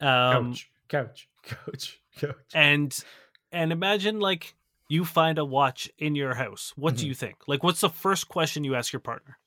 Um, 0.00 0.54
couch 0.54 0.70
couch 0.88 1.28
couch 1.42 2.00
couch 2.18 2.34
and 2.54 2.96
and 3.52 3.72
imagine 3.72 4.20
like 4.20 4.54
you 4.88 5.04
find 5.04 5.38
a 5.38 5.44
watch 5.44 5.90
in 5.98 6.14
your 6.14 6.34
house. 6.34 6.72
What 6.76 6.96
do 6.96 7.04
Mhm. 7.04 7.08
you 7.08 7.14
think? 7.14 7.46
Like, 7.46 7.62
what's 7.62 7.80
the 7.80 7.90
first 7.90 8.28
question 8.28 8.64
you 8.64 8.74
ask 8.74 8.92
your 8.92 9.00
partner? 9.00 9.38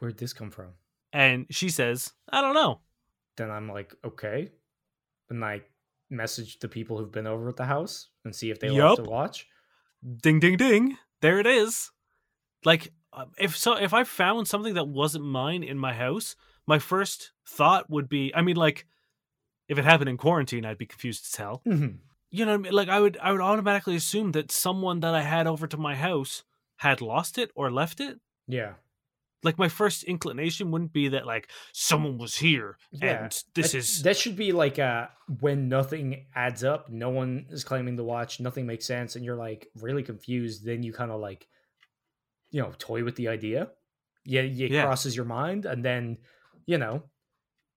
where'd 0.00 0.16
this 0.18 0.32
come 0.32 0.50
from 0.50 0.74
And 1.12 1.46
she 1.50 1.68
says, 1.70 2.12
"I 2.28 2.40
don't 2.40 2.54
know." 2.54 2.80
then 3.36 3.50
i'm 3.50 3.68
like 3.68 3.94
okay 4.04 4.50
and 5.30 5.44
i 5.44 5.62
message 6.10 6.58
the 6.58 6.68
people 6.68 6.98
who've 6.98 7.12
been 7.12 7.26
over 7.26 7.48
at 7.48 7.56
the 7.56 7.64
house 7.66 8.08
and 8.24 8.34
see 8.34 8.50
if 8.50 8.58
they 8.60 8.68
Yup. 8.68 8.98
love 8.98 9.04
to 9.04 9.10
watch 9.10 9.46
Ding, 10.22 10.38
ding, 10.40 10.56
ding. 10.56 10.96
There 11.20 11.40
it 11.40 11.46
is. 11.46 11.90
Like, 12.64 12.92
uh, 13.12 13.26
if 13.36 13.56
so, 13.56 13.74
if 13.76 13.92
I 13.92 14.04
found 14.04 14.46
something 14.46 14.74
that 14.74 14.86
wasn't 14.86 15.24
mine 15.24 15.64
in 15.64 15.76
my 15.76 15.92
house, 15.92 16.36
my 16.66 16.78
first 16.78 17.32
thought 17.44 17.90
would 17.90 18.08
be, 18.08 18.32
I 18.34 18.42
mean, 18.42 18.54
like, 18.54 18.86
if 19.66 19.76
it 19.76 19.84
happened 19.84 20.08
in 20.08 20.16
quarantine, 20.16 20.64
I'd 20.64 20.78
be 20.78 20.86
confused 20.86 21.24
as 21.26 21.34
hell. 21.34 21.62
Mhm. 21.66 21.98
You 22.30 22.44
know, 22.44 22.52
what 22.52 22.60
I 22.60 22.62
mean? 22.64 22.72
like, 22.72 22.88
I 22.88 23.00
would, 23.00 23.16
I 23.22 23.32
would 23.32 23.40
automatically 23.40 23.96
assume 23.96 24.32
that 24.32 24.52
someone 24.52 25.00
that 25.00 25.14
I 25.14 25.22
had 25.22 25.46
over 25.46 25.66
to 25.66 25.76
my 25.76 25.94
house 25.96 26.44
had 26.76 27.00
lost 27.00 27.38
it 27.38 27.50
or 27.54 27.70
left 27.70 28.00
it. 28.00 28.20
yeah 28.46 28.74
like 29.44 29.58
my 29.58 29.68
first 29.68 30.02
inclination 30.04 30.70
wouldn't 30.70 30.92
be 30.92 31.08
that 31.08 31.26
like 31.26 31.50
someone 31.72 32.18
was 32.18 32.36
here 32.36 32.76
Yeah, 32.90 33.10
and 33.22 33.42
this 33.54 33.72
that, 33.72 33.74
is 33.74 34.02
that 34.02 34.16
should 34.16 34.36
be 34.36 34.52
like 34.52 34.78
uh 34.78 35.08
when 35.40 35.68
nothing 35.68 36.26
adds 36.34 36.64
up 36.64 36.90
no 36.90 37.10
one 37.10 37.46
is 37.50 37.62
claiming 37.62 37.94
the 37.96 38.04
watch 38.04 38.40
nothing 38.40 38.66
makes 38.66 38.84
sense 38.86 39.14
and 39.16 39.24
you're 39.24 39.36
like 39.36 39.68
really 39.76 40.02
confused 40.02 40.64
then 40.64 40.82
you 40.82 40.92
kind 40.92 41.10
of 41.12 41.20
like 41.20 41.46
you 42.50 42.62
know 42.62 42.72
toy 42.78 43.04
with 43.04 43.16
the 43.16 43.28
idea 43.28 43.70
yeah 44.24 44.42
it 44.42 44.72
Yeah. 44.72 44.82
crosses 44.82 45.14
your 45.16 45.24
mind 45.24 45.66
and 45.66 45.84
then 45.84 46.18
you 46.66 46.78
know 46.78 47.02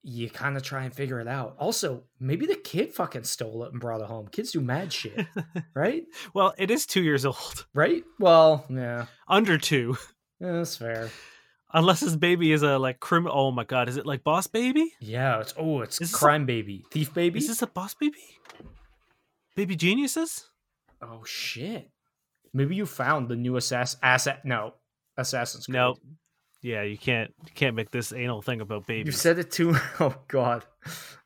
you 0.04 0.30
kind 0.30 0.58
of 0.58 0.64
try 0.64 0.84
and 0.84 0.94
figure 0.94 1.20
it 1.20 1.28
out. 1.28 1.56
Also 1.60 2.04
maybe 2.20 2.46
the 2.46 2.56
kid 2.56 2.94
fucking 2.94 3.24
stole 3.24 3.64
it 3.66 3.72
and 3.72 3.80
brought 3.82 4.02
it 4.02 4.08
home. 4.08 4.28
Kids 4.28 4.52
do 4.52 4.60
mad 4.62 4.92
shit 4.92 5.28
right? 5.76 6.04
Well 6.34 6.54
it 6.58 6.72
is 6.72 6.86
two 6.86 7.02
years 7.04 7.26
old. 7.26 7.66
Right? 7.74 8.04
Well 8.20 8.66
yeah. 8.70 9.06
Under 9.28 9.58
two. 9.58 9.98
Yeah, 10.40 10.54
that's 10.54 10.76
fair. 10.76 11.10
Unless 11.74 12.00
his 12.02 12.18
baby 12.18 12.52
is 12.52 12.64
a 12.64 12.78
like 12.80 13.00
criminal 13.00 13.38
oh 13.38 13.52
my 13.52 13.64
god 13.64 13.88
is 13.90 13.98
it 13.98 14.06
like 14.06 14.24
boss 14.24 14.48
baby? 14.48 14.92
Yeah 15.00 15.40
it's 15.40 15.54
oh 15.58 15.82
it's 15.82 16.02
Is 16.02 16.10
this 16.12 16.16
a- 16.16 16.18
crime 16.18 16.46
baby. 16.46 16.84
Thief 16.92 17.14
baby? 17.14 17.38
Is 17.40 17.48
this 17.48 17.62
a 17.62 17.68
boss 17.68 17.94
baby? 17.94 18.18
Baby 19.56 19.76
geniuses? 19.76 20.46
Oh 21.02 21.24
shit! 21.26 21.90
Maybe 22.54 22.76
you 22.76 22.86
found 22.86 23.28
the 23.28 23.36
new 23.36 23.56
assassin. 23.58 24.00
Asset? 24.04 24.46
No, 24.46 24.74
Assassin's 25.18 25.66
Creed. 25.66 25.76
no 25.76 25.96
yeah 26.62 26.84
you 26.84 26.98
can't 26.98 27.34
you 27.46 27.52
can't 27.56 27.76
make 27.76 27.92
this 27.92 28.12
anal 28.14 28.42
thing 28.42 28.62
about 28.62 28.86
babies. 28.88 29.06
you 29.08 29.12
said 29.18 29.40
it 29.40 29.52
too. 29.52 29.76
Oh 30.00 30.16
god, 30.28 30.66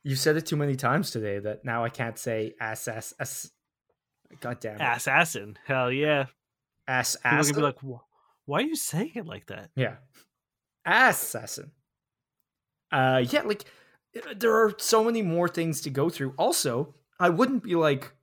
you 0.03 0.15
said 0.15 0.35
it 0.37 0.45
too 0.45 0.55
many 0.57 0.75
times 0.75 1.11
today 1.11 1.39
that 1.39 1.63
now 1.65 1.83
I 1.83 1.89
can't 1.89 2.17
say 2.17 2.53
ass 2.59 2.87
ass. 2.87 3.13
ass. 3.19 3.51
God 4.41 4.59
damn 4.59 4.75
it. 4.75 4.81
assassin 4.81 5.57
hell 5.65 5.91
yeah 5.91 6.25
ass 6.87 7.15
people 7.15 7.37
ass. 7.39 7.51
gonna 7.51 7.73
be 7.73 7.87
like 7.87 7.99
why 8.45 8.59
are 8.59 8.61
you 8.63 8.75
saying 8.75 9.11
it 9.15 9.25
like 9.25 9.45
that 9.47 9.69
yeah, 9.75 9.95
assassin. 10.85 11.71
Uh, 12.91 13.23
yeah, 13.29 13.41
like 13.41 13.65
uh, 14.15 14.33
there 14.37 14.53
are 14.55 14.73
so 14.77 15.03
many 15.03 15.21
more 15.21 15.47
things 15.47 15.81
to 15.81 15.89
go 15.89 16.09
through. 16.09 16.33
Also, 16.37 16.93
I 17.19 17.29
wouldn't 17.29 17.63
be 17.63 17.75
like, 17.75 18.13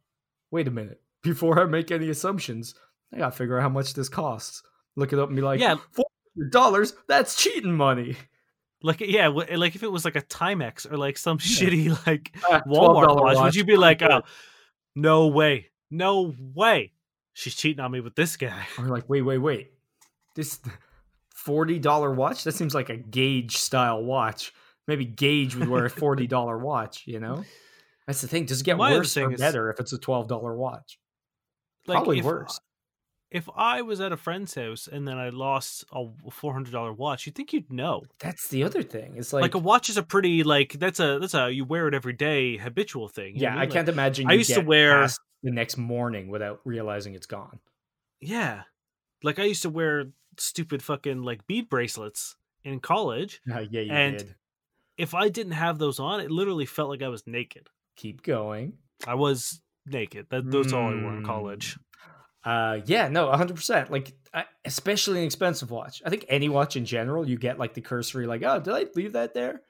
wait 0.51 0.69
a 0.69 0.71
minute, 0.71 1.01
before 1.23 1.61
I 1.61 1.65
make 1.65 1.91
any 1.91 2.09
assumptions, 2.09 2.75
I 3.13 3.19
gotta 3.19 3.37
figure 3.37 3.59
out 3.59 3.63
how 3.63 3.69
much 3.69 3.95
this 3.95 4.09
costs. 4.09 4.63
Look 4.97 5.13
it 5.13 5.19
up 5.19 5.29
and 5.29 5.37
be 5.37 5.43
like, 5.43 5.61
Yeah. 5.61 5.77
four 5.93 6.07
dollars. 6.51 6.95
That's 7.09 7.37
cheating 7.37 7.75
money. 7.77 8.17
like 8.83 9.01
yeah 9.01 9.29
like 9.29 9.77
if 9.77 9.83
it 9.85 9.93
was 9.93 10.05
like 10.05 10.17
a 10.17 10.23
timex 10.23 10.91
or 10.91 10.97
like 10.97 11.17
some 11.17 11.39
Yeah. 11.41 11.69
shitty 11.69 12.07
like 12.07 12.35
Ah, 12.51 12.63
Walmart 12.67 13.07
$12 13.07 13.23
watch, 13.23 13.39
would 13.45 13.55
you 13.55 13.65
be 13.65 13.77
like, 13.77 14.03
oh, 14.03 14.23
no 14.97 15.29
way, 15.29 15.69
no 15.91 16.35
way, 16.55 16.93
she's 17.33 17.55
cheating 17.55 17.81
on 17.81 17.91
me 17.93 18.01
with 18.01 18.15
this 18.15 18.37
guy? 18.37 18.67
Or 18.79 18.87
like, 18.87 19.09
wait, 19.09 19.23
wait, 19.23 19.39
wait. 19.39 19.71
This 20.35 20.59
forty 21.35 21.79
dollar 21.79 22.11
watch? 22.13 22.45
That 22.45 22.53
seems 22.53 22.75
like 22.75 22.89
a 22.89 22.97
gauge 22.97 23.57
style 23.59 24.03
watch. 24.03 24.53
Maybe 24.89 25.05
Gauge 25.05 25.55
would 25.55 25.69
wear 25.69 25.85
a 25.85 25.91
forty 25.91 26.27
dollar 26.27 26.59
watch. 26.59 27.05
You 27.07 27.21
know, 27.21 27.45
that's 28.07 28.21
the 28.23 28.27
thing. 28.29 28.47
Does 28.47 28.63
it 28.63 28.65
get 28.65 28.77
My 28.79 28.93
worse 28.93 29.17
or 29.17 29.31
is- 29.33 29.39
better 29.41 29.71
if 29.71 29.79
it's 29.79 29.93
a 29.93 29.99
twelve 29.99 30.27
dollar 30.29 30.57
watch? 30.57 30.99
Like, 31.87 31.97
Probably 31.97 32.19
if, 32.19 32.25
worse. 32.25 32.59
If 33.33 33.49
I 33.57 33.81
was 33.83 34.01
at 34.01 34.13
a 34.13 34.17
friend's 34.17 34.55
house 34.55 34.87
and 34.91 35.09
then 35.09 35.17
I 35.19 35.31
lost 35.31 35.85
a 35.93 36.05
four 36.31 36.53
hundred 36.53 36.73
dollar 36.73 36.93
watch, 36.93 37.25
you'd 37.27 37.35
think 37.35 37.53
you'd 37.53 37.73
know? 37.73 38.03
That's 38.19 38.49
the 38.49 38.63
other 38.63 38.83
thing. 38.83 39.15
It's 39.17 39.33
Like, 39.33 39.43
like, 39.43 39.55
a 39.55 39.59
watch 39.59 39.89
is 39.89 39.97
a 39.97 40.03
pretty 40.03 40.43
like 40.43 40.75
that's 40.79 41.01
a 41.01 41.19
that's 41.19 41.35
a 41.35 41.51
you 41.51 41.65
wear 41.65 41.89
it 41.89 41.95
every 41.95 42.13
day 42.13 42.59
habitual 42.59 43.09
thing. 43.09 43.37
yeah, 43.37 43.57
I 43.57 43.61
mean? 43.63 43.71
can't 43.71 43.89
imagine. 43.89 44.29
I 44.29 44.35
used 44.35 44.53
to 44.55 44.61
wear- 44.61 45.09
the 45.43 45.51
next 45.51 45.77
morning 45.77 46.29
without 46.29 46.61
realizing 46.65 47.15
it's 47.15 47.27
gone. 47.27 47.59
Yeah, 48.21 48.63
like 49.23 49.39
I 49.39 49.45
used 49.45 49.63
to 49.63 49.71
wear 49.71 50.07
stupid 50.39 50.83
fucking 50.83 51.23
like 51.23 51.47
bead 51.47 51.69
bracelets 51.69 52.37
in 52.65 52.81
college. 52.81 53.41
Uh, 53.53 53.61
yeah, 53.71 53.81
you 53.81 53.93
And- 53.93 54.19
did. 54.19 54.35
If 54.99 55.15
I 55.15 55.31
didn't 55.31 55.53
have 55.53 55.79
those 55.79 55.99
on, 55.99 56.21
it 56.21 56.31
literally 56.31 56.67
felt 56.67 56.91
like 56.91 57.03
I 57.03 57.09
was 57.09 57.27
naked. 57.27 57.69
Keep 57.97 58.23
going. 58.23 58.75
I 59.07 59.15
was 59.15 59.61
naked. 59.87 60.27
That 60.31 60.51
that's 60.51 60.73
all 60.75 60.91
I 60.91 61.03
wore 61.03 61.15
in 61.17 61.23
Mm. 61.23 61.27
college. 61.27 61.79
Uh, 62.45 62.81
yeah, 62.87 63.09
no, 63.09 63.31
hundred 63.31 63.55
percent. 63.57 63.91
Like, 63.91 64.13
especially 64.65 65.19
an 65.21 65.25
expensive 65.25 65.71
watch. 65.71 66.03
I 66.05 66.11
think 66.11 66.25
any 66.29 66.49
watch 66.49 66.77
in 66.77 66.85
general, 66.85 67.29
you 67.29 67.37
get 67.37 67.59
like 67.59 67.75
the 67.75 67.81
cursory, 67.81 68.27
like, 68.27 68.43
oh, 68.45 68.59
did 68.59 68.75
I 68.75 68.87
leave 68.95 69.13
that 69.13 69.35
there? 69.35 69.63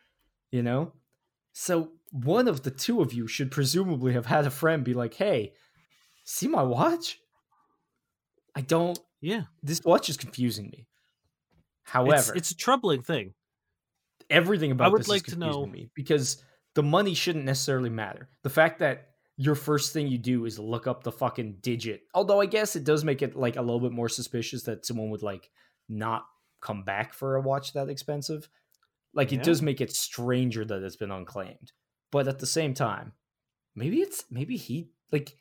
You 0.51 0.63
know. 0.63 0.93
So 1.53 1.91
one 2.11 2.49
of 2.49 2.63
the 2.63 2.71
two 2.71 3.03
of 3.03 3.13
you 3.13 3.27
should 3.27 3.51
presumably 3.51 4.15
have 4.15 4.27
had 4.27 4.47
a 4.47 4.51
friend 4.51 4.85
be 4.85 4.95
like, 4.95 5.13
"Hey, 5.15 5.53
see 6.25 6.49
my 6.49 6.63
watch? 6.63 7.19
I 8.55 8.61
don't. 8.63 8.99
Yeah, 9.21 9.43
This 9.63 9.81
watch 9.85 10.09
is 10.09 10.17
confusing 10.17 10.71
me." 10.71 10.87
However, 11.85 12.35
it's 12.35 12.51
a 12.51 12.57
troubling 12.57 13.03
thing. 13.03 13.35
everything 14.31 14.71
about 14.71 14.87
I 14.87 14.89
would 14.89 15.01
this 15.03 15.09
like 15.09 15.29
is 15.29 15.35
to 15.35 15.39
know- 15.39 15.67
me 15.67 15.91
because 15.95 16.43
the 16.75 16.83
money 16.83 17.13
shouldn't 17.13 17.45
necessarily 17.45 17.91
matter. 17.91 18.31
The 18.45 18.51
fact 18.51 18.79
that 18.79 19.09
your 19.43 19.55
first 19.57 19.93
thing 19.93 20.07
you 20.07 20.19
do 20.19 20.45
is 20.45 20.57
look 20.59 20.87
up 20.87 21.03
the 21.03 21.11
fucking 21.11 21.57
digit. 21.63 22.03
Although 22.15 22.41
I 22.41 22.47
guess 22.47 22.77
it 22.77 22.85
does 22.85 23.05
make 23.05 23.23
it 23.23 23.35
like 23.35 23.57
a 23.57 23.63
little 23.63 23.81
bit 23.81 23.91
more 23.91 24.09
suspicious 24.09 24.63
that 24.65 24.87
someone 24.87 25.11
would 25.11 25.23
like 25.23 25.51
not 25.89 26.27
come 26.61 26.85
back 26.85 27.13
for 27.13 27.35
a 27.35 27.41
watch 27.41 27.73
that 27.73 27.89
expensive. 27.89 28.49
Like 29.13 29.33
it 29.33 29.43
does 29.43 29.61
make 29.61 29.81
it 29.81 29.93
stranger 29.93 30.65
that 30.65 30.83
it's 30.83 30.97
been 30.97 31.11
unclaimed. 31.11 31.73
But 32.13 32.29
at 32.29 32.39
the 32.39 32.47
same 32.47 32.73
time, 32.73 33.13
maybe 33.75 34.01
it's 34.01 34.25
maybe 34.31 34.57
he 34.57 34.91
like 35.11 35.35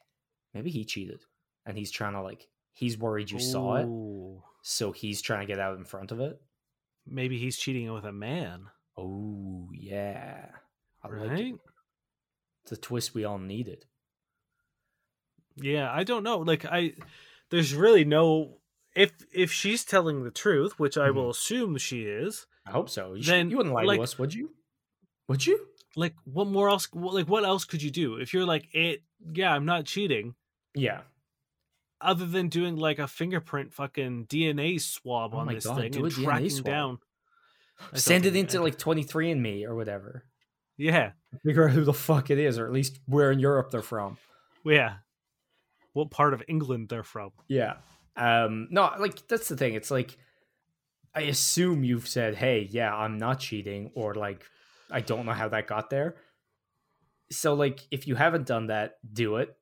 maybe 0.53 0.71
he 0.71 0.83
cheated 0.83 1.21
and 1.65 1.77
he's 1.77 1.91
trying 1.91 2.13
to 2.13 2.21
like 2.21 2.47
he's 2.71 2.97
worried 2.97 3.29
you 3.29 3.39
saw 3.39 3.75
it, 3.75 3.87
so 4.63 4.91
he's 4.91 5.21
trying 5.21 5.41
to 5.41 5.53
get 5.53 5.59
out 5.59 5.77
in 5.77 5.85
front 5.85 6.11
of 6.11 6.19
it. 6.19 6.41
Maybe 7.05 7.37
he's 7.37 7.57
cheating 7.57 7.91
with 7.93 8.05
a 8.05 8.11
man, 8.11 8.65
Oh 8.97 9.69
yeah. 9.73 10.47
I 11.03 11.07
like 11.07 11.29
right? 11.29 11.39
it. 11.39 11.55
It's 12.63 12.71
a 12.73 12.77
twist 12.77 13.13
we 13.13 13.25
all 13.25 13.39
needed. 13.39 13.85
Yeah, 15.55 15.91
I 15.91 16.03
don't 16.03 16.23
know. 16.23 16.39
Like 16.39 16.65
I 16.65 16.93
there's 17.49 17.73
really 17.73 18.05
no 18.05 18.57
if 18.95 19.11
if 19.33 19.51
she's 19.51 19.83
telling 19.83 20.23
the 20.23 20.31
truth, 20.31 20.79
which 20.79 20.97
I 20.97 21.11
will 21.11 21.23
mm-hmm. 21.23 21.31
assume 21.31 21.77
she 21.77 22.03
is, 22.03 22.45
I 22.65 22.71
hope 22.71 22.89
so. 22.89 23.13
You, 23.13 23.23
Then, 23.23 23.45
should, 23.45 23.51
you 23.51 23.57
wouldn't 23.57 23.75
lie 23.75 23.83
like- 23.83 23.99
to 23.99 24.03
us, 24.03 24.19
would 24.19 24.33
you? 24.33 24.51
Would 25.27 25.45
you? 25.45 25.67
like 25.95 26.15
what 26.23 26.47
more 26.47 26.69
else 26.69 26.87
like 26.93 27.27
what 27.27 27.43
else 27.43 27.65
could 27.65 27.83
you 27.83 27.91
do? 27.91 28.15
If 28.15 28.33
you're 28.33 28.45
like 28.45 28.67
it 28.73 29.03
yeah, 29.33 29.53
I'm 29.53 29.65
not 29.65 29.85
cheating 29.85 30.35
Yeah. 30.73 31.01
other 31.99 32.25
than 32.25 32.47
doing 32.47 32.77
like 32.77 32.99
a 32.99 33.07
fingerprint 33.07 33.73
fucking 33.73 34.27
DNA 34.27 34.79
swab 34.79 35.31
Oh 35.33 35.39
on 35.39 35.47
this 35.47 35.65
God, 35.65 35.77
thing 35.77 35.91
do 35.91 36.05
and 36.05 36.13
tracking 36.13 36.63
down 36.63 36.99
Send 37.93 38.25
it 38.25 38.35
into 38.35 38.61
like 38.61 38.77
23andMe 38.77 39.65
or 39.65 39.75
whatever. 39.75 40.23
Yeah. 40.77 41.11
Figure 41.43 41.67
out 41.67 41.73
who 41.73 41.83
the 41.83 41.93
fuck 41.93 42.29
it 42.29 42.37
is, 42.37 42.59
or 42.59 42.65
at 42.65 42.71
least 42.71 42.99
where 43.05 43.31
in 43.31 43.39
Europe 43.39 43.71
they're 43.71 43.81
from. 43.81 44.17
Yeah. 44.63 44.97
What 45.93 46.11
part 46.11 46.33
of 46.33 46.43
England 46.47 46.89
they're 46.89 47.03
from. 47.03 47.31
Yeah. 47.47 47.75
Um, 48.15 48.67
no, 48.71 48.91
like 48.99 49.27
that's 49.27 49.47
the 49.47 49.57
thing. 49.57 49.73
It's 49.73 49.91
like 49.91 50.17
I 51.13 51.21
assume 51.21 51.83
you've 51.83 52.07
said, 52.07 52.35
"Hey, 52.35 52.67
yeah, 52.69 52.95
I'm 52.95 53.17
not 53.17 53.39
cheating," 53.39 53.91
or 53.95 54.15
like 54.15 54.43
I 54.89 55.01
don't 55.01 55.25
know 55.25 55.33
how 55.33 55.49
that 55.49 55.67
got 55.67 55.89
there. 55.89 56.15
So, 57.31 57.53
like, 57.53 57.79
if 57.91 58.07
you 58.07 58.15
haven't 58.15 58.45
done 58.45 58.67
that, 58.67 58.95
do 59.11 59.37
it. 59.37 59.55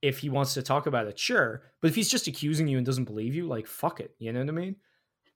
If 0.00 0.20
he 0.20 0.30
wants 0.30 0.54
to 0.54 0.62
talk 0.62 0.86
about 0.86 1.06
it, 1.06 1.18
sure. 1.18 1.62
But 1.82 1.88
if 1.88 1.94
he's 1.94 2.08
just 2.08 2.26
accusing 2.26 2.66
you 2.66 2.78
and 2.78 2.86
doesn't 2.86 3.04
believe 3.04 3.34
you, 3.34 3.46
like, 3.46 3.66
fuck 3.66 4.00
it. 4.00 4.14
You 4.18 4.32
know 4.32 4.40
what 4.40 4.48
I 4.48 4.52
mean? 4.52 4.76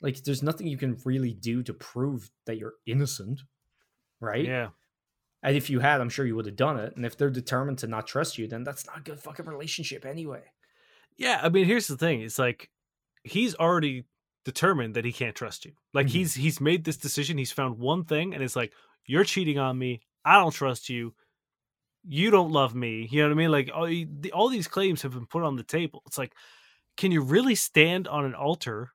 Like, 0.00 0.22
there's 0.24 0.42
nothing 0.42 0.66
you 0.66 0.78
can 0.78 0.98
really 1.04 1.34
do 1.34 1.62
to 1.62 1.74
prove 1.74 2.30
that 2.46 2.56
you're 2.56 2.74
innocent, 2.86 3.42
right? 4.20 4.46
Yeah. 4.46 4.68
And 5.44 5.56
if 5.56 5.70
you 5.70 5.80
had, 5.80 6.00
I'm 6.00 6.10
sure 6.10 6.26
you 6.26 6.34
would 6.36 6.46
have 6.46 6.56
done 6.56 6.80
it. 6.80 6.96
And 6.96 7.06
if 7.06 7.16
they're 7.16 7.30
determined 7.30 7.78
to 7.80 7.86
not 7.86 8.08
trust 8.08 8.38
you, 8.38 8.48
then 8.48 8.64
that's 8.64 8.86
not 8.86 8.98
a 8.98 9.02
good 9.02 9.20
fucking 9.20 9.46
relationship 9.46 10.04
anyway. 10.06 10.42
Yeah, 11.16 11.40
I 11.42 11.48
mean, 11.48 11.64
here's 11.66 11.86
the 11.86 11.96
thing: 11.96 12.22
it's 12.22 12.38
like 12.38 12.70
he's 13.24 13.54
already 13.56 14.06
determined 14.44 14.94
that 14.96 15.04
he 15.04 15.12
can't 15.12 15.36
trust 15.36 15.64
you. 15.64 15.72
Like 15.92 16.08
Mhm. 16.08 16.10
he's 16.10 16.34
he's 16.34 16.60
made 16.60 16.84
this 16.84 16.96
decision. 16.96 17.38
He's 17.38 17.52
found 17.52 17.78
one 17.78 18.04
thing, 18.04 18.34
and 18.34 18.42
it's 18.42 18.56
like 18.56 18.72
you're 19.06 19.24
cheating 19.24 19.58
on 19.58 19.78
me. 19.78 20.02
I 20.24 20.38
don't 20.38 20.52
trust 20.52 20.88
you. 20.88 21.14
You 22.04 22.30
don't 22.30 22.52
love 22.52 22.74
me. 22.74 23.08
You 23.10 23.22
know 23.22 23.28
what 23.28 23.34
I 23.34 23.38
mean? 23.38 23.50
Like 23.52 23.70
all, 23.74 23.86
the, 23.86 24.32
all 24.32 24.48
these 24.48 24.68
claims 24.68 25.02
have 25.02 25.12
been 25.14 25.26
put 25.26 25.42
on 25.44 25.56
the 25.56 25.64
table. 25.64 26.02
It's 26.06 26.18
like, 26.18 26.34
can 26.96 27.12
you 27.12 27.22
really 27.22 27.54
stand 27.56 28.08
on 28.08 28.24
an 28.26 28.34
altar 28.34 28.92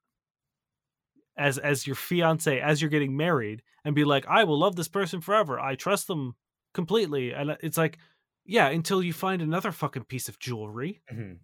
as 1.39 1.57
as 1.57 1.87
your 1.87 1.95
fiance 1.95 2.59
as 2.59 2.81
you're 2.81 2.89
getting 2.91 3.17
married 3.17 3.63
and 3.85 3.95
be 3.95 4.03
like, 4.03 4.27
I 4.27 4.43
will 4.43 4.59
love 4.59 4.75
this 4.75 4.87
person 4.89 5.21
forever. 5.21 5.59
I 5.59 5.73
trust 5.75 6.07
them 6.07 6.35
completely. 6.73 7.31
And 7.31 7.57
it's 7.63 7.77
like, 7.77 7.97
yeah, 8.45 8.67
until 8.67 9.01
you 9.01 9.13
find 9.13 9.41
another 9.41 9.71
fucking 9.71 10.03
piece 10.03 10.27
of 10.29 10.37
jewelry. 10.39 11.01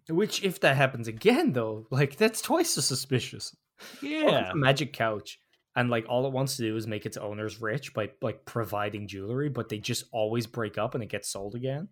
Which, 0.08 0.42
if 0.44 0.60
that 0.60 0.76
happens 0.76 1.08
again, 1.08 1.52
though, 1.52 1.86
like 1.90 2.16
that's 2.16 2.42
twice 2.42 2.76
as 2.78 2.86
suspicious. 2.86 3.56
Yeah. 4.02 4.52
a 4.52 4.54
magic 4.56 4.92
couch, 4.92 5.38
and 5.74 5.90
like 5.90 6.06
all 6.08 6.26
it 6.26 6.32
wants 6.32 6.56
to 6.56 6.62
do 6.62 6.76
is 6.76 6.86
make 6.86 7.06
its 7.06 7.16
owners 7.16 7.60
rich 7.60 7.92
by 7.94 8.10
like 8.22 8.44
providing 8.44 9.06
jewelry, 9.08 9.48
but 9.48 9.68
they 9.68 9.78
just 9.78 10.04
always 10.12 10.46
break 10.46 10.78
up 10.78 10.94
and 10.94 11.02
it 11.02 11.10
gets 11.10 11.28
sold 11.30 11.54
again. 11.54 11.88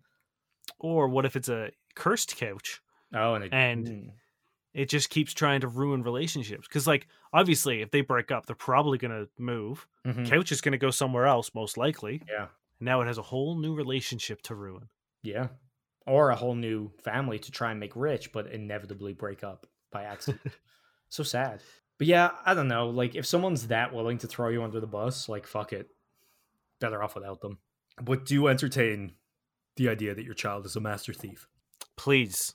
Or 0.79 1.07
what 1.07 1.25
if 1.25 1.35
it's 1.35 1.49
a 1.49 1.69
cursed 1.95 2.37
couch? 2.37 2.81
Oh, 3.13 3.35
and 3.35 3.43
it, 3.45 3.53
And- 3.53 3.87
mm, 3.87 4.07
It 4.75 4.89
just 4.89 5.09
keeps 5.09 5.33
trying 5.33 5.61
to 5.61 5.67
ruin 5.69 6.03
relationships. 6.03 6.67
Because, 6.67 6.85
like, 6.85 7.07
obviously, 7.31 7.81
if 7.81 7.91
they 7.91 8.01
break 8.01 8.29
up, 8.29 8.45
they're 8.45 8.55
probably 8.57 8.97
going 8.97 9.11
to 9.11 9.29
move. 9.41 9.87
mhm. 10.05 10.27
Couch 10.29 10.51
is 10.51 10.59
going 10.59 10.73
to 10.73 10.77
go 10.77 10.91
somewhere 10.91 11.25
else, 11.27 11.49
most 11.55 11.77
likely. 11.77 12.21
yeah, 12.29 12.47
Now 12.81 12.99
it 13.01 13.05
has 13.07 13.17
a 13.17 13.21
whole 13.23 13.57
new 13.57 13.73
relationship 13.73 14.41
to 14.43 14.53
ruin. 14.55 14.89
yeah, 15.23 15.47
or 16.05 16.29
a 16.29 16.35
whole 16.35 16.53
new 16.55 16.91
family 17.03 17.39
to 17.39 17.51
try 17.51 17.71
and 17.71 17.79
make 17.79 17.95
rich, 17.95 18.31
but 18.33 18.51
inevitably 18.51 19.13
break 19.13 19.43
up 19.43 19.65
by 19.91 20.03
accident. 20.03 20.41
so 21.09 21.23
sad. 21.23 21.61
But 21.97 22.07
yeah, 22.07 22.31
I 22.45 22.53
don't 22.53 22.67
know. 22.67 22.89
Like, 22.89 23.15
if 23.15 23.25
someone's 23.25 23.67
that 23.67 23.93
willing 23.93 24.17
to 24.19 24.27
throw 24.27 24.49
you 24.49 24.61
under 24.61 24.81
the 24.81 24.87
bus, 24.87 25.29
like, 25.29 25.47
fuck 25.47 25.71
it. 25.71 25.87
Better 26.81 27.01
off 27.01 27.15
without 27.15 27.39
them. 27.39 27.59
But 28.01 28.25
do 28.25 28.49
entertain 28.49 29.13
the 29.77 29.87
idea 29.87 30.13
that 30.13 30.25
your 30.25 30.33
child 30.33 30.65
is 30.65 30.75
a 30.75 30.81
master 30.81 31.13
thief. 31.13 31.47
Please 31.95 32.53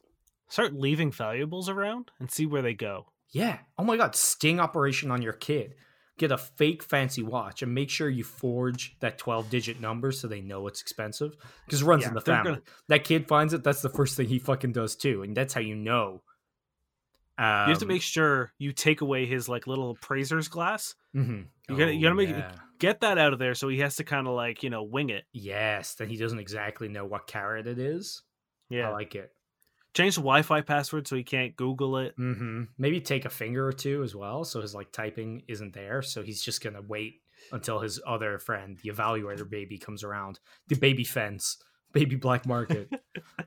start 0.51 0.75
leaving 0.75 1.11
valuables 1.11 1.69
around 1.71 2.11
and 2.19 2.31
see 2.31 2.45
where 2.45 2.61
they 2.63 2.75
go. 2.75 3.07
Yeah. 3.31 3.61
Oh 3.79 3.85
my 3.85 3.97
god, 3.97 4.15
sting 4.15 4.61
operation 4.61 5.11
on 5.11 5.23
your 5.23 5.33
kid. 5.33 5.75
Get 6.19 6.31
a 6.33 6.37
fake 6.37 6.83
fancy 6.83 7.23
watch 7.23 7.63
and 7.63 7.73
make 7.75 7.89
sure 7.89 8.11
you 8.11 8.25
forge 8.25 8.95
that 9.01 9.17
12 9.17 9.49
digit 9.49 9.81
number 9.81 10.13
so 10.13 10.29
they 10.29 10.43
know 10.43 10.67
it's 10.67 10.83
expensive. 10.83 11.35
Because 11.65 11.81
it 11.81 11.87
runs 11.87 12.03
Yeah, 12.03 12.09
in 12.09 12.15
the 12.15 12.21
family. 12.21 12.51
gonna- 12.53 12.63
That 12.89 13.05
kid 13.05 13.27
finds 13.27 13.55
it, 13.55 13.65
that's 13.65 13.81
the 13.81 13.89
first 13.89 14.19
thing 14.19 14.27
he 14.29 14.39
fucking 14.39 14.73
does 14.73 14.97
too. 14.97 15.23
And 15.23 15.35
that's 15.35 15.55
how 15.55 15.63
you 15.63 15.77
know. 15.77 16.23
Um, 17.39 17.69
you 17.69 17.71
have 17.73 17.79
to 17.79 17.87
make 17.87 18.03
sure 18.03 18.53
you 18.59 18.73
take 18.73 19.01
away 19.01 19.25
his 19.25 19.49
like 19.49 19.67
little 19.67 19.93
appraiser's 19.93 20.49
glass. 20.49 20.95
mhm. 21.17 21.47
You 21.71 21.77
gotta- 21.79 21.95
you 21.95 22.03
gotta 22.03 22.15
make 22.15 22.29
yeah. 22.29 22.53
Get 22.79 23.01
that 23.01 23.17
out 23.19 23.33
of 23.33 23.39
there 23.39 23.55
so 23.55 23.69
he 23.69 23.79
has 23.79 23.97
to 23.97 24.05
kind 24.05 24.27
of 24.27 24.35
like, 24.35 24.63
you 24.63 24.69
know, 24.71 24.83
wing 24.83 25.09
it. 25.11 25.25
Yes, 25.33 25.95
then 25.95 26.09
he 26.09 26.17
doesn't 26.17 26.39
exactly 26.39 26.89
know 26.89 27.05
what 27.07 27.27
carat 27.27 27.67
it 27.67 27.79
is. 27.79 28.23
Yeah. 28.69 28.89
I 28.89 28.93
like 28.93 29.15
it. 29.15 29.33
Change 29.95 30.15
the 30.15 30.21
Wi 30.21 30.43
Fi 30.43 30.61
password 30.61 31.09
so 31.09 31.17
he 31.17 31.25
can't 31.25 31.57
Google 31.57 31.97
it. 31.99 32.15
hmm 32.17 32.65
Maybe 32.79 33.01
take 33.01 33.25
a 33.25 33.31
finger 33.31 33.67
or 33.67 33.73
two 33.73 34.03
as 34.03 34.15
well, 34.15 34.45
so 34.45 34.61
his 34.61 34.75
like 34.75 34.93
typing 34.93 35.43
isn't 35.49 35.73
there. 35.75 36.03
So 36.03 36.23
he's 36.23 36.43
just 36.43 36.63
gonna 36.63 36.83
wait 36.83 37.21
until 37.53 37.81
his 37.81 38.01
other 38.07 38.39
friend, 38.39 38.79
the 38.83 38.91
evaluator 38.91 39.49
baby, 39.49 39.79
comes 39.79 40.05
around. 40.05 40.39
The 40.69 40.77
baby 40.77 41.05
fence, 41.05 41.57
baby 41.93 42.15
black 42.17 42.47
market. 42.47 42.89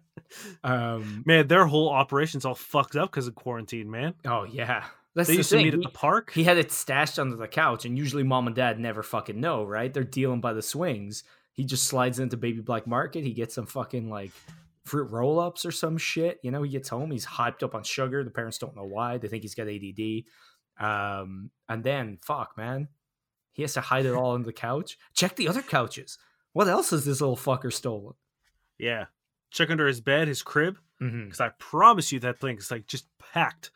um. 0.63 1.23
Man, 1.25 1.47
their 1.47 1.65
whole 1.65 1.89
operation's 1.89 2.45
all 2.45 2.55
fucked 2.55 2.95
up 2.95 3.11
because 3.11 3.27
of 3.27 3.35
quarantine, 3.35 3.89
man. 3.89 4.13
Oh 4.25 4.43
yeah, 4.43 4.85
that's 5.15 5.27
They 5.27 5.33
the 5.35 5.37
used 5.37 5.51
to 5.51 5.57
meet 5.57 5.73
at 5.73 5.79
He, 5.79 5.83
the 5.83 5.89
park. 5.89 6.31
he 6.33 6.43
had 6.43 6.57
it 6.57 6.71
stashed 6.71 7.19
under 7.19 7.35
the 7.35 7.47
couch, 7.47 7.85
and 7.85 7.97
usually 7.97 8.23
mom 8.23 8.47
and 8.47 8.55
dad 8.55 8.79
never 8.79 9.03
fucking 9.03 9.39
know, 9.39 9.63
right? 9.63 9.93
They're 9.93 10.03
dealing 10.03 10.41
by 10.41 10.53
the 10.53 10.61
swings. 10.61 11.23
He 11.53 11.63
just 11.63 11.85
slides 11.85 12.19
into 12.19 12.35
baby 12.35 12.61
black 12.61 12.87
market. 12.87 13.23
He 13.23 13.33
gets 13.33 13.53
some 13.55 13.67
fucking 13.67 14.09
like 14.09 14.31
fruit 14.85 15.09
roll 15.11 15.39
ups 15.39 15.65
or 15.65 15.71
some 15.71 15.97
shit. 15.97 16.39
You 16.43 16.51
know, 16.51 16.63
he 16.63 16.69
gets 16.69 16.89
home. 16.89 17.11
He's 17.11 17.25
hyped 17.25 17.63
up 17.63 17.75
on 17.75 17.83
sugar. 17.83 18.23
The 18.23 18.29
parents 18.31 18.57
don't 18.57 18.75
know 18.75 18.83
why. 18.85 19.17
They 19.17 19.27
think 19.27 19.43
he's 19.43 19.55
got 19.55 19.67
ADD. 19.67 20.23
Um, 20.79 21.51
and 21.69 21.83
then 21.83 22.17
fuck, 22.21 22.57
man, 22.57 22.87
he 23.51 23.61
has 23.61 23.73
to 23.73 23.81
hide 23.81 24.05
it 24.05 24.13
all 24.13 24.31
on 24.31 24.43
the 24.43 24.53
couch. 24.53 24.97
Check 25.13 25.35
the 25.35 25.47
other 25.47 25.61
couches. 25.61 26.17
What 26.53 26.67
else 26.67 26.89
has 26.91 27.05
this 27.05 27.21
little 27.21 27.37
fucker 27.37 27.71
stolen? 27.71 28.13
yeah. 28.77 29.05
Check 29.51 29.69
under 29.69 29.85
his 29.85 30.01
bed, 30.01 30.27
his 30.27 30.41
crib. 30.41 30.79
Mm-hmm. 30.99 31.25
Because 31.25 31.39
I 31.39 31.49
promise 31.59 32.11
you 32.11 32.19
that 32.21 32.39
thing 32.39 32.57
is 32.57 32.71
like 32.71 32.87
just 32.87 33.05
packed. 33.19 33.69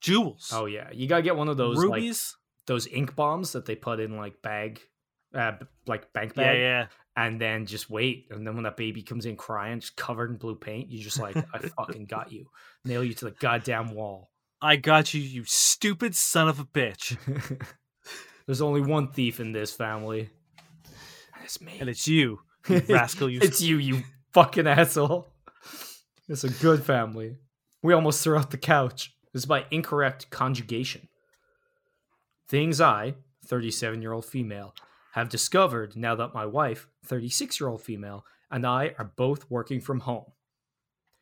Jewels. 0.00 0.52
Oh 0.54 0.66
yeah, 0.66 0.90
you 0.92 1.08
gotta 1.08 1.22
get 1.22 1.34
one 1.34 1.48
of 1.48 1.56
those 1.56 1.76
like 1.78 1.96
rubies. 1.96 2.36
those 2.66 2.86
ink 2.86 3.16
bombs 3.16 3.52
that 3.52 3.64
they 3.66 3.74
put 3.74 3.98
in 3.98 4.16
like 4.16 4.42
bag, 4.42 4.80
uh, 5.34 5.52
like 5.86 6.12
bank 6.12 6.32
yeah, 6.36 6.42
bag, 6.42 6.58
yeah. 6.58 6.86
and 7.16 7.40
then 7.40 7.66
just 7.66 7.90
wait. 7.90 8.28
And 8.30 8.46
then 8.46 8.54
when 8.54 8.64
that 8.64 8.76
baby 8.76 9.02
comes 9.02 9.26
in 9.26 9.36
crying, 9.36 9.80
just 9.80 9.96
covered 9.96 10.30
in 10.30 10.36
blue 10.36 10.54
paint, 10.54 10.90
you 10.90 11.02
just 11.02 11.18
like, 11.18 11.36
I 11.36 11.58
fucking 11.58 12.06
got 12.06 12.32
you, 12.32 12.46
nail 12.84 13.04
you 13.04 13.14
to 13.14 13.26
the 13.26 13.30
goddamn 13.32 13.94
wall. 13.94 14.30
I 14.60 14.76
got 14.76 15.12
you, 15.12 15.20
you 15.20 15.44
stupid 15.44 16.16
son 16.16 16.48
of 16.48 16.58
a 16.58 16.64
bitch. 16.64 17.18
There's 18.46 18.62
only 18.62 18.80
one 18.80 19.08
thief 19.08 19.40
in 19.40 19.52
this 19.52 19.72
family, 19.72 20.30
and 21.34 21.44
it's 21.44 21.60
me. 21.60 21.76
And 21.80 21.88
it's 21.88 22.06
you, 22.06 22.40
you 22.68 22.82
rascal. 22.88 23.28
You 23.28 23.40
it's 23.42 23.60
you, 23.60 23.78
you 23.78 24.02
fucking 24.32 24.66
asshole. 24.66 25.32
It's 26.28 26.44
a 26.44 26.50
good 26.50 26.82
family. 26.82 27.36
We 27.82 27.92
almost 27.92 28.22
threw 28.22 28.38
out 28.38 28.50
the 28.50 28.58
couch. 28.58 29.14
This 29.32 29.42
is 29.42 29.46
by 29.46 29.66
incorrect 29.70 30.30
conjugation. 30.30 31.08
Things 32.48 32.80
I, 32.80 33.14
37 33.46 34.00
year 34.00 34.12
old 34.12 34.24
female, 34.24 34.74
have 35.14 35.28
discovered 35.28 35.96
now 35.96 36.16
that 36.16 36.34
my 36.34 36.44
wife, 36.44 36.88
36 37.04 37.60
year 37.60 37.68
old 37.68 37.80
female, 37.80 38.26
and 38.50 38.66
I 38.66 38.94
are 38.98 39.12
both 39.16 39.48
working 39.48 39.80
from 39.80 40.00
home. 40.00 40.32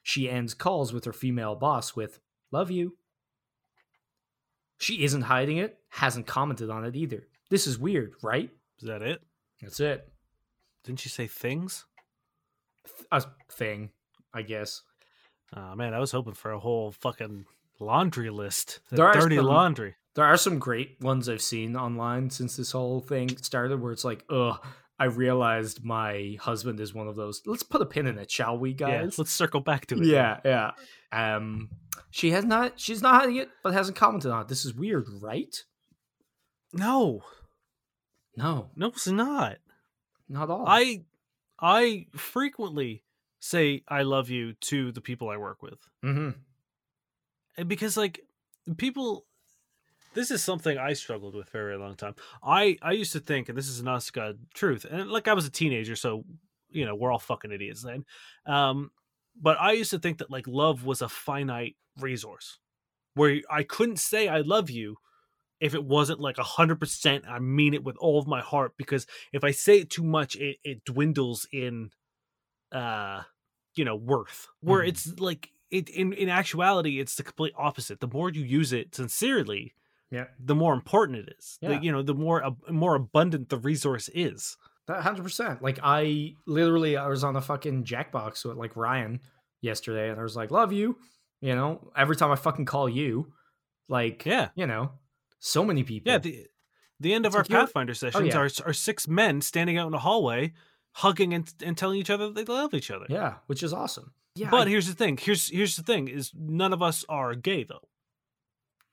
She 0.02 0.30
ends 0.30 0.54
calls 0.54 0.94
with 0.94 1.04
her 1.04 1.12
female 1.12 1.54
boss 1.54 1.94
with, 1.94 2.18
Love 2.50 2.70
you. 2.70 2.96
She 4.78 5.04
isn't 5.04 5.22
hiding 5.22 5.58
it, 5.58 5.78
hasn't 5.90 6.26
commented 6.26 6.70
on 6.70 6.86
it 6.86 6.96
either. 6.96 7.28
This 7.50 7.66
is 7.66 7.78
weird, 7.78 8.14
right? 8.22 8.50
Is 8.80 8.88
that 8.88 9.02
it? 9.02 9.22
That's 9.60 9.78
it. 9.78 10.10
Didn't 10.84 11.04
you 11.04 11.10
say 11.10 11.26
things? 11.26 11.84
A 13.10 13.22
thing. 13.50 13.90
I 14.32 14.40
guess. 14.40 14.82
Oh 15.54 15.74
man, 15.74 15.92
I 15.92 15.98
was 15.98 16.12
hoping 16.12 16.32
for 16.32 16.52
a 16.52 16.58
whole 16.58 16.92
fucking 16.92 17.44
laundry 17.78 18.30
list. 18.30 18.80
There 18.90 19.12
dirty 19.12 19.36
some- 19.36 19.44
laundry. 19.44 19.96
There 20.14 20.24
are 20.24 20.36
some 20.36 20.58
great 20.58 21.00
ones 21.00 21.28
I've 21.28 21.40
seen 21.42 21.74
online 21.76 22.28
since 22.30 22.56
this 22.56 22.72
whole 22.72 23.00
thing 23.00 23.36
started 23.38 23.80
where 23.80 23.92
it's 23.92 24.04
like, 24.04 24.24
ugh, 24.28 24.58
I 24.98 25.06
realized 25.06 25.82
my 25.84 26.36
husband 26.40 26.80
is 26.80 26.92
one 26.92 27.08
of 27.08 27.16
those. 27.16 27.40
Let's 27.46 27.62
put 27.62 27.80
a 27.80 27.86
pin 27.86 28.06
in 28.06 28.18
it, 28.18 28.30
shall 28.30 28.58
we, 28.58 28.70
Yeah, 28.70 29.02
guys? 29.02 29.18
let's 29.18 29.32
circle 29.32 29.60
back 29.60 29.86
to 29.86 29.96
it. 29.96 30.04
Yeah, 30.06 30.40
yeah. 30.44 30.72
Um, 31.12 31.70
she 32.10 32.30
has 32.32 32.44
not. 32.44 32.78
She's 32.78 33.00
not 33.02 33.14
hiding 33.20 33.36
it, 33.36 33.48
but 33.62 33.72
hasn't 33.72 33.96
commented 33.96 34.30
on 34.30 34.42
it. 34.42 34.48
This 34.48 34.64
is 34.64 34.74
weird, 34.74 35.06
right? 35.20 35.54
No, 36.74 37.22
No, 38.36 38.70
no, 38.76 38.88
it's 38.88 39.06
not. 39.08 39.58
not 40.28 40.50
all. 40.50 40.64
I 40.66 41.04
I 41.60 42.06
frequently 42.16 43.02
say 43.40 43.82
I 43.88 44.02
love 44.02 44.30
you 44.30 44.52
to 44.54 44.92
the 44.92 45.00
people 45.00 45.28
I 45.30 45.36
work 45.36 45.62
with. 45.62 45.78
mm-hmm. 46.04 46.30
Because 47.66 47.96
like 47.96 48.20
people 48.78 49.26
this 50.14 50.30
is 50.30 50.42
something 50.42 50.78
I 50.78 50.92
struggled 50.92 51.34
with 51.34 51.48
for 51.48 51.60
a 51.60 51.64
very 51.64 51.78
long 51.78 51.94
time. 51.94 52.14
I 52.42 52.76
I 52.82 52.92
used 52.92 53.12
to 53.12 53.20
think, 53.20 53.48
and 53.48 53.56
this 53.56 53.68
is 53.68 53.80
an 53.80 53.98
God 54.12 54.38
truth, 54.54 54.84
and 54.84 55.10
like 55.10 55.28
I 55.28 55.34
was 55.34 55.46
a 55.46 55.50
teenager, 55.50 55.96
so 55.96 56.24
you 56.70 56.84
know 56.86 56.94
we're 56.94 57.12
all 57.12 57.18
fucking 57.18 57.52
idiots 57.52 57.82
then. 57.82 58.04
Um, 58.46 58.90
but 59.40 59.58
I 59.60 59.72
used 59.72 59.90
to 59.90 59.98
think 59.98 60.18
that 60.18 60.30
like 60.30 60.46
love 60.46 60.84
was 60.84 61.02
a 61.02 61.08
finite 61.08 61.76
resource, 61.98 62.58
where 63.14 63.40
I 63.50 63.62
couldn't 63.62 63.98
say 63.98 64.28
I 64.28 64.40
love 64.40 64.70
you 64.70 64.96
if 65.60 65.74
it 65.74 65.84
wasn't 65.84 66.20
like 66.20 66.38
a 66.38 66.42
hundred 66.42 66.80
percent. 66.80 67.24
I 67.28 67.38
mean 67.38 67.74
it 67.74 67.84
with 67.84 67.96
all 67.98 68.18
of 68.18 68.26
my 68.26 68.40
heart, 68.40 68.74
because 68.76 69.06
if 69.32 69.44
I 69.44 69.50
say 69.52 69.78
it 69.78 69.90
too 69.90 70.04
much, 70.04 70.36
it 70.36 70.58
it 70.64 70.84
dwindles 70.84 71.46
in, 71.52 71.90
uh, 72.72 73.22
you 73.74 73.84
know, 73.84 73.96
worth. 73.96 74.48
Where 74.60 74.82
Mhm. 74.82 74.88
it's 74.88 75.18
like 75.18 75.50
it 75.70 75.88
in 75.88 76.12
in 76.12 76.28
actuality, 76.28 77.00
it's 77.00 77.14
the 77.16 77.22
complete 77.22 77.54
opposite. 77.56 78.00
The 78.00 78.08
more 78.08 78.30
you 78.30 78.42
use 78.44 78.72
it 78.72 78.94
sincerely, 78.94 79.74
Yeah. 80.12 80.26
the 80.38 80.54
more 80.54 80.74
important 80.74 81.18
it 81.26 81.34
is. 81.38 81.58
The- 81.60 81.80
you 81.82 81.90
know, 81.90 82.02
the 82.02 82.14
more 82.14 82.44
ab- 82.46 82.68
more 82.70 82.94
abundant 82.94 83.48
the 83.48 83.58
resource 83.58 84.08
is. 84.14 84.56
That 84.86 85.02
hundred 85.02 85.22
percent. 85.22 85.62
Like 85.62 85.78
I 85.82 86.34
literally, 86.46 86.96
I 86.96 87.06
was 87.08 87.24
on 87.24 87.34
a 87.36 87.40
fucking 87.40 87.84
Jackbox 87.84 88.44
with 88.44 88.56
like 88.56 88.76
Ryan 88.76 89.20
yesterday, 89.62 90.10
and 90.10 90.18
I 90.20 90.22
was 90.22 90.36
like, 90.36 90.50
"Love 90.50 90.72
you," 90.72 90.98
you 91.40 91.54
know. 91.54 91.90
Every 91.96 92.14
time 92.16 92.30
I 92.30 92.36
fucking 92.36 92.64
call 92.66 92.88
you, 92.88 93.32
like, 93.88 94.26
Yeah. 94.26 94.48
you 94.54 94.66
know, 94.66 94.90
so 95.38 95.64
many 95.64 95.82
people. 95.84 96.10
Yeah, 96.12 96.18
the 96.18 96.46
the 97.00 97.14
end 97.14 97.26
of 97.26 97.30
It's 97.30 97.36
our 97.36 97.42
like 97.42 97.66
Pathfinder 97.66 97.92
oh, 97.92 97.94
sessions 97.94 98.28
yeah. 98.34 98.38
are 98.38 98.50
are 98.66 98.72
six 98.72 99.06
men 99.08 99.40
standing 99.40 99.78
out 99.78 99.86
in 99.88 99.94
a 99.94 99.98
hallway, 99.98 100.52
hugging 100.96 101.32
and, 101.32 101.52
and 101.64 101.76
telling 101.78 101.98
each 101.98 102.10
other 102.10 102.30
they 102.30 102.44
love 102.44 102.74
each 102.74 102.90
other. 102.90 103.06
yeah, 103.08 103.34
which 103.46 103.62
is 103.62 103.72
awesome. 103.72 104.12
Yeah, 104.34 104.50
but 104.50 104.66
I- 104.66 104.70
here's 104.70 104.88
the 104.88 104.94
thing. 104.94 105.16
Here's 105.16 105.48
here's 105.48 105.76
the 105.76 105.82
thing: 105.84 106.08
is 106.08 106.32
none 106.34 106.72
of 106.72 106.82
us 106.82 107.04
are 107.08 107.34
gay 107.36 107.62
though. 107.64 107.88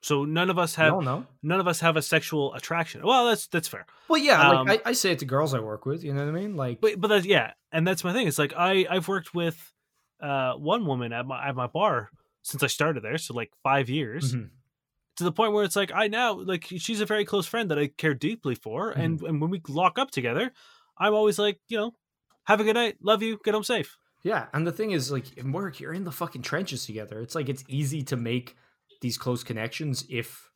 So 0.02 0.24
none 0.24 0.50
of 0.50 0.58
us 0.58 0.76
have 0.76 0.94
no, 0.94 1.00
know. 1.02 1.26
none 1.44 1.60
of 1.60 1.68
us 1.68 1.82
have 1.82 1.98
a 1.98 2.02
sexual 2.02 2.54
attraction. 2.54 3.02
Well, 3.04 3.26
that's 3.28 3.48
that's 3.48 3.68
fair. 3.68 3.86
Well, 4.08 4.22
yeah, 4.22 4.50
Um, 4.50 4.68
like 4.68 4.82
I, 4.86 4.92
I 4.92 4.94
say 4.94 5.12
it 5.12 5.20
to 5.20 5.26
girls 5.26 5.54
I 5.54 5.60
work 5.60 5.86
with. 5.86 6.04
You 6.04 6.14
know 6.14 6.26
what 6.26 6.30
I 6.36 6.40
mean? 6.40 6.56
Like, 6.56 6.80
But 6.82 7.00
but 7.02 7.08
that's 7.10 7.26
yeah, 7.26 7.52
and 7.72 7.86
that's 7.88 8.04
my 8.04 8.14
thing. 8.14 8.28
It's 8.28 8.40
like 8.40 8.54
I 8.56 8.86
I've 8.90 9.08
worked 9.08 9.34
with 9.34 9.58
uh 10.22 10.54
one 10.54 10.86
woman 10.86 11.12
at 11.14 11.26
my 11.26 11.48
at 11.48 11.56
my 11.56 11.68
bar 11.68 12.10
since 12.44 12.64
I 12.64 12.68
started 12.68 13.04
there, 13.04 13.18
so 13.18 13.34
like 13.34 13.52
five 13.64 13.90
years. 13.90 14.34
mhm. 14.34 14.50
to 15.18 15.24
the 15.26 15.32
point 15.34 15.52
where 15.52 15.66
it's 15.66 15.76
like 15.76 15.92
I 15.94 16.08
now 16.08 16.34
like 16.40 16.64
she's 16.66 17.02
a 17.02 17.06
very 17.06 17.26
close 17.26 17.46
friend 17.46 17.70
that 17.72 17.78
I 17.80 17.88
care 17.88 18.14
deeply 18.14 18.56
for, 18.56 18.92
Mm-hmm. 18.92 19.02
and 19.02 19.22
and 19.22 19.42
when 19.42 19.50
we 19.50 19.62
lock 19.68 20.00
up 20.00 20.12
together, 20.12 20.52
I'm 20.98 21.14
always 21.14 21.38
like, 21.38 21.60
you 21.68 21.78
know, 21.78 21.94
have 22.46 22.62
a 22.62 22.64
good 22.64 22.76
night, 22.76 22.96
love 23.02 23.22
you, 23.22 23.38
get 23.44 23.54
home 23.54 23.64
safe. 23.66 23.98
yeah, 24.24 24.46
and 24.54 24.66
the 24.66 24.72
thing 24.72 24.92
is, 24.92 25.12
like, 25.12 25.38
in 25.38 25.52
work, 25.52 25.80
you're 25.82 25.94
in 25.94 26.04
the 26.06 26.12
fucking 26.12 26.42
trenches 26.42 26.86
together. 26.86 27.20
It's 27.20 27.36
like 27.36 27.50
it's 27.50 27.64
easy 27.68 28.02
to 28.04 28.16
make 28.16 28.56
these 29.02 29.18
close 29.18 29.44
connections 29.44 30.06
if, 30.10 30.50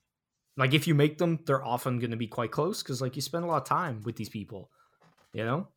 like, 0.57 0.73
if 0.73 0.87
you 0.87 0.93
make 0.95 1.17
them, 1.17 1.39
they're 1.45 1.63
often 1.63 1.99
going 1.99 2.11
to 2.11 2.17
be 2.17 2.27
quite 2.27 2.51
close 2.51 2.83
because, 2.83 3.01
like, 3.01 3.15
you 3.15 3.21
spend 3.21 3.43
a 3.43 3.47
lot 3.47 3.61
of 3.61 3.67
time 3.67 4.01
with 4.03 4.15
these 4.15 4.29
people. 4.29 4.69
You 5.33 5.45
know, 5.45 5.67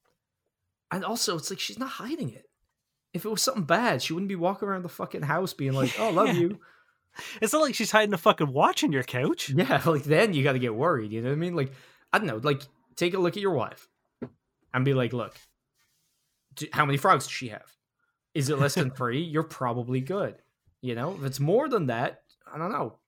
and 0.90 1.02
also 1.02 1.36
it's 1.36 1.48
like 1.48 1.58
she's 1.58 1.78
not 1.78 1.88
hiding 1.88 2.28
it. 2.30 2.44
If 3.14 3.24
it 3.24 3.30
was 3.30 3.40
something 3.40 3.64
bad, 3.64 4.02
she 4.02 4.12
wouldn't 4.12 4.28
be 4.28 4.36
walking 4.36 4.68
around 4.68 4.82
the 4.82 4.90
fucking 4.90 5.22
house 5.22 5.54
being 5.54 5.72
like, 5.72 5.98
"Oh, 5.98 6.10
love 6.10 6.26
Yeah. 6.34 6.34
you." 6.34 6.60
It's 7.40 7.54
not 7.54 7.62
like 7.62 7.74
she's 7.74 7.90
hiding 7.90 8.12
a 8.12 8.18
fucking 8.18 8.52
watch 8.52 8.84
in 8.84 8.92
your 8.92 9.02
couch. 9.02 9.48
Yeah, 9.48 9.80
like 9.86 10.04
then 10.04 10.34
you 10.34 10.44
got 10.44 10.52
to 10.52 10.58
get 10.58 10.74
worried. 10.74 11.10
You 11.12 11.22
know 11.22 11.30
what 11.30 11.36
I 11.36 11.38
mean? 11.38 11.56
Like, 11.56 11.72
I 12.12 12.18
don't 12.18 12.26
know. 12.26 12.36
Like, 12.36 12.60
take 12.96 13.14
a 13.14 13.18
look 13.18 13.34
at 13.38 13.42
your 13.42 13.54
wife 13.54 13.88
and 14.74 14.84
be 14.84 14.92
like, 14.92 15.14
look, 15.14 15.34
do, 16.54 16.66
how 16.72 16.84
many 16.84 16.98
frogs 16.98 17.24
does 17.24 17.32
she 17.32 17.48
have? 17.48 17.64
Is 18.34 18.50
it 18.50 18.58
less 18.58 18.74
than 18.74 18.90
three? 18.94 19.22
You're 19.22 19.42
probably 19.44 20.02
good. 20.02 20.34
You 20.82 20.94
know, 20.94 21.14
if 21.14 21.24
it's 21.24 21.40
more 21.40 21.70
than 21.70 21.86
that, 21.86 22.20
I 22.52 22.58
don't 22.58 22.72
know. 22.72 22.98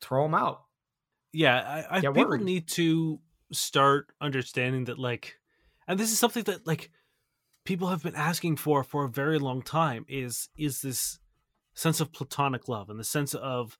Throw 0.00 0.24
them 0.24 0.34
out. 0.34 0.64
Yeah, 1.32 1.56
I, 1.90 1.96
I 1.96 2.00
Get 2.00 2.14
people 2.14 2.30
worried. 2.30 2.42
need 2.42 2.68
to 2.68 3.20
start 3.52 4.10
understanding 4.20 4.86
that 4.86 4.98
like, 4.98 5.38
and 5.86 5.98
this 5.98 6.12
is 6.12 6.18
something 6.18 6.44
that 6.44 6.66
like 6.66 6.90
people 7.64 7.88
have 7.88 8.02
been 8.02 8.14
asking 8.14 8.56
for 8.56 8.82
for 8.82 9.04
a 9.04 9.08
very 9.10 9.38
long 9.38 9.62
time 9.62 10.06
is 10.08 10.48
is 10.56 10.80
this 10.82 11.18
sense 11.74 12.00
of 12.00 12.12
platonic 12.12 12.66
love 12.68 12.88
and 12.90 12.98
the 12.98 13.04
sense 13.04 13.34
of 13.34 13.76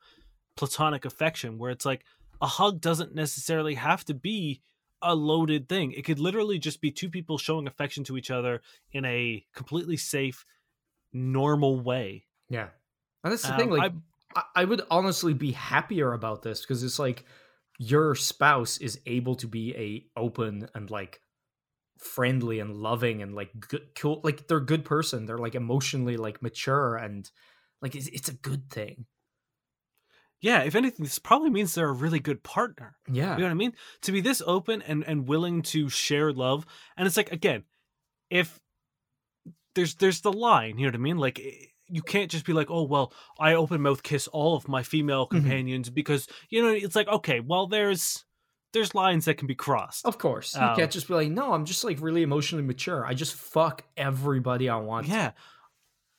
platonic 0.56 1.04
affection 1.04 1.58
where 1.58 1.70
it's 1.70 1.86
like 1.86 2.04
a 2.40 2.46
hug 2.46 2.80
doesn't 2.80 3.14
necessarily 3.14 3.74
have 3.74 4.04
to 4.04 4.14
be 4.14 4.60
a 5.00 5.14
loaded 5.14 5.68
thing 5.68 5.92
it 5.92 6.04
could 6.04 6.18
literally 6.18 6.58
just 6.58 6.80
be 6.80 6.90
two 6.90 7.08
people 7.08 7.38
showing 7.38 7.66
affection 7.66 8.04
to 8.04 8.16
each 8.16 8.30
other 8.30 8.60
in 8.92 9.04
a 9.04 9.44
completely 9.54 9.96
safe 9.96 10.44
normal 11.12 11.80
way 11.80 12.24
Yeah. 12.50 12.68
And 13.24 13.32
that's 13.32 13.42
the 13.42 13.56
thing. 13.56 13.72
Um, 13.72 13.78
Like, 13.78 13.92
I, 13.92 13.96
I 14.54 14.64
would 14.64 14.82
honestly 14.90 15.34
be 15.34 15.52
happier 15.52 16.12
about 16.12 16.42
this 16.42 16.60
because 16.60 16.82
it's 16.82 16.98
like 16.98 17.24
your 17.78 18.14
spouse 18.14 18.78
is 18.78 19.00
able 19.06 19.36
to 19.36 19.46
be 19.46 19.74
a 19.76 20.20
open 20.20 20.68
and 20.74 20.90
like 20.90 21.20
friendly 21.98 22.60
and 22.60 22.76
loving 22.76 23.22
and 23.22 23.34
like 23.34 23.50
good 23.58 23.82
cool 23.96 24.20
like 24.22 24.46
they're 24.46 24.58
a 24.58 24.64
good 24.64 24.84
person 24.84 25.26
they're 25.26 25.38
like 25.38 25.54
emotionally 25.56 26.16
like 26.16 26.42
mature 26.42 26.94
and 26.96 27.30
like 27.82 27.96
it's, 27.96 28.06
it's 28.08 28.28
a 28.28 28.34
good 28.34 28.70
thing 28.70 29.04
yeah 30.40 30.60
if 30.62 30.76
anything 30.76 31.04
this 31.04 31.18
probably 31.18 31.50
means 31.50 31.74
they're 31.74 31.88
a 31.88 31.92
really 31.92 32.20
good 32.20 32.42
partner 32.44 32.96
yeah 33.10 33.32
You 33.32 33.38
know 33.38 33.46
what 33.46 33.50
I 33.50 33.54
mean? 33.54 33.72
To 34.02 34.12
be 34.12 34.20
this 34.20 34.42
open 34.46 34.82
and 34.82 35.02
and 35.04 35.26
willing 35.26 35.62
to 35.62 35.88
share 35.88 36.32
love, 36.32 36.64
and 36.96 37.06
it's 37.06 37.16
like 37.16 37.32
again, 37.32 37.64
if 38.30 38.60
there's 39.74 39.96
there's 39.96 40.20
the 40.20 40.32
line, 40.32 40.78
you 40.78 40.84
know 40.84 40.90
what 40.90 40.94
I 40.94 40.98
mean? 40.98 41.18
Like 41.18 41.40
you 41.88 42.02
can't 42.02 42.30
just 42.30 42.44
be 42.44 42.52
like, 42.52 42.70
oh 42.70 42.82
well, 42.82 43.12
I 43.40 43.54
open 43.54 43.80
mouth 43.82 44.02
kiss 44.02 44.28
all 44.28 44.56
of 44.56 44.68
my 44.68 44.82
female 44.82 45.26
Mhm. 45.26 45.30
companions 45.30 45.90
because 45.90 46.26
you 46.50 46.62
know 46.62 46.68
it's 46.70 46.96
like 46.96 47.08
okay, 47.08 47.40
well 47.40 47.66
there's 47.66 48.24
there's 48.74 48.94
lines 48.94 49.24
that 49.24 49.38
can 49.38 49.46
be 49.46 49.54
crossed. 49.54 50.04
of 50.06 50.18
course 50.18 50.54
you 50.54 50.60
Um, 50.60 50.76
can't 50.76 50.90
just 50.92 51.08
be 51.08 51.14
like 51.14 51.30
no 51.30 51.54
i'm 51.54 51.64
just 51.64 51.84
like 51.84 51.98
really 52.02 52.20
emotionally 52.22 52.62
mature 52.62 53.02
i 53.06 53.14
just 53.14 53.34
fuck 53.34 53.82
everybody 53.96 54.68
i 54.68 54.76
want. 54.76 55.06
Yeah. 55.08 55.30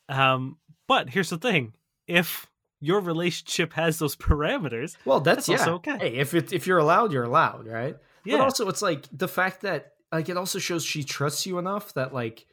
Um, 0.07 0.57
but 0.87 1.09
here's 1.09 1.29
the 1.29 1.37
thing: 1.37 1.73
if 2.07 2.47
your 2.81 2.99
relationship 3.01 3.73
has 3.73 3.99
those 3.99 4.15
parameters, 4.15 4.95
well 5.05 5.19
that's, 5.19 5.45
That's 5.45 5.49
yeah 5.49 5.57
also 5.73 5.73
okay. 5.75 5.97
hey 5.99 6.15
if 6.15 6.33
it 6.33 6.51
if 6.53 6.65
you're 6.65 6.77
allowed 6.79 7.11
you're 7.11 7.23
allowed 7.25 7.67
right 7.67 7.95
yeah, 8.25 8.37
But 8.37 8.43
also, 8.43 8.67
it's 8.67 8.81
like 8.81 9.05
the 9.13 9.27
fact 9.29 9.61
that 9.61 9.93
like 10.11 10.27
it 10.27 10.35
also 10.37 10.59
shows 10.59 10.83
she 10.83 11.03
trusts 11.03 11.45
you 11.45 11.57
enough 11.57 11.93
that 11.93 12.13
like, 12.13 12.45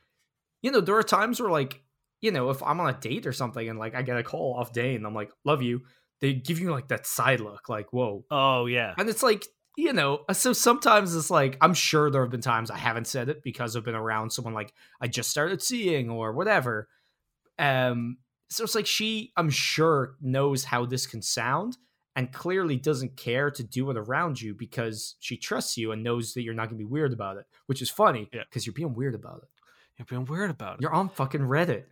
you 0.62 0.70
know, 0.70 0.80
there 0.80 0.94
are 0.96 1.02
times 1.02 1.40
where 1.40 1.50
like, 1.50 1.82
you 2.20 2.30
know, 2.30 2.50
if 2.50 2.62
I'm 2.62 2.80
on 2.80 2.88
a 2.94 2.98
date 2.98 3.26
or 3.26 3.32
something 3.32 3.68
and 3.68 3.78
like 3.78 3.94
I 3.94 4.02
get 4.02 4.16
a 4.16 4.22
call 4.22 4.54
off 4.54 4.72
Dane, 4.72 5.04
I'm 5.04 5.14
like, 5.14 5.30
love 5.44 5.62
you. 5.62 5.82
They 6.20 6.32
give 6.32 6.58
you 6.60 6.70
like 6.70 6.88
that 6.88 7.06
side 7.06 7.40
look, 7.40 7.68
like 7.68 7.92
whoa, 7.92 8.24
oh 8.30 8.66
yeah, 8.66 8.94
and 8.96 9.08
it's 9.08 9.22
like 9.22 9.46
you 9.76 9.92
know. 9.92 10.20
So 10.32 10.52
sometimes 10.54 11.14
it's 11.14 11.30
like 11.30 11.58
I'm 11.60 11.74
sure 11.74 12.10
there 12.10 12.22
have 12.22 12.30
been 12.30 12.40
times 12.40 12.70
I 12.70 12.78
haven't 12.78 13.06
said 13.06 13.28
it 13.28 13.42
because 13.42 13.76
I've 13.76 13.84
been 13.84 13.94
around 13.94 14.30
someone 14.30 14.54
like 14.54 14.72
I 15.00 15.08
just 15.08 15.28
started 15.30 15.60
seeing 15.62 16.08
or 16.08 16.32
whatever. 16.32 16.88
Um, 17.58 18.18
so 18.48 18.64
it's 18.64 18.74
like 18.74 18.86
she, 18.86 19.32
I'm 19.36 19.50
sure, 19.50 20.14
knows 20.20 20.64
how 20.64 20.86
this 20.86 21.06
can 21.06 21.20
sound 21.22 21.76
and 22.14 22.32
clearly 22.32 22.76
doesn't 22.76 23.16
care 23.16 23.50
to 23.50 23.62
do 23.62 23.90
it 23.90 23.96
around 23.96 24.40
you 24.40 24.54
because 24.54 25.16
she 25.20 25.36
trusts 25.36 25.76
you 25.76 25.92
and 25.92 26.02
knows 26.02 26.32
that 26.34 26.42
you're 26.42 26.54
not 26.54 26.68
going 26.70 26.78
to 26.78 26.84
be 26.84 26.90
weird 26.90 27.12
about 27.12 27.36
it, 27.36 27.44
which 27.66 27.82
is 27.82 27.90
funny 27.90 28.28
Yeah. 28.32 28.42
because 28.48 28.64
you're 28.64 28.72
being 28.72 28.94
weird 28.94 29.14
about 29.14 29.42
it. 29.42 29.48
You're 29.98 30.06
being 30.06 30.24
weird 30.24 30.50
about 30.50 30.74
it. 30.76 30.80
You're 30.82 30.92
on 30.94 31.08
fucking 31.08 31.40
Reddit. 31.42 31.84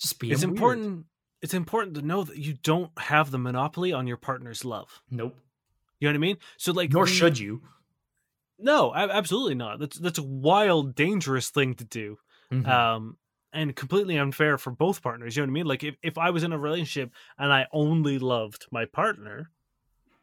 Just 0.00 0.18
being 0.18 0.32
it's 0.32 0.42
weird. 0.44 0.52
important 0.56 1.06
it's 1.42 1.54
important 1.54 1.94
to 1.96 2.02
know 2.02 2.22
that 2.24 2.36
you 2.36 2.54
don't 2.62 2.90
have 2.98 3.30
the 3.30 3.38
monopoly 3.38 3.92
on 3.92 4.06
your 4.06 4.16
partner's 4.18 4.64
love 4.64 5.00
Nope. 5.10 5.36
you 5.98 6.06
know 6.08 6.12
what 6.12 6.16
i 6.16 6.18
mean 6.18 6.36
so 6.58 6.72
like 6.72 6.92
Nor 6.92 7.04
the- 7.06 7.10
should 7.10 7.38
you. 7.38 7.62
no 8.58 8.94
absolutely 8.94 9.54
not 9.54 9.78
that's 9.78 9.98
that's 9.98 10.18
a 10.18 10.22
wild 10.22 10.94
dangerous 10.94 11.48
thing 11.50 11.74
to 11.74 11.84
do 11.84 12.18
Mhm. 12.52 12.66
um 12.68 13.16
and 13.52 13.74
completely 13.74 14.16
unfair 14.18 14.58
for 14.58 14.70
both 14.70 15.02
partners 15.02 15.36
you 15.36 15.42
know 15.42 15.46
what 15.46 15.50
i 15.50 15.54
mean 15.54 15.66
like 15.66 15.82
if, 15.84 15.94
if 16.02 16.18
i 16.18 16.30
was 16.30 16.42
in 16.44 16.52
a 16.52 16.58
relationship 16.58 17.10
and 17.38 17.52
i 17.52 17.66
only 17.72 18.18
loved 18.18 18.66
my 18.70 18.84
partner 18.84 19.50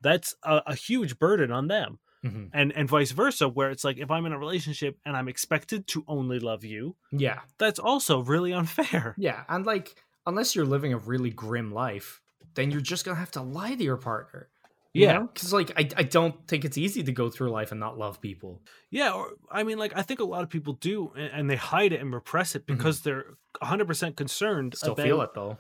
that's 0.01 0.35
a, 0.43 0.61
a 0.67 0.75
huge 0.75 1.17
burden 1.19 1.51
on 1.51 1.67
them 1.67 1.99
Mhm. 2.26 2.49
and 2.53 2.72
and 2.74 2.89
vice 2.89 3.11
versa 3.11 3.47
where 3.47 3.70
it's 3.70 3.84
like 3.84 3.97
if 3.99 4.09
i'm 4.09 4.26
in 4.26 4.34
a 4.34 4.39
relationship 4.39 4.97
and 5.05 5.15
i'm 5.15 5.28
expected 5.28 5.86
to 5.88 6.03
only 6.07 6.39
love 6.39 6.63
you 6.63 6.95
Yeah. 7.11 7.41
that's 7.59 7.80
also 7.80 8.20
really 8.24 8.53
unfair 8.53 9.13
Yeah, 9.20 9.43
and 9.47 9.65
like 9.65 9.95
unless 10.26 10.55
you're 10.55 10.65
living 10.65 10.93
a 10.93 10.97
really 10.97 11.30
grim 11.30 11.72
life, 11.72 12.22
then 12.55 12.72
you're 12.72 12.82
just 12.82 13.05
gonna 13.05 13.18
have 13.20 13.32
to 13.32 13.41
lie 13.41 13.76
to 13.76 13.84
your 13.84 13.97
partner. 13.97 14.49
Yeah. 14.93 15.20
because 15.22 15.53
like 15.53 15.72
I, 15.78 15.88
I 15.95 16.03
don't 16.03 16.36
think 16.47 16.65
it's 16.65 16.78
easy 16.78 17.03
to 17.03 17.11
go 17.11 17.30
through 17.30 17.51
life 17.51 17.72
and 17.72 17.80
not 17.80 17.97
love 17.99 18.20
people. 18.20 18.61
Yeah, 18.89 19.11
or 19.13 19.34
I 19.51 19.63
mean, 19.63 19.78
like 19.78 19.93
I 19.95 20.01
think 20.01 20.20
a 20.20 20.26
lot 20.26 20.41
of 20.41 20.49
people 20.49 20.74
do, 20.74 21.13
and, 21.15 21.32
and 21.34 21.49
they 21.49 21.55
hide 21.55 21.93
it 21.93 22.01
and 22.01 22.11
repress 22.13 22.55
it 22.55 22.65
because 22.65 23.01
they're 23.01 23.38
100 23.59 23.86
percent 23.88 24.18
concerned 24.18 24.76
Still 24.76 24.93
about 24.93 25.05
feel 25.05 25.22
it 25.22 25.30
though. 25.36 25.59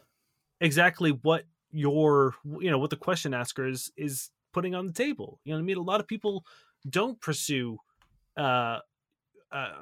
exactly 0.59 1.11
what 1.11 1.43
your, 1.71 2.33
you 2.59 2.71
know, 2.71 2.79
what 2.79 2.89
the 2.89 2.95
question 2.95 3.33
asker 3.33 3.67
is 3.67 3.91
is 3.95 4.31
putting 4.53 4.75
on 4.75 4.87
the 4.87 4.93
table. 4.93 5.39
You 5.43 5.51
know 5.53 5.57
what 5.57 5.63
I 5.63 5.65
mean? 5.65 5.77
A 5.77 5.81
lot 5.81 5.99
of 5.99 6.07
people 6.07 6.45
don't 6.89 7.19
pursue 7.21 7.79
uh, 8.37 8.79
uh, 9.51 9.73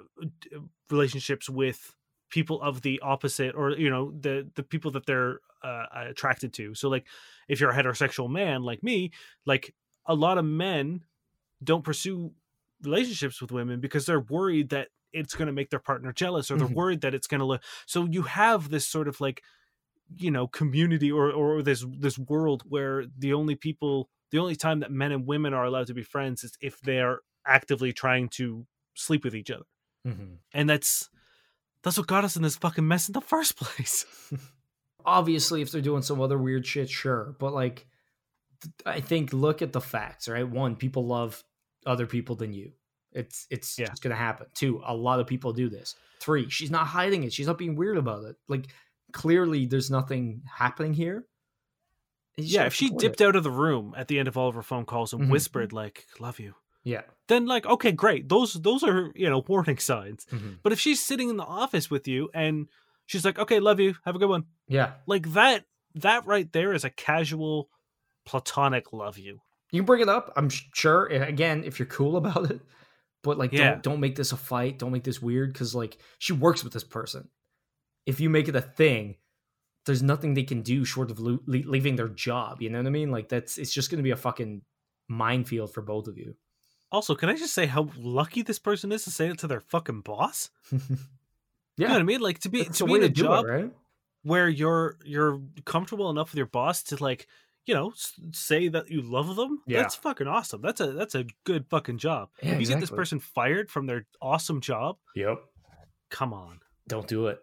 relationships 0.90 1.50
with 1.50 1.96
people 2.30 2.62
of 2.62 2.82
the 2.82 3.00
opposite, 3.02 3.56
or 3.56 3.72
you 3.72 3.90
know, 3.90 4.12
the 4.20 4.50
the 4.56 4.64
people 4.64 4.92
that 4.92 5.06
they're 5.06 5.40
uh, 5.64 5.86
attracted 5.94 6.54
to. 6.54 6.76
So, 6.76 6.90
like, 6.90 7.08
if 7.48 7.60
you're 7.60 7.72
a 7.72 7.76
heterosexual 7.76 8.30
man 8.30 8.64
like 8.64 8.84
me, 8.84 9.12
like 9.46 9.74
a 10.06 10.16
lot 10.16 10.38
of 10.38 10.46
men 10.46 11.04
don't 11.64 11.84
pursue 11.84 12.34
relationships 12.84 13.42
with 13.42 13.52
women 13.52 13.80
because 13.80 14.06
they're 14.06 14.20
worried 14.22 14.70
that 14.70 14.90
it's 15.14 15.36
going 15.36 15.48
to 15.48 15.54
make 15.54 15.70
their 15.70 15.80
partner 15.80 16.14
jealous 16.14 16.52
or 16.52 16.58
they're 16.58 16.68
Mhm. 16.68 16.76
worried 16.76 17.02
that 17.02 17.16
it's 17.16 17.28
going 17.28 17.40
to 17.40 17.46
look 17.46 17.64
so 17.88 18.06
you 18.06 18.24
have 18.24 18.70
this 18.70 18.88
sort 18.88 19.08
of 19.08 19.22
like 19.22 19.44
you 20.18 20.32
know 20.32 20.48
community 20.48 21.12
or 21.12 21.32
or 21.32 21.64
this 21.64 21.86
this 22.00 22.18
world 22.20 22.64
where 22.70 23.06
the 23.18 23.34
only 23.34 23.56
people 23.56 24.10
the 24.32 24.40
only 24.40 24.56
time 24.56 24.80
that 24.82 24.92
men 24.92 25.12
and 25.12 25.26
women 25.28 25.54
are 25.54 25.66
allowed 25.66 25.88
to 25.88 25.94
be 25.94 26.04
friends 26.04 26.44
is 26.44 26.58
if 26.62 26.80
they're 26.82 27.20
actively 27.46 27.94
trying 27.94 28.28
to 28.30 28.66
sleep 28.96 29.24
with 29.24 29.36
each 29.36 29.52
other 29.52 29.66
Mhm. 30.08 30.38
and 30.54 30.70
that's 30.70 31.10
that's 31.84 31.98
what 31.98 32.08
got 32.08 32.24
us 32.24 32.36
in 32.36 32.42
this 32.42 32.56
fucking 32.58 32.88
mess 32.88 33.08
in 33.10 33.14
the 33.14 33.22
first 33.22 33.56
place 33.60 34.06
Obviously, 35.08 35.62
if 35.62 35.70
they're 35.72 35.82
doing 35.82 36.02
some 36.02 36.20
other 36.20 36.38
weird 36.38 36.66
shit, 36.66 36.90
sure, 36.90 37.36
but 37.38 37.54
like, 37.54 37.86
I 38.88 39.02
think 39.02 39.34
look 39.34 39.62
at 39.62 39.72
the 39.72 39.80
facts, 39.82 40.28
right? 40.28 40.48
One, 40.48 40.76
people 40.76 41.06
love 41.06 41.44
other 41.86 42.08
people 42.08 42.36
than 42.36 42.54
you. 42.54 42.72
It's 43.12 43.46
it's 43.52 43.78
Yeah. 43.78 43.86
just 43.86 44.02
gonna 44.02 44.16
happen. 44.16 44.48
Two, 44.56 44.82
a 44.84 44.96
lot 44.96 45.20
of 45.20 45.28
people 45.28 45.54
do 45.54 45.70
this. 45.70 45.94
Three, 46.20 46.50
she's 46.50 46.72
not 46.72 46.88
hiding 46.88 47.24
it. 47.24 47.32
She's 47.34 47.46
not 47.46 47.60
being 47.60 47.76
weird 47.76 47.98
about 47.98 48.24
it. 48.24 48.36
Like, 48.48 48.66
clearly, 49.12 49.68
there's 49.68 49.92
nothing 49.92 50.42
happening 50.52 50.96
here. 50.96 51.28
Yeah 52.38 52.66
if 52.66 52.74
she 52.74 52.90
dipped 52.90 53.22
it. 53.22 53.26
out 53.28 53.36
of 53.36 53.44
the 53.44 53.52
room 53.52 53.94
at 53.98 54.08
the 54.08 54.20
end 54.20 54.28
of 54.28 54.38
all 54.38 54.50
of 54.50 54.56
her 54.56 54.64
phone 54.64 54.86
calls 54.86 55.14
and 55.14 55.24
Mhm. 55.24 55.30
whispered 55.32 55.72
like 55.74 56.06
love 56.20 56.40
you 56.40 56.54
yeah, 56.84 57.02
then 57.28 57.46
like 57.48 57.66
okay 57.66 57.92
great 57.92 58.30
those 58.30 58.54
those 58.54 58.84
are 58.84 59.12
you 59.16 59.30
know 59.30 59.44
warning 59.48 59.78
signs 59.80 60.26
Mhm. 60.32 60.60
but 60.62 60.72
if 60.74 60.80
she's 60.80 61.04
sitting 61.04 61.30
in 61.30 61.38
the 61.38 61.44
office 61.46 61.90
with 61.90 62.08
you 62.08 62.30
and 62.34 62.68
she's 63.08 63.26
like 63.26 63.40
okay 63.40 63.60
love 63.60 63.80
you 63.80 63.96
have 64.06 64.16
a 64.16 64.20
good 64.20 64.30
one 64.30 64.46
yeah. 64.68 64.94
like 65.08 65.32
that 65.34 65.66
that 65.96 66.26
right 66.28 66.52
there 66.52 66.74
is 66.74 66.84
a 66.84 66.90
casual 66.90 67.70
platonic 68.26 68.92
love 68.94 69.18
you 69.18 69.40
You 69.72 69.82
can 69.82 69.86
bring 69.86 70.02
it 70.02 70.10
up. 70.10 70.32
I'm 70.38 70.50
sure. 70.50 71.12
eh, 71.12 71.26
Again, 71.26 71.64
if 71.64 71.80
you're 71.80 71.86
cool 71.88 72.16
about 72.22 72.50
it, 72.52 72.62
but 73.24 73.38
like, 73.38 73.52
Yeah. 73.52 73.72
don't 73.72 73.84
don't 73.84 74.00
make 74.00 74.16
this 74.16 74.32
a 74.32 74.38
fight. 74.38 74.78
Don't 74.80 74.92
make 74.92 75.04
this 75.04 75.22
weird 75.22 75.52
because 75.54 75.74
like 75.76 75.98
she 76.20 76.34
works 76.34 76.64
with 76.64 76.72
this 76.74 76.84
person. 76.84 77.30
If 78.06 78.20
you 78.20 78.30
make 78.30 78.48
it 78.48 78.56
a 78.56 78.62
thing, 78.62 79.18
there's 79.86 80.04
nothing 80.04 80.34
they 80.34 80.44
can 80.44 80.62
do 80.62 80.84
short 80.86 81.12
of 81.12 81.20
lo- 81.20 81.40
leaving 81.48 81.96
their 81.96 82.08
job. 82.10 82.62
You 82.62 82.70
know 82.70 82.80
what 82.80 82.88
I 82.88 82.92
mean? 82.92 83.12
Like 83.12 83.30
that's 83.30 83.58
it's 83.58 83.74
just 83.74 83.90
gonna 83.92 84.04
be 84.04 84.12
a 84.12 84.16
fucking 84.16 84.62
minefield 85.08 85.74
for 85.74 85.82
both 85.82 86.08
of 86.08 86.18
you. 86.18 86.36
also 86.92 87.14
can 87.16 87.30
i 87.30 87.36
just 87.36 87.54
say 87.54 87.66
how 87.68 87.88
lucky 87.98 88.42
this 88.42 88.58
person 88.60 88.92
is 88.92 89.04
to 89.04 89.12
say 89.12 89.28
it 89.28 89.38
to 89.38 89.48
their 89.48 89.60
fucking 89.60 90.02
boss 90.02 90.50
yeah, 90.72 90.80
you 91.78 91.88
know 91.88 91.94
what 91.94 92.00
i 92.02 92.04
mean 92.04 92.22
like 92.22 92.40
to 92.40 92.50
be 92.50 92.62
It's 92.62 92.78
to 92.80 92.86
be 92.86 92.96
in 92.96 93.04
a 93.04 93.10
job 93.10 93.46
it, 93.46 93.50
right? 93.50 93.72
where 94.24 94.50
you're 94.50 94.98
you're 95.06 95.40
comfortable 95.66 96.10
enough 96.10 96.32
with 96.32 96.38
your 96.38 96.48
boss 96.48 96.82
to 96.84 97.04
like 97.04 97.28
you 97.68 97.74
know 97.76 97.94
say 98.34 98.68
that 98.70 98.90
you 98.90 99.02
love 99.04 99.36
them 99.36 99.62
Yeah. 99.68 99.82
that's 99.82 99.94
fucking 99.96 100.28
awesome 100.28 100.62
that's 100.62 100.82
a 100.82 100.92
that's 100.94 101.14
a 101.16 101.26
good 101.44 101.68
fucking 101.70 102.00
job 102.00 102.30
Yeah, 102.42 102.54
if 102.54 102.62
you 102.62 102.66
get 102.68 102.80
this 102.80 102.90
person 102.90 103.20
fired 103.20 103.70
from 103.70 103.86
their 103.86 104.08
awesome 104.22 104.60
job 104.62 104.98
Yep. 105.16 105.38
come 106.10 106.34
on 106.34 106.62
Don't 106.88 107.08
do 107.08 107.28
it. 107.28 107.40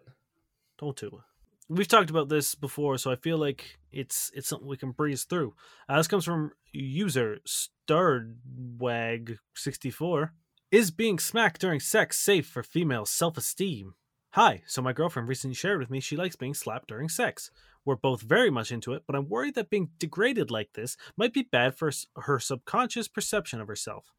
don't 0.77 0.97
do 0.97 1.07
it 1.07 1.23
we've 1.69 1.87
talked 1.87 2.09
about 2.09 2.29
this 2.29 2.55
before 2.55 2.97
so 2.97 3.11
i 3.11 3.15
feel 3.15 3.37
like 3.37 3.77
it's 3.93 4.29
it's 4.33 4.49
something 4.49 4.67
we 4.67 4.75
can 4.75 4.91
breeze 4.91 5.23
through. 5.23 5.53
Uh, 5.87 5.95
this 5.97 6.07
comes 6.07 6.25
from 6.25 6.51
user 6.71 7.37
stardwag64 7.47 10.31
is 10.71 10.91
being 10.91 11.19
smacked 11.19 11.61
during 11.61 11.79
sex 11.79 12.19
safe 12.19 12.47
for 12.47 12.63
female 12.63 13.05
self-esteem? 13.05 13.93
Hi 14.31 14.63
so 14.65 14.81
my 14.81 14.93
girlfriend 14.93 15.29
recently 15.29 15.53
shared 15.53 15.77
with 15.79 15.91
me 15.91 15.99
she 15.99 16.17
likes 16.17 16.35
being 16.35 16.55
slapped 16.55 16.89
during 16.89 17.07
sex. 17.07 17.51
We're 17.85 17.97
both 17.97 18.21
very 18.21 18.49
much 18.49 18.71
into 18.71 18.93
it 18.93 19.03
but 19.05 19.15
i'm 19.15 19.29
worried 19.29 19.53
that 19.55 19.69
being 19.69 19.89
degraded 19.99 20.49
like 20.49 20.73
this 20.73 20.97
might 21.15 21.33
be 21.33 21.43
bad 21.43 21.75
for 21.75 21.91
her 22.17 22.39
subconscious 22.39 23.07
perception 23.07 23.61
of 23.61 23.67
herself. 23.67 24.11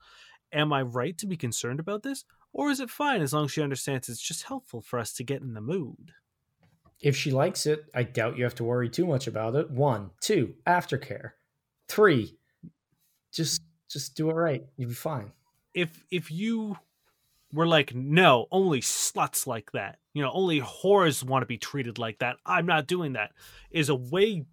Am 0.53 0.73
i 0.73 0.83
right 0.83 1.19
to 1.19 1.27
be 1.27 1.37
concerned 1.37 1.81
about 1.81 2.05
this 2.05 2.25
or 2.53 2.71
is 2.71 2.79
it 2.79 2.91
fine 2.91 3.21
as 3.21 3.33
long 3.33 3.47
as 3.47 3.51
she 3.51 3.63
understands 3.63 4.09
it's 4.09 4.21
just 4.21 4.45
helpful 4.45 4.81
for 4.81 5.01
us 5.01 5.13
to 5.15 5.25
get 5.25 5.43
in 5.43 5.55
the 5.55 5.61
mood 5.61 6.13
If 7.05 7.17
she 7.17 7.31
likes 7.31 7.67
it, 7.67 7.85
I 7.95 8.03
doubt 8.03 8.37
you 8.39 8.45
have 8.45 8.55
to 8.57 8.65
worry 8.65 8.89
too 8.89 9.07
much 9.07 9.27
about 9.29 9.55
it. 9.55 9.71
One, 9.71 10.11
two, 10.21 10.55
aftercare. 10.67 11.33
Three, 11.89 12.37
just 13.33 13.63
just 13.91 14.17
do 14.17 14.31
it 14.31 14.35
right. 14.35 14.65
You'll 14.77 14.89
be 14.89 14.95
fine. 14.95 15.31
if 15.75 16.05
if 16.11 16.31
you 16.31 16.77
were 17.53 17.67
like 17.67 17.95
no 17.95 18.47
only 18.51 18.81
sluts 18.81 19.47
like 19.47 19.71
that 19.73 19.99
you 20.13 20.23
know 20.23 20.31
only 20.33 20.61
whores 20.61 21.23
want 21.23 21.43
to 21.43 21.47
be 21.47 21.59
treated 21.59 21.99
like 21.99 22.19
that 22.19 22.37
i'm 22.47 22.67
not 22.67 22.87
doing 22.89 23.13
that 23.13 23.31
is 23.71 23.89
a 23.89 23.95
way 23.95 24.45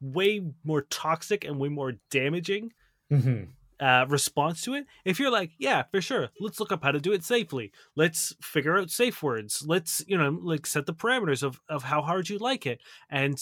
way 0.00 0.42
more 0.64 0.82
toxic 0.82 1.44
and 1.44 1.58
way 1.60 1.68
more 1.68 1.92
damaging 2.10 2.72
hmm 3.08 3.44
uh, 3.80 4.06
response 4.08 4.62
to 4.62 4.74
it 4.74 4.84
if 5.04 5.18
you're 5.18 5.30
like 5.30 5.52
yeah 5.58 5.82
for 5.90 6.00
sure 6.00 6.28
let's 6.40 6.60
look 6.60 6.70
up 6.72 6.82
how 6.82 6.92
to 6.92 7.00
do 7.00 7.12
it 7.12 7.24
safely. 7.24 7.72
Let's 7.96 8.34
figure 8.42 8.78
out 8.78 8.90
safe 8.90 9.22
words. 9.22 9.62
Let's 9.66 10.02
you 10.06 10.16
know 10.16 10.38
like 10.42 10.66
set 10.66 10.86
the 10.86 10.94
parameters 10.94 11.42
of 11.42 11.60
of 11.68 11.84
how 11.84 12.02
hard 12.02 12.28
you 12.28 12.38
like 12.38 12.66
it. 12.66 12.80
And 13.08 13.40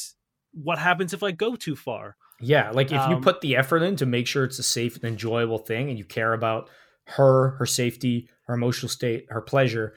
what 0.53 0.79
happens 0.79 1.13
if 1.13 1.23
i 1.23 1.31
go 1.31 1.57
too 1.57 1.77
far? 1.77 2.17
Yeah, 2.41 2.71
like 2.71 2.87
if 2.87 3.09
you 3.09 3.17
Um, 3.17 3.23
put 3.23 3.41
the 3.41 3.57
effort 3.57 3.83
in 3.83 3.97
to 3.97 4.07
make 4.07 4.27
sure 4.27 4.45
it's 4.45 4.59
a 4.59 4.63
safe 4.63 4.97
and 4.97 5.05
enjoyable 5.05 5.59
thing 5.59 5.89
and 5.89 5.99
you 5.99 6.05
care 6.05 6.33
about 6.33 6.71
her, 7.17 7.51
her 7.59 7.67
safety, 7.67 8.29
her 8.47 8.55
emotional 8.55 8.89
state, 8.89 9.27
her 9.31 9.41
pleasure, 9.41 9.95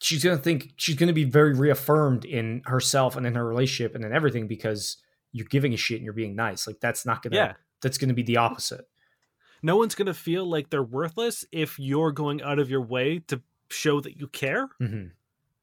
she's 0.00 0.24
going 0.24 0.36
to 0.36 0.42
think 0.42 0.72
she's 0.76 0.96
going 0.96 1.08
to 1.08 1.12
be 1.12 1.24
very 1.24 1.54
reaffirmed 1.54 2.24
in 2.24 2.62
herself 2.64 3.16
and 3.16 3.26
in 3.26 3.34
her 3.34 3.46
relationship 3.46 3.94
and 3.94 4.04
in 4.04 4.12
everything 4.12 4.46
because 4.46 4.96
you're 5.32 5.46
giving 5.46 5.74
a 5.74 5.76
shit 5.76 5.96
and 5.96 6.04
you're 6.04 6.14
being 6.14 6.34
nice. 6.34 6.66
Like 6.66 6.80
that's 6.80 7.04
not 7.04 7.22
going 7.22 7.32
to 7.32 7.36
yeah. 7.36 7.52
that's 7.82 7.98
going 7.98 8.08
to 8.08 8.14
be 8.14 8.22
the 8.22 8.38
opposite. 8.38 8.86
No 9.62 9.76
one's 9.76 9.94
going 9.94 10.06
to 10.06 10.14
feel 10.14 10.44
like 10.46 10.70
they're 10.70 10.82
worthless 10.82 11.44
if 11.52 11.78
you're 11.78 12.12
going 12.12 12.42
out 12.42 12.58
of 12.58 12.70
your 12.70 12.80
way 12.82 13.18
to 13.28 13.40
show 13.70 14.00
that 14.00 14.18
you 14.18 14.26
care 14.28 14.68
hmm 14.78 15.06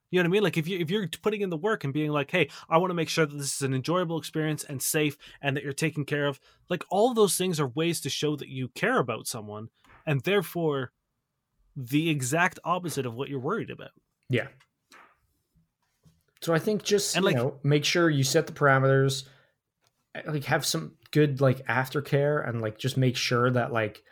You 0.09 0.19
know 0.19 0.21
what 0.21 0.25
I 0.25 0.29
mean? 0.29 0.43
Like 0.43 0.57
if 0.57 0.67
you 0.67 0.79
if 0.79 0.89
you're 0.89 1.07
putting 1.21 1.41
in 1.41 1.49
the 1.49 1.57
work 1.57 1.83
and 1.83 1.93
being 1.93 2.11
like, 2.11 2.31
"Hey, 2.31 2.47
I 2.69 2.77
want 2.77 2.91
to 2.91 2.95
make 2.95 3.09
sure 3.09 3.25
that 3.25 3.35
this 3.37 3.55
is 3.55 3.61
an 3.61 3.73
enjoyable 3.73 4.17
experience 4.17 4.63
and 4.63 4.81
safe 4.81 5.17
and 5.41 5.55
that 5.57 5.63
you're 5.65 5.73
taken 5.73 6.05
care 6.05 6.27
of." 6.27 6.39
Like 6.69 6.85
all 6.89 7.13
those 7.13 7.35
things 7.37 7.59
are 7.59 7.67
ways 7.67 7.99
to 8.01 8.09
show 8.09 8.37
that 8.37 8.47
you 8.47 8.69
care 8.69 8.99
about 8.99 9.27
someone 9.27 9.67
and 10.05 10.21
therefore 10.21 10.93
the 11.75 12.09
exact 12.09 12.57
opposite 12.63 13.05
of 13.05 13.15
what 13.15 13.27
you're 13.27 13.41
worried 13.41 13.69
about. 13.69 13.91
Yeah. 14.29 14.47
So 16.41 16.53
I 16.53 16.59
think 16.59 16.83
just 16.83 17.15
And, 17.15 17.23
you 17.23 17.27
like- 17.27 17.35
know 17.35 17.59
make 17.63 17.83
sure 17.83 18.09
you 18.09 18.23
set 18.23 18.47
the 18.47 18.53
parameters, 18.53 19.25
like 20.25 20.45
have 20.45 20.65
some 20.65 20.93
good 21.11 21.41
like 21.41 21.65
aftercare, 21.67 22.47
and 22.47 22.61
like 22.61 22.77
just 22.77 22.97
make 22.97 23.15
sure 23.17 23.49
that 23.51 23.71
like 23.71 24.03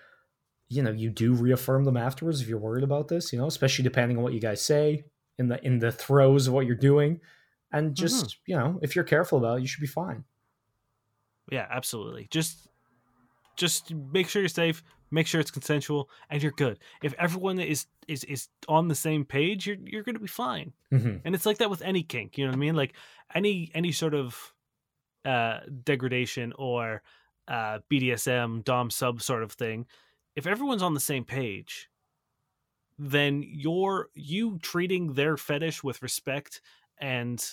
you 0.69 0.81
know 0.81 0.91
you 0.91 1.09
do 1.09 1.33
reaffirm 1.33 1.83
them 1.85 1.97
afterwards 1.97 2.41
if 2.41 2.47
you're 2.47 2.59
worried 2.59 2.83
about 2.83 3.07
this. 3.07 3.31
You 3.33 3.39
know, 3.39 3.47
especially 3.47 3.83
depending 3.83 4.17
on 4.17 4.23
what 4.23 4.33
you 4.33 4.39
guys 4.41 4.61
say 4.61 5.05
in 5.37 5.47
the 5.47 5.63
in 5.65 5.79
the 5.79 5.91
throes 5.91 6.47
of 6.47 6.53
what 6.53 6.65
you're 6.65 6.75
doing, 6.75 7.19
and 7.71 7.95
just 7.95 8.37
you 8.45 8.55
know 8.55 8.79
if 8.81 8.95
you're 8.95 9.05
careful 9.05 9.37
about 9.37 9.57
it, 9.57 9.61
you 9.61 9.67
should 9.67 9.81
be 9.81 9.87
fine. 9.87 10.23
Yeah, 11.51 11.67
absolutely. 11.69 12.27
Just 12.31 12.67
just 13.55 13.93
make 13.93 14.27
sure 14.27 14.41
you're 14.41 14.49
safe, 14.49 14.83
make 15.11 15.27
sure 15.27 15.39
it's 15.39 15.51
consensual 15.51 16.09
and 16.29 16.41
you're 16.41 16.51
good. 16.51 16.79
If 17.03 17.13
everyone 17.17 17.59
is 17.59 17.85
is 18.07 18.23
is 18.25 18.47
on 18.67 18.87
the 18.87 18.95
same 18.95 19.25
page, 19.25 19.67
you're 19.67 19.77
you're 19.83 20.03
going 20.03 20.15
to 20.15 20.21
be 20.21 20.27
fine. 20.27 20.73
hmm 20.91 21.17
and 21.23 21.35
it's 21.35 21.45
like 21.45 21.57
that 21.59 21.69
with 21.69 21.81
any 21.81 22.03
kink 22.03 22.37
you 22.37 22.45
know 22.45 22.51
what 22.51 22.57
i 22.57 22.59
mean 22.59 22.75
like 22.75 22.93
any 23.33 23.71
any 23.73 23.91
sort 23.91 24.13
of 24.13 24.53
uh 25.25 25.59
degradation 25.83 26.53
or 26.57 27.01
uh 27.47 27.79
bdsm 27.91 28.63
dom 28.63 28.89
sub 28.89 29.21
sort 29.21 29.43
of 29.43 29.51
thing 29.51 29.85
if 30.35 30.47
everyone's 30.47 30.83
on 30.83 30.93
the 30.93 30.99
same 30.99 31.23
page 31.23 31.89
then 32.97 33.43
you're 33.45 34.09
you 34.13 34.57
treating 34.59 35.13
their 35.13 35.35
fetish 35.37 35.83
with 35.83 36.01
respect 36.01 36.61
and 36.99 37.45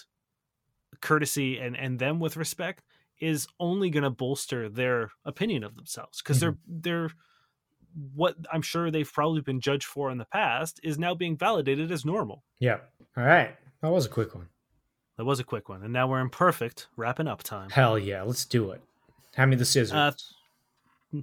courtesy 1.00 1.58
and 1.58 1.76
and 1.76 1.98
them 1.98 2.20
with 2.20 2.36
respect 2.36 2.84
is 3.20 3.46
only 3.58 3.90
going 3.90 4.02
to 4.02 4.10
bolster 4.10 4.68
their 4.68 5.10
opinion 5.24 5.64
of 5.64 5.74
themselves 5.74 6.20
because 6.22 6.38
they're 6.40 6.56
they're 6.66 7.10
what 8.14 8.36
i'm 8.52 8.62
sure 8.62 8.90
they've 8.90 9.12
probably 9.12 9.40
been 9.40 9.60
judged 9.60 9.84
for 9.84 10.10
in 10.10 10.18
the 10.18 10.24
past 10.26 10.80
is 10.82 10.98
now 10.98 11.14
being 11.14 11.36
validated 11.36 11.90
as 11.90 12.04
normal 12.04 12.44
Yeah. 12.60 12.78
All 13.16 13.24
right. 13.24 13.56
That 13.82 13.90
was 13.90 14.06
a 14.06 14.08
quick 14.08 14.34
one. 14.34 14.48
That 15.18 15.24
was 15.24 15.40
a 15.40 15.44
quick 15.44 15.68
one, 15.68 15.82
and 15.82 15.92
now 15.92 16.06
we're 16.08 16.20
in 16.20 16.30
perfect 16.30 16.88
wrapping 16.96 17.28
up 17.28 17.42
time. 17.42 17.70
Hell 17.70 17.98
yeah, 17.98 18.22
let's 18.22 18.44
do 18.44 18.70
it. 18.70 18.80
Hand 19.34 19.50
me 19.50 19.56
the 19.56 19.64
scissors. 19.64 19.92
Uh, 19.92 20.12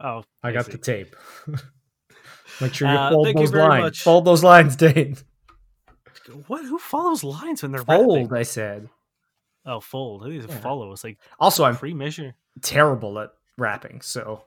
oh, 0.00 0.24
I 0.42 0.52
got 0.52 0.66
the 0.66 0.78
tape. 0.78 1.14
Make 2.60 2.74
sure 2.74 2.88
you 2.88 2.94
Uh, 2.94 3.10
fold 3.10 3.26
thank 3.26 3.38
you 3.38 3.46
those 3.46 3.54
lines. 3.54 3.82
much. 3.82 4.02
Fold 4.02 4.24
those 4.26 4.44
lines, 4.44 4.76
Dane. 4.76 5.16
What? 6.46 6.64
Who 6.64 6.78
follows 6.78 7.24
lines 7.24 7.62
when 7.62 7.72
they're 7.72 7.82
Fold, 7.84 8.30
rapping? 8.30 8.36
I 8.36 8.42
said. 8.42 8.88
Oh, 9.64 9.80
fold. 9.80 10.22
Think 10.24 10.42
it's 10.44 10.52
Yeah. 10.52 10.60
follow. 10.60 10.92
It's 10.92 11.02
like 11.04 11.18
Also, 11.38 11.64
I'm 11.64 11.74
free 11.76 11.94
measure. 11.94 12.34
terrible 12.62 13.18
at 13.18 13.30
rapping, 13.56 14.00
so 14.02 14.44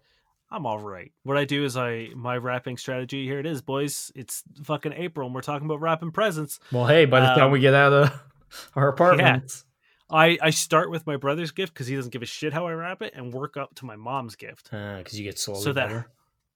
I'm 0.54 0.68
all 0.68 0.78
right. 0.80 1.12
What 1.24 1.36
I 1.36 1.46
do 1.46 1.66
is 1.66 1.76
I 1.76 2.10
my 2.16 2.38
wrapping 2.38 2.78
strategy. 2.78 3.26
Here 3.26 3.40
it 3.40 3.46
is, 3.48 3.62
boys. 3.64 4.12
It's 4.16 4.44
fucking 4.64 4.94
April, 4.94 5.26
and 5.26 5.34
we're 5.34 5.42
talking 5.42 5.66
about 5.66 5.82
wrapping 5.82 6.12
presents. 6.12 6.60
well, 6.72 6.86
hey, 6.86 7.06
by 7.06 7.22
the 7.22 7.26
time 7.34 7.46
Um, 7.46 7.52
we 7.52 7.60
get 7.60 7.74
out 7.74 7.92
of 7.92 8.24
our 8.76 8.88
apartments, 8.88 9.66
I 10.12 10.38
I 10.42 10.52
start 10.52 10.92
with 10.92 11.08
my 11.08 11.18
brother's 11.18 11.50
gift 11.52 11.74
because 11.74 11.88
he 11.88 11.96
doesn't 11.96 12.12
give 12.14 12.22
a 12.22 12.28
shit 12.28 12.54
how 12.54 12.68
I 12.68 12.74
wrap 12.74 13.02
it, 13.02 13.14
and 13.16 13.34
work 13.34 13.58
up 13.58 13.74
to 13.76 13.86
my 13.86 13.96
mom's 13.96 14.36
gift. 14.36 14.70
because 14.70 15.18
you 15.20 15.24
get 15.24 15.40
slowly 15.40 15.62
So 15.64 15.74
that 15.74 15.88
better. 15.88 16.08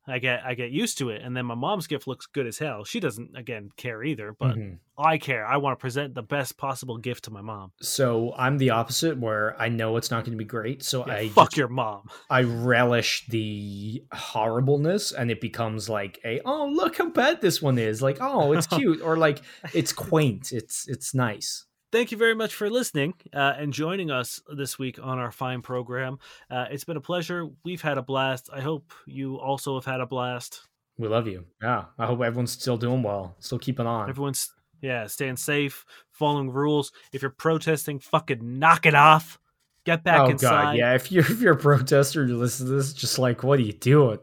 I 0.07 0.19
get 0.19 0.43
I 0.45 0.53
get 0.53 0.71
used 0.71 0.97
to 0.99 1.09
it, 1.09 1.21
and 1.21 1.35
then 1.35 1.45
my 1.45 1.55
mom's 1.55 1.87
gift 1.87 2.07
looks 2.07 2.25
good 2.27 2.47
as 2.47 2.57
hell. 2.57 2.83
She 2.85 2.99
doesn't 2.99 3.35
again 3.35 3.69
care 3.75 4.03
either, 4.03 4.33
but 4.39 4.55
Mhm. 4.55 4.77
I 4.97 5.17
care. 5.17 5.45
I 5.45 5.57
want 5.57 5.77
to 5.77 5.81
present 5.81 6.15
the 6.15 6.23
best 6.23 6.57
possible 6.57 6.97
gift 6.97 7.25
to 7.25 7.31
my 7.31 7.41
mom. 7.41 7.71
So 7.81 8.33
I'm 8.37 8.57
the 8.57 8.69
opposite, 8.71 9.17
where 9.17 9.59
I 9.61 9.69
know 9.69 9.97
it's 9.97 10.09
not 10.09 10.23
going 10.25 10.31
to 10.37 10.43
be 10.43 10.45
great, 10.47 10.81
so 10.83 11.05
Yeah, 11.05 11.13
I 11.13 11.29
fuck 11.29 11.49
just- 11.49 11.57
your 11.57 11.67
mom. 11.67 12.09
I 12.29 12.43
relish 12.43 13.27
the 13.27 14.03
horribleness, 14.13 15.11
and 15.11 15.29
it 15.29 15.41
becomes 15.41 15.89
like 15.89 16.19
a 16.25 16.39
oh 16.45 16.67
look 16.67 16.97
how 16.97 17.09
bad 17.09 17.41
this 17.41 17.61
one 17.61 17.77
is, 17.77 18.01
like 18.01 18.17
oh 18.21 18.53
it's 18.53 18.67
cute, 18.77 19.01
or 19.01 19.17
like 19.17 19.41
it's 19.73 19.91
quaint, 19.93 20.51
it's 20.51 20.87
it's 20.87 21.13
nice. 21.13 21.65
Thank 21.89 22.11
you 22.11 22.17
very 22.17 22.35
much 22.35 22.53
for 22.53 22.69
listening 22.69 23.13
uh, 23.33 23.53
and 23.57 23.71
joining 23.71 24.11
us 24.11 24.41
this 24.53 24.77
week 24.77 24.99
on 25.01 25.19
our 25.19 25.31
fine 25.31 25.61
program. 25.61 26.19
Uh, 26.51 26.65
it's 26.69 26.83
been 26.83 26.97
a 26.97 27.01
pleasure. 27.01 27.47
We've 27.63 27.81
had 27.81 27.97
a 27.97 28.01
blast. 28.01 28.49
I 28.51 28.59
hope 28.59 28.91
you 29.05 29.39
also 29.39 29.75
have 29.75 29.85
had 29.85 30.01
a 30.01 30.05
blast. 30.05 30.67
We 30.97 31.07
love 31.07 31.27
you. 31.27 31.45
Yeah, 31.61 31.85
I 31.97 32.05
hope 32.05 32.21
everyone's 32.21 32.51
still 32.51 32.75
doing 32.75 33.03
well, 33.03 33.35
still 33.39 33.59
keeping 33.59 33.87
on. 33.87 34.09
Everyone's 34.09 34.51
yeah, 34.81 35.07
staying 35.07 35.37
safe, 35.37 35.85
following 36.11 36.51
rules. 36.51 36.91
If 37.13 37.21
you're 37.21 37.31
protesting, 37.31 37.99
fucking 37.99 38.59
knock 38.59 38.85
it 38.85 38.95
off. 38.95 39.39
Get 39.85 40.03
back 40.03 40.19
oh 40.21 40.25
inside. 40.31 40.63
god, 40.63 40.77
yeah. 40.77 40.93
If 40.93 41.09
you're 41.09 41.23
if 41.31 41.39
you're 41.39 41.53
a 41.53 41.57
protester, 41.57 42.25
you 42.25 42.37
listen 42.37 42.67
to 42.67 42.73
this, 42.73 42.91
just 42.91 43.17
like 43.17 43.43
what 43.43 43.59
are 43.59 43.63
you 43.63 43.73
doing? 43.73 44.19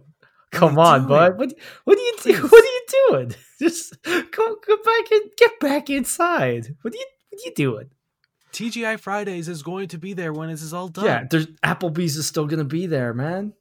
Come 0.52 0.78
on, 0.78 1.00
doing? 1.00 1.08
bud. 1.08 1.38
What 1.38 1.54
what 1.84 1.96
are 1.96 2.02
you 2.02 2.14
do? 2.22 2.42
What 2.48 2.62
are 2.62 2.66
you 2.66 2.86
doing? 3.08 3.34
Just 3.60 3.96
go 4.04 4.56
go 4.66 4.76
back 4.84 5.10
and 5.12 5.22
get 5.38 5.60
back 5.60 5.88
inside. 5.88 6.76
What 6.82 6.92
are 6.92 6.96
you 6.96 7.06
what 7.34 7.44
you 7.44 7.52
doing? 7.54 7.90
TGI 8.52 8.98
Fridays 9.00 9.48
is 9.48 9.62
going 9.62 9.88
to 9.88 9.98
be 9.98 10.12
there 10.12 10.32
when 10.32 10.48
this 10.48 10.62
is 10.62 10.72
all 10.72 10.88
done. 10.88 11.04
Yeah, 11.06 11.24
there's 11.28 11.46
Applebee's 11.64 12.16
is 12.16 12.26
still 12.26 12.46
gonna 12.46 12.64
be 12.64 12.86
there, 12.86 13.12
man. 13.12 13.52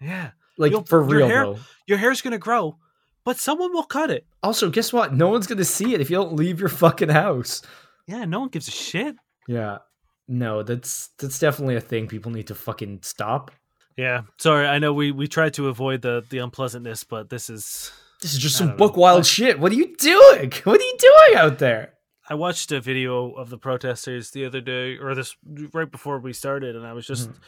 Yeah. 0.00 0.30
Like 0.56 0.72
You'll- 0.72 0.84
for 0.84 1.00
your 1.00 1.18
real 1.18 1.28
hair- 1.28 1.44
though. 1.44 1.58
Your 1.86 1.98
hair's 1.98 2.20
going 2.22 2.32
to 2.32 2.38
grow, 2.38 2.78
but 3.24 3.38
someone 3.38 3.72
will 3.72 3.84
cut 3.84 4.10
it. 4.10 4.26
Also, 4.42 4.70
guess 4.70 4.92
what? 4.92 5.14
No 5.14 5.28
one's 5.28 5.46
gonna 5.46 5.64
see 5.64 5.94
it 5.94 6.00
if 6.00 6.10
you 6.10 6.16
don't 6.16 6.34
leave 6.36 6.60
your 6.60 6.68
fucking 6.68 7.08
house. 7.10 7.62
Yeah, 8.06 8.24
no 8.24 8.40
one 8.40 8.48
gives 8.48 8.68
a 8.68 8.72
shit. 8.72 9.16
Yeah. 9.46 9.78
No, 10.26 10.62
that's 10.62 11.08
that's 11.18 11.38
definitely 11.38 11.76
a 11.76 11.80
thing 11.80 12.06
people 12.08 12.30
need 12.32 12.46
to 12.48 12.54
fucking 12.54 13.00
stop. 13.02 13.50
Yeah. 13.96 14.22
Sorry, 14.38 14.66
I 14.66 14.78
know 14.78 14.92
we 14.92 15.10
we 15.12 15.26
tried 15.28 15.54
to 15.54 15.68
avoid 15.68 16.02
the 16.02 16.24
the 16.30 16.38
unpleasantness, 16.38 17.04
but 17.04 17.28
this 17.30 17.48
is 17.50 17.90
This 18.22 18.32
is 18.34 18.38
just 18.38 18.56
some 18.56 18.68
know. 18.68 18.76
book 18.76 18.96
wild 18.96 19.24
shit. 19.26 19.58
What 19.58 19.72
are 19.72 19.76
you 19.76 19.94
doing? 19.96 20.52
What 20.64 20.80
are 20.80 20.84
you 20.84 20.96
doing 20.98 21.36
out 21.38 21.58
there? 21.58 21.94
I 22.30 22.34
watched 22.34 22.70
a 22.72 22.80
video 22.80 23.30
of 23.32 23.48
the 23.50 23.58
protesters 23.58 24.30
the 24.30 24.44
other 24.44 24.60
day, 24.60 24.96
or 24.98 25.14
this 25.14 25.36
right 25.72 25.90
before 25.90 26.18
we 26.18 26.32
started, 26.32 26.76
and 26.76 26.86
I 26.86 26.92
was 26.92 27.06
just, 27.06 27.28
Mm-hmm. 27.30 27.38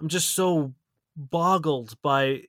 I'm 0.00 0.08
just 0.08 0.30
so 0.34 0.74
boggled 1.16 2.00
by. 2.02 2.42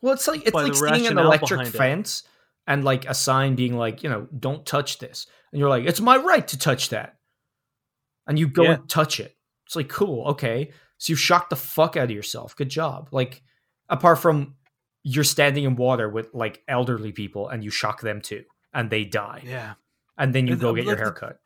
Well, 0.00 0.14
it's 0.14 0.28
like 0.28 0.42
it's 0.46 0.54
like 0.54 0.74
seeing 0.74 1.06
an 1.08 1.18
electric 1.18 1.58
behind 1.58 1.74
it. 1.74 1.78
fence 1.78 2.22
and 2.68 2.84
like 2.84 3.08
a 3.08 3.14
sign 3.14 3.56
being 3.56 3.76
like, 3.76 4.02
you 4.04 4.08
know, 4.08 4.28
don't 4.38 4.64
touch 4.64 4.98
this. 4.98 5.26
And 5.50 5.58
you're 5.58 5.68
like, 5.68 5.84
it's 5.86 6.00
my 6.00 6.16
right 6.16 6.46
to 6.48 6.58
touch 6.58 6.90
that. 6.90 7.16
And 8.28 8.38
you 8.38 8.46
go 8.46 8.62
Yeah. 8.62 8.72
and 8.74 8.88
touch 8.88 9.18
it. 9.18 9.36
It's 9.66 9.74
like, 9.74 9.88
cool, 9.88 10.26
okay. 10.28 10.70
So 10.98 11.12
you 11.12 11.16
shocked 11.16 11.50
the 11.50 11.56
fuck 11.56 11.96
out 11.96 12.04
of 12.04 12.10
yourself. 12.12 12.54
Good 12.54 12.68
job. 12.68 13.08
Like, 13.10 13.42
apart 13.88 14.20
from 14.20 14.54
you're 15.02 15.24
standing 15.24 15.64
in 15.64 15.74
water 15.74 16.08
with 16.08 16.32
like 16.32 16.62
elderly 16.68 17.10
people 17.10 17.48
and 17.48 17.64
you 17.64 17.70
shock 17.70 18.00
them 18.02 18.20
too, 18.20 18.44
and 18.72 18.88
they 18.88 19.04
die. 19.04 19.42
Yeah. 19.44 19.74
And 20.18 20.34
then 20.34 20.46
you 20.46 20.56
go 20.56 20.74
get 20.74 20.84
your 20.84 20.92
like 20.92 20.98
the- 20.98 21.04
hair 21.04 21.12
cut. 21.12 21.38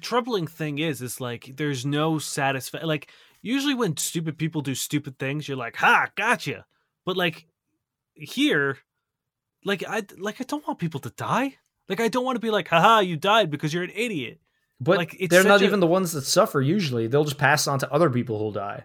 Troubling 0.00 0.46
thing 0.46 0.78
is, 0.78 1.00
is 1.00 1.20
like 1.20 1.52
there's 1.56 1.86
no 1.86 2.18
satisfaction. 2.18 2.88
Like 2.88 3.08
usually 3.40 3.74
when 3.74 3.96
stupid 3.96 4.36
people 4.36 4.60
do 4.60 4.74
stupid 4.74 5.18
things, 5.18 5.46
you're 5.46 5.56
like, 5.56 5.76
"Ha, 5.76 6.08
gotcha." 6.16 6.66
But 7.04 7.16
like 7.16 7.46
here, 8.14 8.78
like 9.64 9.84
I 9.88 10.02
like 10.18 10.40
I 10.40 10.44
don't 10.44 10.66
want 10.66 10.80
people 10.80 11.00
to 11.00 11.10
die. 11.10 11.56
Like 11.88 12.00
I 12.00 12.08
don't 12.08 12.24
want 12.24 12.34
to 12.36 12.40
be 12.40 12.50
like, 12.50 12.68
"Haha, 12.68 12.98
you 13.00 13.16
died 13.16 13.50
because 13.50 13.72
you're 13.72 13.84
an 13.84 13.92
idiot." 13.94 14.40
But 14.80 14.98
like, 14.98 15.16
it's 15.18 15.30
they're 15.30 15.44
not 15.44 15.62
a- 15.62 15.64
even 15.64 15.80
the 15.80 15.86
ones 15.86 16.12
that 16.12 16.22
suffer 16.22 16.60
usually. 16.60 17.06
They'll 17.06 17.24
just 17.24 17.38
pass 17.38 17.66
on 17.68 17.78
to 17.78 17.92
other 17.92 18.10
people 18.10 18.38
who'll 18.38 18.52
die. 18.52 18.84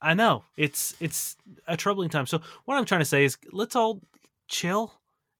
I 0.00 0.14
know 0.14 0.44
it's 0.56 0.94
it's 0.98 1.36
a 1.66 1.76
troubling 1.76 2.08
time. 2.08 2.26
So 2.26 2.40
what 2.64 2.78
I'm 2.78 2.86
trying 2.86 3.02
to 3.02 3.04
say 3.04 3.24
is, 3.24 3.36
let's 3.52 3.76
all 3.76 4.00
chill 4.48 4.94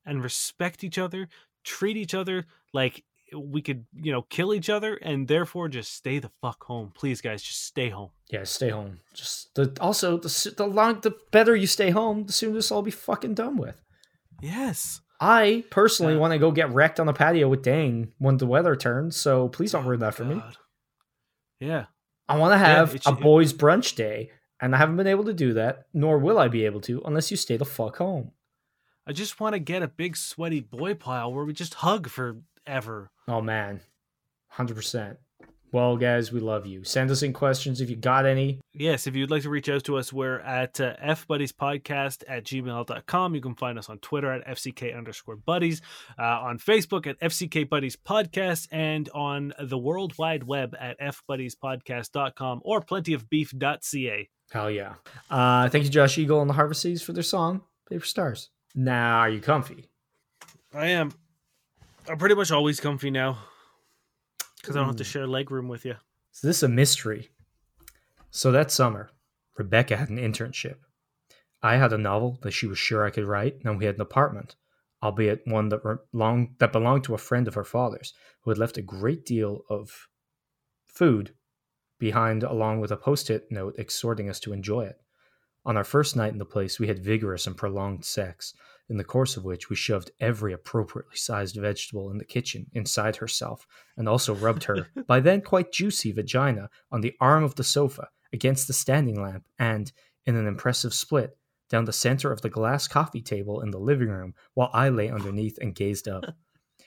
and 0.04 0.22
respect 0.22 0.84
each 0.84 0.98
other, 0.98 1.28
treat 1.64 1.96
each 1.96 2.14
other 2.14 2.46
like 2.74 3.04
we 3.36 3.60
could, 3.62 3.84
you 3.94 4.12
know, 4.12 4.22
kill 4.22 4.54
each 4.54 4.70
other, 4.70 4.94
and 4.96 5.26
therefore 5.28 5.68
just 5.68 5.92
stay 5.94 6.18
the 6.18 6.30
fuck 6.40 6.64
home, 6.64 6.92
please, 6.94 7.20
guys. 7.20 7.42
Just 7.42 7.64
stay 7.64 7.88
home. 7.90 8.10
Yeah, 8.30 8.44
stay 8.44 8.70
home. 8.70 9.00
Just 9.14 9.54
the 9.54 9.76
also 9.80 10.16
the 10.18 10.54
the 10.56 10.66
long 10.66 11.00
the 11.00 11.14
better 11.30 11.54
you 11.56 11.66
stay 11.66 11.90
home, 11.90 12.24
the 12.26 12.32
sooner 12.32 12.54
this 12.54 12.70
will 12.70 12.76
all 12.78 12.82
be 12.82 12.90
fucking 12.90 13.34
done 13.34 13.56
with. 13.56 13.80
Yes. 14.40 15.00
I 15.20 15.64
personally 15.70 16.14
Yeah. 16.14 16.20
want 16.20 16.32
to 16.32 16.38
go 16.38 16.52
get 16.52 16.70
wrecked 16.72 17.00
on 17.00 17.06
the 17.06 17.12
patio 17.12 17.48
with 17.48 17.62
Dane 17.62 18.12
when 18.18 18.36
the 18.36 18.46
weather 18.46 18.76
turns, 18.76 19.16
so 19.16 19.48
please 19.48 19.72
don't 19.72 19.84
Oh 19.84 19.88
ruin 19.88 20.00
that 20.00 20.14
for 20.14 20.24
me. 20.24 20.40
Yeah. 21.60 21.86
I 22.28 22.36
want 22.36 22.52
to 22.52 22.58
have 22.58 22.94
it 22.94 23.02
a 23.06 23.12
boys' 23.12 23.52
brunch 23.52 23.96
day, 23.96 24.30
and 24.60 24.74
I 24.74 24.78
haven't 24.78 24.96
been 24.96 25.06
able 25.06 25.24
to 25.24 25.32
do 25.34 25.54
that, 25.54 25.86
nor 25.92 26.18
will 26.18 26.38
I 26.38 26.48
be 26.48 26.64
able 26.66 26.80
to 26.82 27.02
unless 27.04 27.30
you 27.30 27.36
stay 27.36 27.56
the 27.56 27.64
fuck 27.64 27.96
home. 27.96 28.32
I 29.06 29.12
just 29.12 29.40
want 29.40 29.54
to 29.54 29.58
get 29.58 29.82
a 29.82 29.88
big 29.88 30.16
sweaty 30.16 30.60
boy 30.60 30.94
pile 30.94 31.32
where 31.32 31.44
we 31.44 31.52
just 31.54 31.74
hug 31.74 32.08
forever. 32.68 33.10
Oh 33.26 33.40
man, 33.40 33.80
hundred 34.48 34.76
percent. 34.76 35.18
Well, 35.70 35.98
guys, 35.98 36.32
we 36.32 36.40
love 36.40 36.64
you. 36.64 36.82
Send 36.82 37.10
us 37.10 37.22
in 37.22 37.34
questions 37.34 37.82
if 37.82 37.90
you 37.90 37.96
got 37.96 38.24
any. 38.24 38.58
Yes, 38.72 39.06
if 39.06 39.14
you'd 39.14 39.30
like 39.30 39.42
to 39.42 39.50
reach 39.50 39.68
out 39.68 39.84
to 39.84 39.98
us, 39.98 40.10
we're 40.14 40.40
at 40.40 40.80
uh, 40.80 40.96
fbuddiespodcast 40.96 42.24
at 42.26 42.44
gmail.com. 42.44 43.34
You 43.34 43.40
can 43.42 43.54
find 43.54 43.78
us 43.78 43.90
on 43.90 43.98
Twitter 43.98 44.32
at 44.32 44.46
FCK 44.46 44.96
underscore 44.96 45.36
buddies, 45.36 45.82
uh, 46.18 46.22
on 46.22 46.58
Facebook 46.58 47.06
at 47.06 47.20
FCK 47.20 47.68
Buddies 47.68 47.96
Podcast, 47.96 48.68
and 48.72 49.10
on 49.14 49.52
the 49.62 49.76
World 49.76 50.16
Wide 50.16 50.44
Web 50.44 50.74
at 50.80 50.98
fbuddiespodcast.com 51.00 52.62
or 52.64 52.80
plentyofbeef.ca. 52.80 54.28
Hell 54.50 54.70
yeah. 54.70 54.94
Uh, 55.30 55.68
thank 55.68 55.84
you, 55.84 55.90
Josh 55.90 56.16
Eagle 56.16 56.40
and 56.40 56.48
the 56.48 56.54
Harvest 56.54 56.80
Seas 56.80 57.02
for 57.02 57.12
their 57.12 57.22
song 57.22 57.60
"Paper 57.90 58.06
Stars." 58.06 58.48
Now, 58.74 59.18
are 59.18 59.28
you 59.28 59.40
comfy? 59.42 59.90
I 60.72 60.86
am. 60.86 61.12
I'm 62.08 62.16
pretty 62.16 62.34
much 62.34 62.50
always 62.50 62.80
comfy 62.80 63.10
now 63.10 63.38
because 64.60 64.76
I 64.76 64.80
don't 64.80 64.88
have 64.88 64.96
to 64.96 65.04
hmm. 65.04 65.08
share 65.08 65.26
leg 65.26 65.50
room 65.50 65.68
with 65.68 65.84
you. 65.84 65.94
Is 66.34 66.40
this 66.40 66.62
a 66.62 66.68
mystery? 66.68 67.30
So 68.30 68.50
that 68.52 68.70
summer, 68.70 69.10
Rebecca 69.56 69.96
had 69.96 70.08
an 70.08 70.18
internship. 70.18 70.76
I 71.62 71.76
had 71.76 71.92
a 71.92 71.98
novel 71.98 72.38
that 72.42 72.52
she 72.52 72.66
was 72.66 72.78
sure 72.78 73.04
I 73.04 73.10
could 73.10 73.26
write, 73.26 73.56
and 73.64 73.78
we 73.78 73.84
had 73.84 73.96
an 73.96 74.00
apartment, 74.00 74.54
albeit 75.02 75.42
one 75.44 75.68
that, 75.70 75.80
long, 76.12 76.54
that 76.60 76.72
belonged 76.72 77.04
to 77.04 77.14
a 77.14 77.18
friend 77.18 77.48
of 77.48 77.54
her 77.54 77.64
father's, 77.64 78.14
who 78.42 78.50
had 78.50 78.58
left 78.58 78.78
a 78.78 78.82
great 78.82 79.26
deal 79.26 79.62
of 79.68 80.08
food 80.86 81.34
behind, 81.98 82.42
along 82.42 82.80
with 82.80 82.92
a 82.92 82.96
post 82.96 83.28
it 83.28 83.50
note 83.50 83.74
exhorting 83.76 84.30
us 84.30 84.38
to 84.40 84.52
enjoy 84.52 84.82
it. 84.82 85.00
On 85.64 85.76
our 85.76 85.84
first 85.84 86.16
night 86.16 86.32
in 86.32 86.38
the 86.38 86.44
place, 86.44 86.78
we 86.78 86.86
had 86.86 87.04
vigorous 87.04 87.46
and 87.46 87.56
prolonged 87.56 88.04
sex, 88.04 88.54
in 88.88 88.96
the 88.96 89.04
course 89.04 89.36
of 89.36 89.44
which 89.44 89.68
we 89.68 89.76
shoved 89.76 90.10
every 90.20 90.52
appropriately 90.52 91.16
sized 91.16 91.56
vegetable 91.56 92.10
in 92.10 92.18
the 92.18 92.24
kitchen 92.24 92.66
inside 92.72 93.16
herself, 93.16 93.66
and 93.96 94.08
also 94.08 94.34
rubbed 94.34 94.64
her, 94.64 94.88
by 95.06 95.20
then 95.20 95.40
quite 95.40 95.72
juicy, 95.72 96.12
vagina 96.12 96.70
on 96.90 97.00
the 97.00 97.14
arm 97.20 97.44
of 97.44 97.54
the 97.56 97.64
sofa 97.64 98.08
against 98.32 98.66
the 98.66 98.72
standing 98.72 99.20
lamp, 99.20 99.44
and, 99.58 99.92
in 100.26 100.36
an 100.36 100.46
impressive 100.46 100.94
split, 100.94 101.36
down 101.68 101.84
the 101.84 101.92
center 101.92 102.32
of 102.32 102.40
the 102.40 102.48
glass 102.48 102.88
coffee 102.88 103.20
table 103.20 103.60
in 103.60 103.70
the 103.70 103.78
living 103.78 104.08
room 104.08 104.34
while 104.54 104.70
I 104.72 104.88
lay 104.88 105.10
underneath 105.10 105.58
and 105.60 105.74
gazed 105.74 106.08
up. 106.08 106.24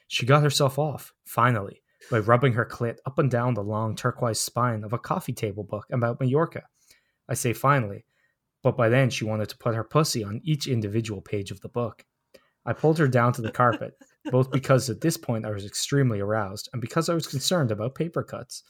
She 0.08 0.26
got 0.26 0.43
herself 0.43 0.78
off, 0.78 1.14
finally, 1.24 1.82
by 2.10 2.20
rubbing 2.20 2.52
her 2.52 2.66
clit 2.66 2.97
up 3.06 3.18
and 3.18 3.32
down 3.32 3.54
the 3.54 3.64
long 3.64 3.95
turquoise 3.95 4.41
spine 4.41 4.84
of 4.84 4.91
a 4.91 4.99
coffee 4.99 5.32
table 5.32 5.64
book 5.64 5.86
about 5.89 6.20
Majorca. 6.20 6.64
I 7.30 7.34
say 7.34 7.54
finally, 7.54 8.04
but 8.64 8.78
by 8.78 8.89
then 8.89 9.09
she 9.09 9.26
wanted 9.26 9.49
to 9.49 9.57
put 9.57 9.76
her 9.76 9.84
pussy 9.84 10.24
on 10.24 10.41
each 10.43 10.68
individual 10.68 11.22
page 11.22 11.51
of 11.51 11.62
the 11.62 11.70
book. 11.70 12.05
I 12.66 12.74
pulled 12.74 12.99
her 12.99 13.07
down 13.07 13.34
to 13.34 13.41
the 13.41 13.51
carpet, 13.51 13.97
both 14.26 14.51
because 14.51 14.89
at 14.89 15.01
this 15.01 15.18
point 15.18 15.45
I 15.45 15.51
was 15.51 15.66
extremely 15.66 16.20
aroused 16.20 16.70
and 16.74 16.82
because 16.82 17.09
I 17.09 17.14
was 17.14 17.26
concerned 17.26 17.72
about 17.72 17.95
paper 17.95 18.24
cuts. 18.24 18.64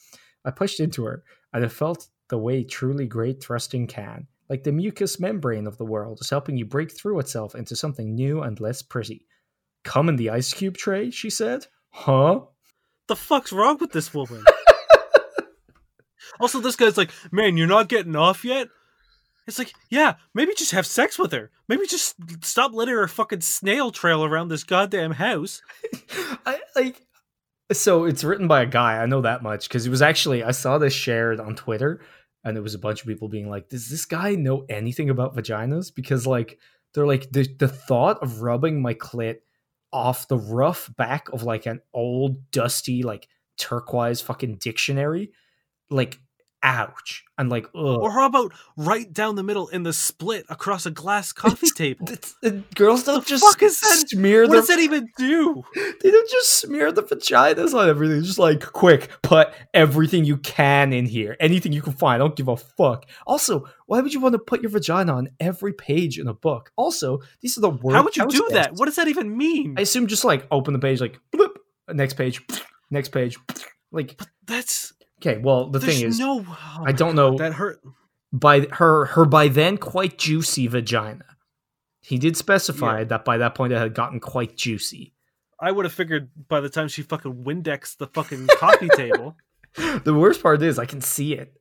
I 0.46 0.52
pushed 0.52 0.80
into 0.80 1.04
her, 1.06 1.24
and 1.54 1.64
it 1.64 1.72
felt 1.72 2.08
the 2.30 2.38
way 2.38 2.64
truly 2.64 3.06
great 3.06 3.44
thrusting 3.44 3.88
can, 3.88 4.28
like 4.50 4.64
the 4.64 4.72
mucous 4.72 5.20
membrane 5.20 5.68
of 5.68 5.78
the 5.78 5.86
world 5.86 6.20
is 6.22 6.30
helping 6.30 6.58
you 6.58 6.66
break 6.66 6.92
through 6.92 7.20
itself 7.20 7.54
into 7.54 7.76
something 7.76 8.16
new 8.16 8.42
and 8.42 8.60
less 8.60 8.82
pretty. 8.82 9.28
Come 9.84 10.10
in 10.10 10.16
the 10.16 10.30
ice 10.30 10.54
cube 10.54 10.78
tray, 10.78 11.12
she 11.12 11.30
said. 11.30 11.68
Huh? 11.90 12.42
The 13.08 13.16
fuck's 13.16 13.52
wrong 13.52 13.78
with 13.80 13.92
this 13.92 14.14
woman? 14.14 14.44
also, 16.40 16.60
this 16.60 16.76
guy's 16.76 16.98
like, 16.98 17.12
man, 17.32 17.58
you're 17.58 17.68
not 17.68 17.90
getting 17.90 18.16
off 18.16 18.46
yet? 18.46 18.70
It's 19.48 19.60
like, 19.60 19.74
yeah, 19.90 20.16
maybe 20.34 20.54
just 20.56 20.72
have 20.72 20.86
sex 20.86 21.18
with 21.18 21.32
her. 21.32 21.50
Maybe 21.68 21.88
just 21.88 22.16
stop 22.44 22.74
letting 22.74 22.94
her 22.94 23.08
fucking 23.08 23.42
snail 23.42 23.92
trail 23.92 24.24
around 24.24 24.50
this 24.50 24.64
goddamn 24.64 25.12
house. 25.12 25.62
I 26.46 26.60
like 26.76 27.02
so 27.72 28.04
it's 28.04 28.24
written 28.24 28.48
by 28.48 28.62
a 28.62 28.66
guy, 28.66 29.02
I 29.02 29.06
know 29.06 29.22
that 29.22 29.44
much, 29.44 29.68
because 29.68 29.86
it 29.86 29.90
was 29.90 30.02
actually 30.02 30.44
I 30.44 30.52
saw 30.52 30.78
this 30.78 30.94
shared 30.94 31.40
on 31.40 31.56
Twitter 31.56 32.02
and 32.44 32.56
there 32.56 32.64
was 32.64 32.76
a 32.76 32.80
bunch 32.80 33.02
of 33.02 33.08
people 33.08 33.30
being 33.30 33.50
like, 33.50 33.70
Does 33.70 33.90
this 33.90 34.06
guy 34.06 34.36
know 34.36 34.66
anything 34.70 35.10
about 35.10 35.36
vaginas? 35.36 35.94
Because 35.94 36.28
like 36.28 36.60
they're 36.94 37.08
like 37.08 37.32
the 37.32 37.48
the 37.58 37.68
thought 37.68 38.22
of 38.22 38.42
rubbing 38.42 38.82
my 38.82 38.94
clit 38.94 39.38
off 39.94 40.28
the 40.28 40.38
rough 40.38 40.90
back 40.96 41.30
of 41.30 41.44
like 41.44 41.66
an 41.66 41.82
old 41.94 42.52
dusty 42.52 43.04
like 43.04 43.28
turquoise 43.58 44.22
fucking 44.22 44.56
dictionary 44.56 45.32
like 45.90 46.20
ouch 46.64 47.24
and 47.38 47.50
like 47.50 47.66
ugh. 47.74 47.74
Or 48.02 48.12
how 48.12 48.26
about 48.26 48.52
right 48.78 49.12
down 49.12 49.36
the 49.36 49.44
middle 49.44 49.68
in 49.70 49.84
the 49.84 49.94
split 49.94 50.46
across 50.50 50.86
a 50.86 50.92
glass 50.92 51.32
coffee 51.34 51.70
table? 51.76 52.08
It's- 52.10 52.36
uh, 52.44 52.62
girls 52.76 53.04
don't 53.04 53.24
The 53.24 53.30
just 53.30 53.44
fuck 53.44 53.62
is 53.64 53.80
that? 53.82 54.10
smear 54.10 54.44
What 54.44 54.52
their 54.52 54.60
does 54.62 54.68
that 54.68 54.80
even 54.80 55.10
do? 55.18 55.64
they 56.02 56.12
don't 56.12 56.30
just 56.30 56.60
smear 56.60 56.92
the 56.92 57.04
vaginas 57.04 57.74
on 57.74 57.90
everything 57.90 58.24
just 58.24 58.40
like 58.40 58.62
quick 58.72 59.10
put 59.24 59.50
everything 59.74 60.26
you 60.26 60.38
can 60.38 60.94
in 60.94 61.06
here 61.06 61.36
anything 61.40 61.72
you 61.74 61.82
can 61.82 61.94
find 61.94 62.16
I 62.16 62.18
don't 62.26 62.36
give 62.36 62.48
a 62.48 62.58
fuck 62.58 63.06
also 63.26 63.66
why 63.88 64.00
would 64.02 64.14
you 64.14 64.20
want 64.20 64.34
to 64.34 64.40
put 64.40 64.62
your 64.62 64.70
vagina 64.72 65.14
on 65.16 65.30
every 65.40 65.74
page 65.74 66.20
in 66.20 66.28
a 66.28 66.34
book 66.34 66.72
also 66.76 67.20
these 67.42 67.58
are 67.58 67.62
the 67.62 67.70
words 67.70 67.96
How 67.96 68.04
would 68.04 68.16
you 68.18 68.28
do 68.28 68.48
that? 68.52 68.74
What 68.76 68.86
does 68.86 68.96
that 68.98 69.08
even 69.08 69.36
mean? 69.38 69.76
I 69.78 69.82
assume 69.82 70.08
just 70.08 70.24
like 70.24 70.46
open 70.52 70.74
the 70.74 70.80
page 70.80 71.02
like 71.02 71.20
bloop, 71.34 71.56
next 71.90 72.14
page 72.14 72.42
next 72.92 73.10
page 73.10 73.38
like 73.92 74.20
That's 74.46 74.94
okay 75.22 75.38
well 75.38 75.68
the 75.70 75.80
there's 75.80 75.98
thing 76.00 76.08
is 76.08 76.20
no. 76.20 76.46
oh 76.48 76.84
I 76.84 76.92
don't 76.92 77.16
God, 77.16 77.32
know- 77.32 77.38
That 77.38 77.54
hurt. 77.54 77.80
by 78.34 78.62
her 78.72 79.06
her 79.06 79.26
by 79.26 79.48
then 79.48 79.78
quite 79.78 80.18
juicy 80.18 80.68
vagina 80.68 81.26
he 82.02 82.18
did 82.18 82.36
specify 82.36 83.00
Yeah. 83.00 83.04
that 83.06 83.26
by 83.26 83.38
that 83.38 83.56
point 83.56 83.74
it 83.74 83.78
had 83.78 83.94
gotten 83.94 84.20
quite 84.20 84.58
juicy 84.58 85.14
I 85.60 85.72
would 85.72 85.86
have 85.86 85.94
figured 85.94 86.32
by 86.48 86.60
the 86.60 86.70
time 86.70 86.88
she 86.88 87.04
fucking 87.04 87.44
Windex 87.44 87.96
the 87.98 88.08
fucking 88.08 88.48
coffee 88.58 88.90
table. 88.96 89.38
the 89.76 90.14
worst 90.14 90.42
part 90.42 90.62
is 90.64 90.80
I 90.80 90.86
can 90.86 91.02
see 91.02 91.34
it 91.34 91.54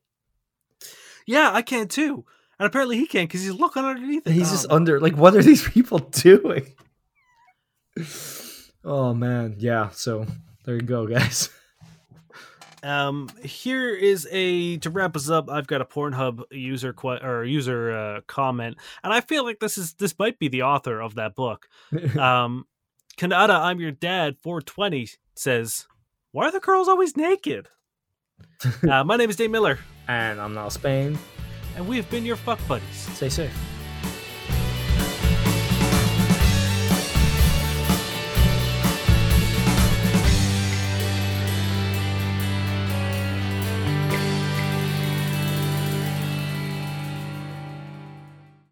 Yeah, 1.26 1.50
I 1.52 1.62
can 1.62 1.86
too. 1.88 2.24
And 2.58 2.66
apparently 2.66 2.96
he 2.98 3.06
can 3.06 3.24
because 3.26 3.42
he's 3.42 3.52
looking 3.54 3.84
underneath 3.84 4.26
it. 4.26 4.32
He's 4.32 4.48
Oh, 4.48 4.52
just 4.52 4.64
um, 4.70 4.76
under. 4.76 5.00
Like, 5.00 5.16
what 5.16 5.34
are 5.34 5.42
these 5.42 5.66
people 5.66 5.98
doing? 6.10 6.66
Oh 8.84 9.14
man, 9.14 9.56
yeah. 9.58 9.90
So 9.90 10.26
there 10.64 10.74
you 10.74 10.82
go, 10.82 11.06
guys. 11.06 11.48
Um, 12.82 13.28
here 13.44 13.94
is 13.94 14.26
a 14.30 14.78
to 14.78 14.90
wrap 14.90 15.14
us 15.16 15.28
up. 15.28 15.50
I've 15.50 15.66
got 15.66 15.80
a 15.80 15.84
Pornhub 15.84 16.44
user 16.50 16.92
que- 16.92 17.18
or 17.22 17.44
user 17.44 17.92
uh, 17.92 18.20
comment, 18.26 18.76
and 19.04 19.12
I 19.12 19.20
feel 19.20 19.44
like 19.44 19.60
this 19.60 19.76
is 19.76 19.94
this 19.94 20.18
might 20.18 20.38
be 20.38 20.48
the 20.48 20.62
author 20.62 21.00
of 21.00 21.14
that 21.16 21.34
book. 21.34 21.68
Um, 22.18 22.66
Kanata, 23.18 23.50
I'm 23.60 23.80
your 23.80 23.90
dad. 23.90 24.36
420 24.42 25.08
says, 25.34 25.86
"Why 26.32 26.46
are 26.46 26.52
the 26.52 26.60
girls 26.60 26.88
always 26.88 27.16
naked?" 27.16 27.68
uh, 28.90 29.04
my 29.04 29.16
name 29.16 29.28
is 29.28 29.36
Dave 29.36 29.50
Miller, 29.50 29.78
and 30.08 30.40
I'm 30.40 30.54
now 30.54 30.68
Spain. 30.70 31.18
and 31.76 31.86
we 31.86 31.96
have 31.98 32.08
been 32.10 32.24
your 32.24 32.36
fuck 32.36 32.58
buddies. 32.66 33.08
Stay 33.14 33.28
safe. 33.28 33.52